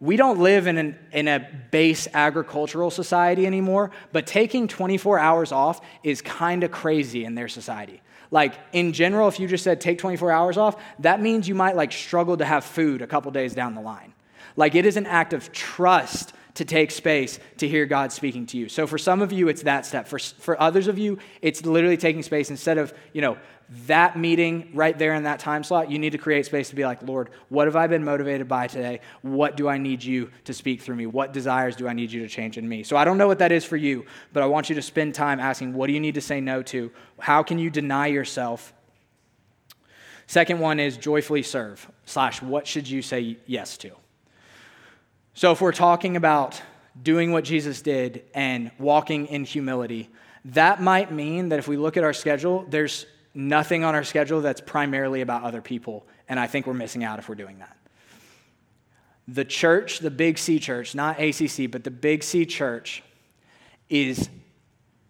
we 0.00 0.16
don't 0.16 0.40
live 0.40 0.66
in, 0.66 0.78
an, 0.78 0.98
in 1.12 1.28
a 1.28 1.48
base 1.70 2.08
agricultural 2.12 2.90
society 2.90 3.46
anymore, 3.46 3.92
but 4.10 4.26
taking 4.26 4.66
24 4.66 5.20
hours 5.20 5.52
off 5.52 5.80
is 6.02 6.20
kind 6.22 6.64
of 6.64 6.72
crazy 6.72 7.24
in 7.24 7.36
their 7.36 7.46
society. 7.46 8.02
Like 8.32 8.54
in 8.72 8.92
general, 8.92 9.28
if 9.28 9.38
you 9.38 9.46
just 9.46 9.62
said 9.62 9.80
take 9.80 9.98
24 9.98 10.32
hours 10.32 10.56
off, 10.56 10.82
that 11.00 11.20
means 11.20 11.46
you 11.46 11.54
might 11.54 11.76
like 11.76 11.92
struggle 11.92 12.36
to 12.36 12.44
have 12.44 12.64
food 12.64 13.00
a 13.00 13.06
couple 13.06 13.30
days 13.30 13.54
down 13.54 13.76
the 13.76 13.80
line. 13.80 14.12
Like 14.60 14.74
it 14.74 14.84
is 14.84 14.98
an 14.98 15.06
act 15.06 15.32
of 15.32 15.52
trust 15.52 16.34
to 16.52 16.66
take 16.66 16.90
space 16.90 17.38
to 17.56 17.66
hear 17.66 17.86
God 17.86 18.12
speaking 18.12 18.44
to 18.44 18.58
you. 18.58 18.68
So 18.68 18.86
for 18.86 18.98
some 18.98 19.22
of 19.22 19.32
you, 19.32 19.48
it's 19.48 19.62
that 19.62 19.86
step. 19.86 20.06
For, 20.06 20.18
for 20.18 20.60
others 20.60 20.86
of 20.86 20.98
you, 20.98 21.18
it's 21.40 21.64
literally 21.64 21.96
taking 21.96 22.22
space 22.22 22.50
instead 22.50 22.76
of, 22.76 22.92
you 23.14 23.22
know, 23.22 23.38
that 23.86 24.18
meeting 24.18 24.70
right 24.74 24.98
there 24.98 25.14
in 25.14 25.22
that 25.22 25.38
time 25.38 25.64
slot, 25.64 25.90
you 25.90 25.98
need 25.98 26.10
to 26.10 26.18
create 26.18 26.44
space 26.44 26.68
to 26.68 26.76
be 26.76 26.84
like, 26.84 27.02
Lord, 27.02 27.30
what 27.48 27.68
have 27.68 27.76
I 27.76 27.86
been 27.86 28.04
motivated 28.04 28.48
by 28.48 28.66
today? 28.66 29.00
What 29.22 29.56
do 29.56 29.66
I 29.66 29.78
need 29.78 30.04
you 30.04 30.30
to 30.44 30.52
speak 30.52 30.82
through 30.82 30.96
me? 30.96 31.06
What 31.06 31.32
desires 31.32 31.74
do 31.74 31.88
I 31.88 31.94
need 31.94 32.12
you 32.12 32.20
to 32.20 32.28
change 32.28 32.58
in 32.58 32.68
me? 32.68 32.82
So 32.82 32.98
I 32.98 33.06
don't 33.06 33.16
know 33.16 33.28
what 33.28 33.38
that 33.38 33.52
is 33.52 33.64
for 33.64 33.78
you, 33.78 34.04
but 34.34 34.42
I 34.42 34.46
want 34.46 34.68
you 34.68 34.74
to 34.74 34.82
spend 34.82 35.14
time 35.14 35.40
asking, 35.40 35.72
what 35.72 35.86
do 35.86 35.94
you 35.94 36.00
need 36.00 36.16
to 36.16 36.20
say 36.20 36.38
no 36.38 36.62
to? 36.64 36.90
How 37.18 37.42
can 37.42 37.58
you 37.58 37.70
deny 37.70 38.08
yourself? 38.08 38.74
Second 40.26 40.60
one 40.60 40.78
is 40.78 40.98
joyfully 40.98 41.42
serve, 41.42 41.90
slash, 42.04 42.42
what 42.42 42.66
should 42.66 42.86
you 42.86 43.00
say 43.00 43.38
yes 43.46 43.78
to? 43.78 43.92
So 45.34 45.52
if 45.52 45.60
we're 45.60 45.72
talking 45.72 46.16
about 46.16 46.60
doing 47.00 47.32
what 47.32 47.44
Jesus 47.44 47.82
did 47.82 48.24
and 48.34 48.70
walking 48.78 49.26
in 49.26 49.44
humility, 49.44 50.10
that 50.46 50.82
might 50.82 51.12
mean 51.12 51.50
that 51.50 51.58
if 51.58 51.68
we 51.68 51.76
look 51.76 51.96
at 51.96 52.04
our 52.04 52.12
schedule, 52.12 52.66
there's 52.68 53.06
nothing 53.34 53.84
on 53.84 53.94
our 53.94 54.04
schedule 54.04 54.40
that's 54.40 54.60
primarily 54.60 55.20
about 55.20 55.42
other 55.42 55.60
people. 55.60 56.06
And 56.28 56.38
I 56.38 56.46
think 56.46 56.66
we're 56.66 56.74
missing 56.74 57.04
out 57.04 57.18
if 57.18 57.28
we're 57.28 57.34
doing 57.36 57.58
that. 57.60 57.76
The 59.28 59.44
church, 59.44 60.00
the 60.00 60.10
Big 60.10 60.38
C 60.38 60.58
church, 60.58 60.94
not 60.94 61.20
ACC, 61.20 61.70
but 61.70 61.84
the 61.84 61.90
Big 61.90 62.24
C 62.24 62.44
church 62.44 63.02
is 63.88 64.28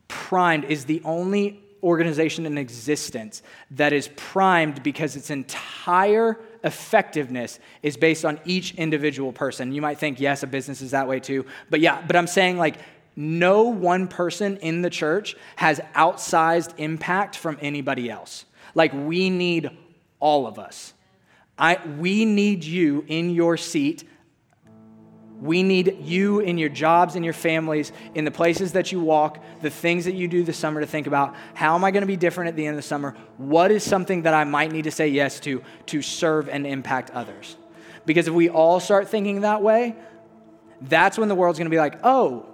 primed, 0.08 0.64
is 0.64 0.84
the 0.84 1.00
only 1.04 1.60
organization 1.82 2.44
in 2.44 2.58
existence 2.58 3.42
that 3.70 3.94
is 3.94 4.08
primed 4.16 4.82
because 4.82 5.16
its 5.16 5.30
entire 5.30 6.38
effectiveness 6.64 7.58
is 7.82 7.96
based 7.96 8.24
on 8.24 8.40
each 8.44 8.74
individual 8.74 9.32
person. 9.32 9.72
You 9.72 9.82
might 9.82 9.98
think, 9.98 10.20
yes, 10.20 10.42
a 10.42 10.46
business 10.46 10.80
is 10.82 10.90
that 10.92 11.08
way 11.08 11.20
too. 11.20 11.46
But 11.70 11.80
yeah, 11.80 12.02
but 12.06 12.16
I'm 12.16 12.26
saying 12.26 12.58
like 12.58 12.76
no 13.16 13.64
one 13.64 14.08
person 14.08 14.56
in 14.58 14.82
the 14.82 14.90
church 14.90 15.36
has 15.56 15.80
outsized 15.94 16.72
impact 16.78 17.36
from 17.36 17.58
anybody 17.60 18.10
else. 18.10 18.44
Like, 18.74 18.92
we 18.94 19.30
need 19.30 19.70
all 20.20 20.46
of 20.46 20.58
us. 20.58 20.94
I, 21.58 21.78
we 21.98 22.24
need 22.24 22.64
you 22.64 23.04
in 23.08 23.30
your 23.30 23.56
seat. 23.56 24.08
We 25.40 25.62
need 25.62 25.98
you 26.02 26.40
in 26.40 26.58
your 26.58 26.68
jobs, 26.68 27.16
in 27.16 27.24
your 27.24 27.32
families, 27.32 27.92
in 28.14 28.24
the 28.24 28.30
places 28.30 28.72
that 28.72 28.92
you 28.92 29.00
walk, 29.00 29.42
the 29.62 29.70
things 29.70 30.04
that 30.04 30.14
you 30.14 30.28
do 30.28 30.44
this 30.44 30.58
summer 30.58 30.80
to 30.80 30.86
think 30.86 31.06
about 31.06 31.34
how 31.54 31.74
am 31.74 31.84
I 31.84 31.90
going 31.90 32.02
to 32.02 32.06
be 32.06 32.16
different 32.16 32.48
at 32.48 32.56
the 32.56 32.66
end 32.66 32.74
of 32.74 32.82
the 32.82 32.86
summer? 32.86 33.16
What 33.38 33.70
is 33.70 33.82
something 33.82 34.22
that 34.22 34.34
I 34.34 34.44
might 34.44 34.70
need 34.70 34.84
to 34.84 34.90
say 34.90 35.08
yes 35.08 35.40
to 35.40 35.62
to 35.86 36.02
serve 36.02 36.48
and 36.48 36.66
impact 36.66 37.10
others? 37.10 37.56
Because 38.04 38.28
if 38.28 38.34
we 38.34 38.50
all 38.50 38.80
start 38.80 39.08
thinking 39.08 39.40
that 39.42 39.62
way, 39.62 39.96
that's 40.82 41.18
when 41.18 41.28
the 41.28 41.34
world's 41.34 41.58
going 41.58 41.70
to 41.70 41.74
be 41.74 41.78
like, 41.78 42.00
oh, 42.04 42.46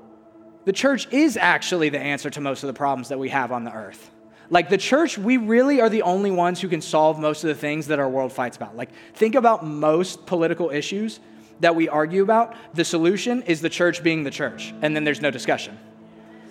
the 0.65 0.73
church 0.73 1.09
is 1.13 1.37
actually 1.37 1.89
the 1.89 1.99
answer 1.99 2.31
to 2.31 2.41
most 2.41 2.63
of 2.63 2.67
the 2.69 2.75
problems 2.75 3.09
that 3.09 3.19
we 3.19 3.29
have 3.31 3.53
on 3.53 3.65
the 3.65 3.73
earth. 3.73 4.11
Like 4.49 4.69
the 4.69 4.79
church, 4.79 5.19
we 5.19 5.39
really 5.39 5.81
are 5.81 5.89
the 5.89 6.03
only 6.03 6.31
ones 6.31 6.61
who 6.61 6.69
can 6.69 6.81
solve 6.81 7.19
most 7.19 7.43
of 7.43 7.49
the 7.49 7.55
things 7.55 7.89
that 7.89 7.99
our 7.99 8.09
world 8.09 8.33
fights 8.33 8.57
about. 8.57 8.77
Like, 8.77 8.91
think 9.15 9.35
about 9.35 9.65
most 9.65 10.27
political 10.27 10.71
issues 10.71 11.21
that 11.61 11.75
we 11.75 11.89
argue 11.89 12.23
about. 12.23 12.55
The 12.75 12.85
solution 12.85 13.43
is 13.43 13.61
the 13.61 13.71
church 13.71 14.03
being 14.03 14.25
the 14.25 14.31
church, 14.31 14.75
and 14.83 14.95
then 14.95 15.05
there's 15.05 15.21
no 15.21 15.31
discussion. 15.31 15.79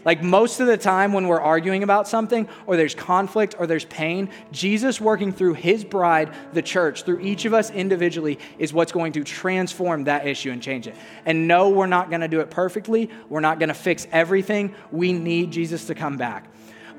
Like 0.05 0.21
most 0.21 0.59
of 0.59 0.67
the 0.67 0.77
time 0.77 1.13
when 1.13 1.27
we're 1.27 1.41
arguing 1.41 1.81
about 1.81 2.07
something, 2.07 2.47
or 2.67 2.77
there's 2.77 2.93
conflict, 2.93 3.55
or 3.57 3.65
there's 3.65 3.85
pain, 3.85 4.29
Jesus 4.51 5.01
working 5.01 5.31
through 5.31 5.55
his 5.55 5.83
bride, 5.83 6.31
the 6.53 6.61
church, 6.61 7.03
through 7.03 7.21
each 7.21 7.45
of 7.45 7.55
us 7.55 7.71
individually, 7.71 8.37
is 8.59 8.71
what's 8.71 8.91
going 8.91 9.13
to 9.13 9.23
transform 9.23 10.03
that 10.03 10.27
issue 10.27 10.51
and 10.51 10.61
change 10.61 10.85
it. 10.85 10.95
And 11.25 11.47
no, 11.47 11.69
we're 11.71 11.87
not 11.87 12.09
going 12.09 12.21
to 12.21 12.27
do 12.27 12.39
it 12.39 12.51
perfectly. 12.51 13.09
We're 13.29 13.39
not 13.39 13.57
going 13.57 13.69
to 13.69 13.75
fix 13.75 14.07
everything. 14.11 14.75
We 14.91 15.11
need 15.11 15.49
Jesus 15.51 15.85
to 15.85 15.95
come 15.95 16.17
back. 16.17 16.45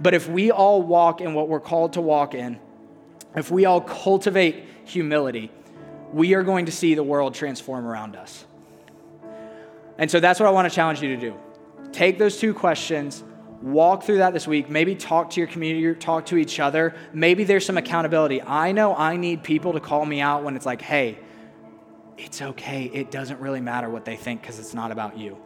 But 0.01 0.13
if 0.13 0.29
we 0.29 0.51
all 0.51 0.83
walk 0.83 1.21
in 1.21 1.33
what 1.33 1.49
we're 1.49 1.61
called 1.61 1.93
to 1.93 2.01
walk 2.01 2.35
in, 2.35 2.59
if 3.37 3.53
we 3.53 3.67
all 3.67 3.81
cultivate 3.81 4.65
humility, 4.85 5.53
we 6.13 6.35
are 6.35 6.43
going 6.43 6.67
to 6.67 6.73
see 6.73 6.95
the 6.95 7.03
world 7.03 7.35
transform 7.35 7.87
around 7.87 8.17
us. 8.17 8.45
And 9.99 10.11
so 10.11 10.21
that's 10.21 10.39
what 10.39 10.47
I 10.47 10.53
want 10.53 10.69
to 10.69 10.75
challenge 10.75 11.03
you 11.03 11.15
to 11.15 11.21
do. 11.21 11.35
Take 11.93 12.19
those 12.19 12.39
two 12.39 12.53
questions, 12.53 13.25
walk 13.63 14.03
through 14.03 14.19
that 14.19 14.33
this 14.33 14.47
week. 14.47 14.69
Maybe 14.69 14.95
talk 14.95 15.31
to 15.31 15.41
your 15.41 15.47
community, 15.47 15.99
talk 15.99 16.27
to 16.27 16.37
each 16.37 16.61
other. 16.61 16.95
Maybe 17.13 17.45
there's 17.45 17.65
some 17.65 17.79
accountability. 17.79 18.43
I 18.43 18.73
know 18.73 18.95
I 18.95 19.17
need 19.17 19.43
people 19.43 19.73
to 19.73 19.81
call 19.81 20.05
me 20.05 20.21
out 20.21 20.45
when 20.45 20.57
it's 20.57 20.67
like, 20.67 20.83
hey, 20.83 21.19
it's 22.19 22.43
okay. 22.43 22.85
It 22.85 23.11
doesn't 23.11 23.41
really 23.41 23.61
matter 23.61 23.89
what 23.89 24.05
they 24.05 24.17
think 24.17 24.43
because 24.43 24.59
it's 24.59 24.75
not 24.75 24.91
about 24.91 25.19
you 25.19 25.39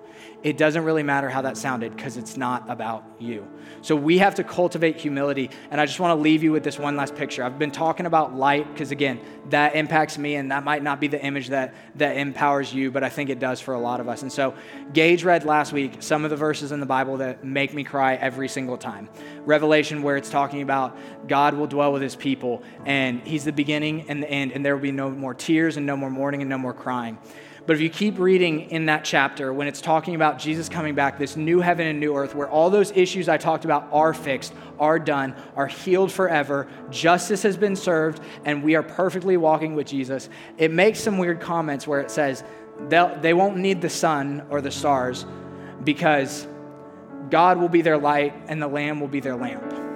it 0.43 0.57
doesn't 0.57 0.85
really 0.85 1.03
matter 1.03 1.29
how 1.29 1.43
that 1.43 1.57
sounded 1.57 1.95
because 1.95 2.16
it's 2.16 2.37
not 2.37 2.68
about 2.71 3.05
you. 3.18 3.47
So 3.83 3.95
we 3.95 4.18
have 4.18 4.35
to 4.37 4.45
cultivate 4.45 4.97
humility. 4.97 5.51
And 5.71 5.81
I 5.81 5.87
just 5.87 6.01
want 6.01 6.16
to 6.18 6.23
leave 6.23 6.43
you 6.43 6.53
with 6.53 6.64
this 6.64 6.79
one 6.79 6.97
last 6.97 7.14
picture. 7.14 7.45
I've 7.45 7.59
been 7.59 7.71
talking 7.71 8.07
about 8.07 8.35
light 8.35 8.71
because, 8.73 8.91
again, 8.91 9.21
that 9.51 9.75
impacts 9.75 10.18
me, 10.18 10.37
and 10.37 10.51
that 10.51 10.64
might 10.64 10.83
not 10.83 11.01
be 11.01 11.09
the 11.09 11.23
image 11.23 11.49
that, 11.49 11.75
that 11.97 12.16
empowers 12.16 12.73
you, 12.73 12.91
but 12.91 13.03
I 13.03 13.09
think 13.09 13.31
it 13.31 13.39
does 13.39 13.61
for 13.61 13.75
a 13.75 13.81
lot 13.81 14.01
of 14.01 14.09
us. 14.09 14.23
And 14.23 14.33
so 14.33 14.55
Gage 14.93 15.25
read 15.25 15.45
last 15.45 15.73
week 15.73 15.97
some 16.01 16.25
of 16.25 16.31
the 16.31 16.37
verses 16.37 16.73
in 16.73 16.81
the 16.81 16.87
Bible 16.87 17.18
that 17.18 17.45
make 17.45 17.75
me 17.75 17.85
cry 17.85 18.14
every 18.14 18.49
single 18.49 18.77
time. 18.77 19.09
Revelation, 19.45 20.03
where 20.03 20.16
it's 20.16 20.31
talking 20.31 20.62
about 20.62 20.97
God 21.29 21.55
will 21.55 21.66
dwell 21.66 21.93
with 21.93 22.03
his 22.03 22.16
people, 22.16 22.62
and 22.87 23.21
he's 23.27 23.45
the 23.45 23.53
beginning 23.53 24.09
and 24.09 24.23
the 24.23 24.31
end, 24.31 24.53
and 24.53 24.64
there 24.64 24.75
will 24.75 24.83
be 24.83 24.93
no 24.93 25.11
more 25.11 25.35
tears 25.35 25.77
and 25.77 25.87
no 25.87 25.97
more 25.97 26.11
mourning 26.11 26.41
and 26.43 26.51
no 26.51 26.59
more 26.59 26.75
crying. 26.75 27.18
But 27.71 27.77
if 27.77 27.83
you 27.83 27.89
keep 27.89 28.18
reading 28.18 28.62
in 28.73 28.87
that 28.87 29.05
chapter, 29.05 29.55
when 29.55 29.68
it's 29.68 29.81
talking 29.81 30.16
about 30.16 30.41
Jesus 30.41 30.68
coming 30.68 30.97
back, 30.97 31.21
this 31.21 31.37
new 31.37 31.61
heaven 31.61 31.87
and 31.87 32.01
new 32.01 32.16
earth, 32.16 32.35
where 32.35 32.51
all 32.51 32.68
those 32.68 32.91
issues 32.91 33.29
I 33.29 33.37
talked 33.37 33.64
about 33.64 33.89
are 33.93 34.12
fixed, 34.12 34.53
are 34.81 34.99
done, 34.99 35.37
are 35.55 35.68
healed 35.68 36.11
forever, 36.11 36.66
justice 36.91 37.45
has 37.45 37.57
been 37.57 37.77
served, 37.77 38.25
and 38.45 38.64
we 38.64 38.75
are 38.75 38.83
perfectly 38.83 39.37
walking 39.37 39.77
with 39.77 39.87
Jesus, 39.87 40.29
it 40.59 40.73
makes 40.73 40.99
some 40.99 41.16
weird 41.16 41.41
comments 41.41 41.87
where 41.87 42.01
it 42.01 42.11
says 42.11 42.43
they 42.89 43.35
won't 43.35 43.57
need 43.57 43.81
the 43.81 43.89
sun 43.89 44.45
or 44.51 44.61
the 44.61 44.73
stars 44.73 45.25
because 45.85 46.49
God 47.31 47.57
will 47.57 47.68
be 47.68 47.83
their 47.83 47.99
light 47.99 48.35
and 48.49 48.61
the 48.61 48.66
Lamb 48.66 48.99
will 48.99 49.07
be 49.07 49.21
their 49.21 49.37
lamp. 49.37 49.89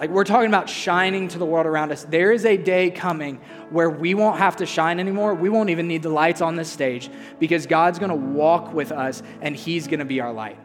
Like 0.00 0.08
we're 0.08 0.24
talking 0.24 0.48
about 0.48 0.70
shining 0.70 1.28
to 1.28 1.38
the 1.38 1.44
world 1.44 1.66
around 1.66 1.92
us. 1.92 2.04
There 2.04 2.32
is 2.32 2.46
a 2.46 2.56
day 2.56 2.90
coming 2.90 3.38
where 3.68 3.90
we 3.90 4.14
won't 4.14 4.38
have 4.38 4.56
to 4.56 4.66
shine 4.66 4.98
anymore. 4.98 5.34
We 5.34 5.50
won't 5.50 5.68
even 5.68 5.88
need 5.88 6.02
the 6.02 6.08
lights 6.08 6.40
on 6.40 6.56
this 6.56 6.70
stage 6.70 7.10
because 7.38 7.66
God's 7.66 7.98
going 7.98 8.08
to 8.08 8.16
walk 8.16 8.72
with 8.72 8.92
us 8.92 9.22
and 9.42 9.54
He's 9.54 9.88
going 9.88 9.98
to 9.98 10.06
be 10.06 10.22
our 10.22 10.32
light. 10.32 10.58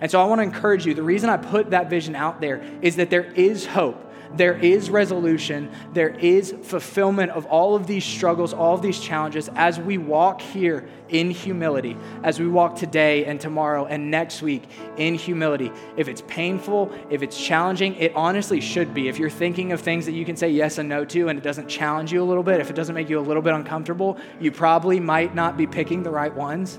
And 0.00 0.10
so 0.10 0.22
I 0.22 0.24
want 0.24 0.38
to 0.38 0.42
encourage 0.42 0.86
you. 0.86 0.94
The 0.94 1.02
reason 1.02 1.28
I 1.28 1.36
put 1.36 1.72
that 1.72 1.90
vision 1.90 2.16
out 2.16 2.40
there 2.40 2.64
is 2.80 2.96
that 2.96 3.10
there 3.10 3.24
is 3.24 3.66
hope 3.66 4.07
there 4.36 4.56
is 4.56 4.90
resolution, 4.90 5.70
there 5.92 6.10
is 6.10 6.54
fulfillment 6.62 7.32
of 7.32 7.46
all 7.46 7.74
of 7.74 7.86
these 7.86 8.04
struggles, 8.04 8.52
all 8.52 8.74
of 8.74 8.82
these 8.82 9.00
challenges 9.00 9.48
as 9.54 9.80
we 9.80 9.98
walk 9.98 10.40
here 10.40 10.88
in 11.08 11.30
humility, 11.30 11.96
as 12.22 12.38
we 12.38 12.46
walk 12.46 12.76
today 12.76 13.24
and 13.24 13.40
tomorrow 13.40 13.86
and 13.86 14.10
next 14.10 14.42
week 14.42 14.68
in 14.96 15.14
humility. 15.14 15.72
If 15.96 16.08
it's 16.08 16.22
painful, 16.28 16.92
if 17.10 17.22
it's 17.22 17.42
challenging, 17.42 17.94
it 17.96 18.12
honestly 18.14 18.60
should 18.60 18.92
be. 18.92 19.08
If 19.08 19.18
you're 19.18 19.30
thinking 19.30 19.72
of 19.72 19.80
things 19.80 20.04
that 20.06 20.12
you 20.12 20.24
can 20.24 20.36
say 20.36 20.50
yes 20.50 20.78
and 20.78 20.88
no 20.88 21.04
to 21.06 21.28
and 21.28 21.38
it 21.38 21.42
doesn't 21.42 21.68
challenge 21.68 22.12
you 22.12 22.22
a 22.22 22.26
little 22.26 22.42
bit, 22.42 22.60
if 22.60 22.70
it 22.70 22.76
doesn't 22.76 22.94
make 22.94 23.08
you 23.08 23.18
a 23.18 23.20
little 23.20 23.42
bit 23.42 23.54
uncomfortable, 23.54 24.18
you 24.40 24.52
probably 24.52 25.00
might 25.00 25.34
not 25.34 25.56
be 25.56 25.66
picking 25.66 26.02
the 26.02 26.10
right 26.10 26.34
ones 26.34 26.78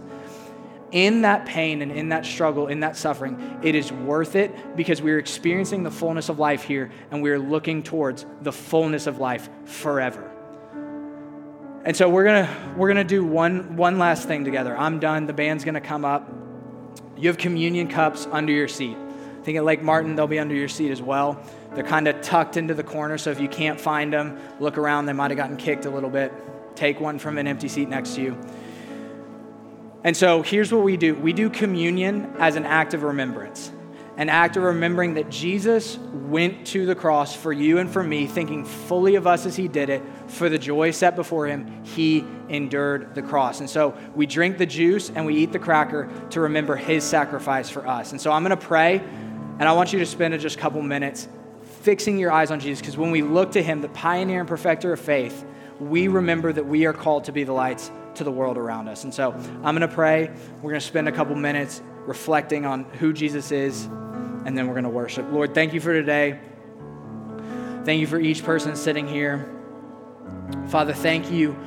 in 0.91 1.21
that 1.21 1.45
pain 1.45 1.81
and 1.81 1.91
in 1.91 2.09
that 2.09 2.25
struggle, 2.25 2.67
in 2.67 2.79
that 2.79 2.95
suffering, 2.97 3.59
it 3.63 3.75
is 3.75 3.91
worth 3.91 4.35
it 4.35 4.75
because 4.75 5.01
we're 5.01 5.19
experiencing 5.19 5.83
the 5.83 5.91
fullness 5.91 6.29
of 6.29 6.39
life 6.39 6.63
here 6.63 6.91
and 7.11 7.21
we're 7.21 7.39
looking 7.39 7.83
towards 7.83 8.25
the 8.41 8.51
fullness 8.51 9.07
of 9.07 9.19
life 9.19 9.49
forever. 9.65 10.31
And 11.85 11.95
so 11.95 12.09
we're 12.09 12.25
gonna 12.25 12.73
we're 12.75 12.89
gonna 12.89 13.03
do 13.03 13.23
one 13.23 13.77
one 13.77 13.97
last 13.97 14.27
thing 14.27 14.43
together. 14.43 14.75
I'm 14.77 14.99
done. 14.99 15.27
The 15.27 15.33
band's 15.33 15.63
gonna 15.63 15.79
come 15.79 16.03
up. 16.03 16.29
You 17.17 17.29
have 17.29 17.37
communion 17.37 17.87
cups 17.87 18.27
under 18.31 18.51
your 18.51 18.67
seat. 18.67 18.97
I 18.97 19.43
think 19.43 19.57
at 19.57 19.63
Lake 19.63 19.81
Martin 19.81 20.15
they'll 20.15 20.27
be 20.27 20.39
under 20.39 20.55
your 20.55 20.67
seat 20.67 20.91
as 20.91 21.01
well. 21.01 21.41
They're 21.73 21.83
kind 21.83 22.07
of 22.07 22.21
tucked 22.21 22.57
into 22.57 22.73
the 22.73 22.83
corner, 22.83 23.17
so 23.17 23.31
if 23.31 23.39
you 23.39 23.47
can't 23.47 23.79
find 23.79 24.11
them, 24.11 24.37
look 24.59 24.77
around. 24.77 25.05
They 25.05 25.13
might 25.13 25.31
have 25.31 25.37
gotten 25.37 25.55
kicked 25.55 25.85
a 25.85 25.89
little 25.89 26.09
bit. 26.09 26.33
Take 26.75 26.99
one 26.99 27.19
from 27.19 27.37
an 27.37 27.47
empty 27.47 27.67
seat 27.67 27.89
next 27.89 28.15
to 28.15 28.21
you. 28.21 28.37
And 30.03 30.15
so 30.15 30.41
here's 30.41 30.71
what 30.71 30.83
we 30.83 30.97
do 30.97 31.15
we 31.15 31.33
do 31.33 31.49
communion 31.49 32.33
as 32.39 32.55
an 32.55 32.65
act 32.65 32.93
of 32.93 33.03
remembrance, 33.03 33.71
an 34.15 34.29
act 34.29 34.55
of 34.55 34.63
remembering 34.63 35.15
that 35.15 35.29
Jesus 35.29 35.97
went 35.97 36.67
to 36.67 36.85
the 36.85 36.95
cross 36.95 37.35
for 37.35 37.51
you 37.51 37.79
and 37.79 37.91
for 37.91 38.01
me, 38.01 38.25
thinking 38.25 38.63
fully 38.63 39.15
of 39.15 39.27
us 39.27 39.45
as 39.45 39.55
he 39.55 39.67
did 39.67 39.89
it. 39.89 40.01
For 40.27 40.47
the 40.47 40.57
joy 40.57 40.91
set 40.91 41.15
before 41.15 41.47
him, 41.47 41.83
he 41.83 42.23
endured 42.47 43.13
the 43.13 43.21
cross. 43.21 43.59
And 43.59 43.69
so 43.69 43.97
we 44.15 44.25
drink 44.25 44.57
the 44.57 44.65
juice 44.65 45.09
and 45.09 45.25
we 45.25 45.35
eat 45.35 45.51
the 45.51 45.59
cracker 45.59 46.09
to 46.29 46.41
remember 46.41 46.75
his 46.75 47.03
sacrifice 47.03 47.69
for 47.69 47.85
us. 47.85 48.11
And 48.11 48.21
so 48.21 48.31
I'm 48.31 48.43
going 48.43 48.57
to 48.57 48.65
pray, 48.65 48.99
and 49.59 49.63
I 49.63 49.73
want 49.73 49.91
you 49.91 49.99
to 49.99 50.05
spend 50.05 50.39
just 50.39 50.55
a 50.55 50.59
couple 50.59 50.81
minutes 50.81 51.27
fixing 51.81 52.17
your 52.17 52.31
eyes 52.31 52.51
on 52.51 52.59
Jesus, 52.59 52.79
because 52.79 52.97
when 52.97 53.11
we 53.11 53.21
look 53.21 53.51
to 53.53 53.63
him, 53.63 53.81
the 53.81 53.89
pioneer 53.89 54.39
and 54.39 54.47
perfecter 54.47 54.93
of 54.93 54.99
faith, 54.99 55.45
we 55.79 56.07
remember 56.07 56.53
that 56.53 56.65
we 56.65 56.85
are 56.85 56.93
called 56.93 57.25
to 57.25 57.31
be 57.31 57.43
the 57.43 57.53
lights 57.53 57.89
to 58.15 58.23
the 58.23 58.31
world 58.31 58.57
around 58.57 58.87
us. 58.87 59.03
And 59.03 59.13
so 59.13 59.31
I'm 59.31 59.75
going 59.75 59.81
to 59.81 59.87
pray. 59.87 60.31
We're 60.57 60.71
going 60.71 60.81
to 60.81 60.81
spend 60.81 61.07
a 61.07 61.11
couple 61.11 61.35
minutes 61.35 61.81
reflecting 62.05 62.65
on 62.65 62.85
who 62.85 63.13
Jesus 63.13 63.51
is, 63.51 63.85
and 63.85 64.57
then 64.57 64.67
we're 64.67 64.73
going 64.73 64.83
to 64.83 64.89
worship. 64.89 65.31
Lord, 65.31 65.53
thank 65.53 65.73
you 65.73 65.79
for 65.79 65.93
today. 65.93 66.39
Thank 67.85 68.01
you 68.01 68.07
for 68.07 68.19
each 68.19 68.43
person 68.43 68.75
sitting 68.75 69.07
here. 69.07 69.49
Father, 70.67 70.93
thank 70.93 71.31
you 71.31 71.57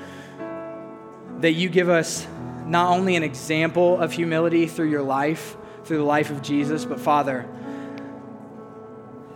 that 1.40 1.52
you 1.52 1.68
give 1.68 1.88
us 1.88 2.26
not 2.66 2.90
only 2.90 3.16
an 3.16 3.22
example 3.22 4.00
of 4.00 4.12
humility 4.12 4.66
through 4.66 4.88
your 4.90 5.02
life, 5.02 5.56
through 5.84 5.98
the 5.98 6.04
life 6.04 6.30
of 6.30 6.42
Jesus, 6.42 6.84
but 6.84 7.00
Father, 7.00 7.48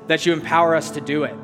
that 0.06 0.24
you 0.24 0.32
empower 0.32 0.76
us 0.76 0.92
to 0.92 1.00
do 1.00 1.24
it. 1.24 1.34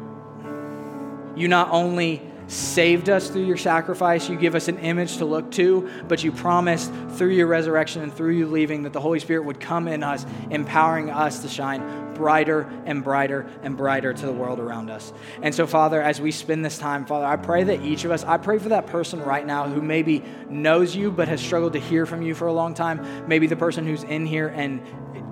You 1.37 1.49
not 1.49 1.71
only 1.71 2.23
saved 2.53 3.09
us 3.09 3.31
through 3.31 3.47
your 3.47 3.57
sacrifice. 3.57 4.29
You 4.29 4.37
give 4.37 4.55
us 4.55 4.69
an 4.69 4.79
image 4.79 5.17
to 5.17 5.25
look 5.25 5.51
to, 5.53 5.89
but 6.07 6.23
you 6.23 6.33
promised 6.33 6.93
through 7.13 7.31
your 7.31 7.47
resurrection 7.47 8.03
and 8.03 8.13
through 8.13 8.33
you 8.33 8.47
leaving 8.47 8.83
that 8.83 8.93
the 8.93 9.01
Holy 9.01 9.21
Spirit 9.21 9.45
would 9.45 9.59
come 9.59 9.89
in 9.89 10.03
us, 10.03 10.27
empowering 10.51 11.09
us 11.09 11.41
to 11.41 11.49
shine 11.49 12.13
brighter 12.13 12.71
and 12.85 13.03
brighter 13.03 13.49
and 13.63 13.77
brighter 13.77 14.13
to 14.13 14.27
the 14.27 14.33
world 14.33 14.61
around 14.61 14.91
us. 14.91 15.15
And 15.41 15.55
so, 15.55 15.67
Father, 15.67 16.03
as 16.03 16.21
we 16.21 16.31
spend 16.31 16.63
this 16.63 16.77
time, 16.77 17.07
Father, 17.07 17.25
I 17.25 17.37
pray 17.37 17.65
that 17.65 17.81
each 17.81 18.05
of 18.05 18.11
us, 18.11 18.23
I 18.23 18.37
pray 18.37 18.59
for 18.59 18.69
that 18.69 18.87
person 18.87 19.23
right 19.23 19.47
now 19.47 19.67
who 19.67 19.81
maybe 19.81 20.23
knows 20.51 20.95
you 20.95 21.11
but 21.11 21.29
has 21.29 21.41
struggled 21.41 21.73
to 21.73 21.81
hear 21.81 22.05
from 22.05 22.21
you 22.21 22.35
for 22.35 22.49
a 22.49 22.53
long 22.53 22.75
time. 22.75 23.27
Maybe 23.27 23.47
the 23.47 23.57
person 23.57 23.87
who's 23.87 24.03
in 24.05 24.27
here 24.27 24.49
and 24.49 24.83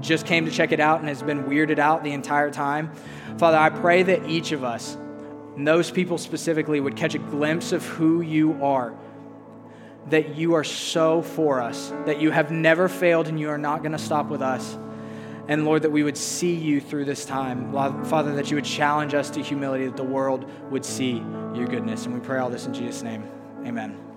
just 0.03 0.25
came 0.25 0.47
to 0.47 0.51
check 0.51 0.73
it 0.73 0.81
out 0.81 1.01
and 1.01 1.09
has 1.09 1.23
been 1.23 1.45
weirded 1.45 1.79
out 1.79 2.03
the 2.03 2.13
entire 2.13 2.51
time. 2.51 2.91
Father, 3.37 3.59
I 3.59 3.69
pray 3.69 4.03
that 4.05 4.25
each 4.25 4.53
of 4.53 4.65
us, 4.65 4.97
and 5.57 5.67
those 5.67 5.91
people 5.91 6.19
specifically 6.19 6.81
would 6.81 6.97
catch 6.97 7.15
a 7.15 7.19
glimpse 7.19 7.73
of 7.73 7.85
who 7.85 8.21
you 8.21 8.63
are. 8.63 8.95
That 10.09 10.37
you 10.37 10.55
are 10.55 10.65
so 10.65 11.21
for 11.21 11.61
us, 11.61 11.91
that 12.07 12.21
you 12.21 12.31
have 12.31 12.51
never 12.51 12.89
failed 12.89 13.29
and 13.29 13.39
you 13.39 13.51
are 13.51 13.59
not 13.59 13.83
going 13.83 13.93
to 13.93 13.99
stop 13.99 14.29
with 14.29 14.43
us. 14.43 14.77
And 15.49 15.65
Lord, 15.65 15.83
that 15.83 15.91
we 15.91 16.03
would 16.03 16.17
see 16.17 16.55
you 16.55 16.81
through 16.81 17.05
this 17.05 17.25
time. 17.25 17.73
Father, 18.05 18.35
that 18.37 18.51
you 18.51 18.57
would 18.57 18.65
challenge 18.65 19.15
us 19.15 19.31
to 19.31 19.43
humility, 19.43 19.87
that 19.87 19.97
the 19.97 20.05
world 20.05 20.49
would 20.71 20.85
see 20.85 21.23
your 21.55 21.67
goodness. 21.67 22.07
And 22.07 22.15
we 22.15 22.21
pray 22.21 22.39
all 22.39 22.51
this 22.51 22.67
in 22.67 22.73
Jesus' 22.73 23.03
name. 23.03 23.29
Amen. 23.67 24.10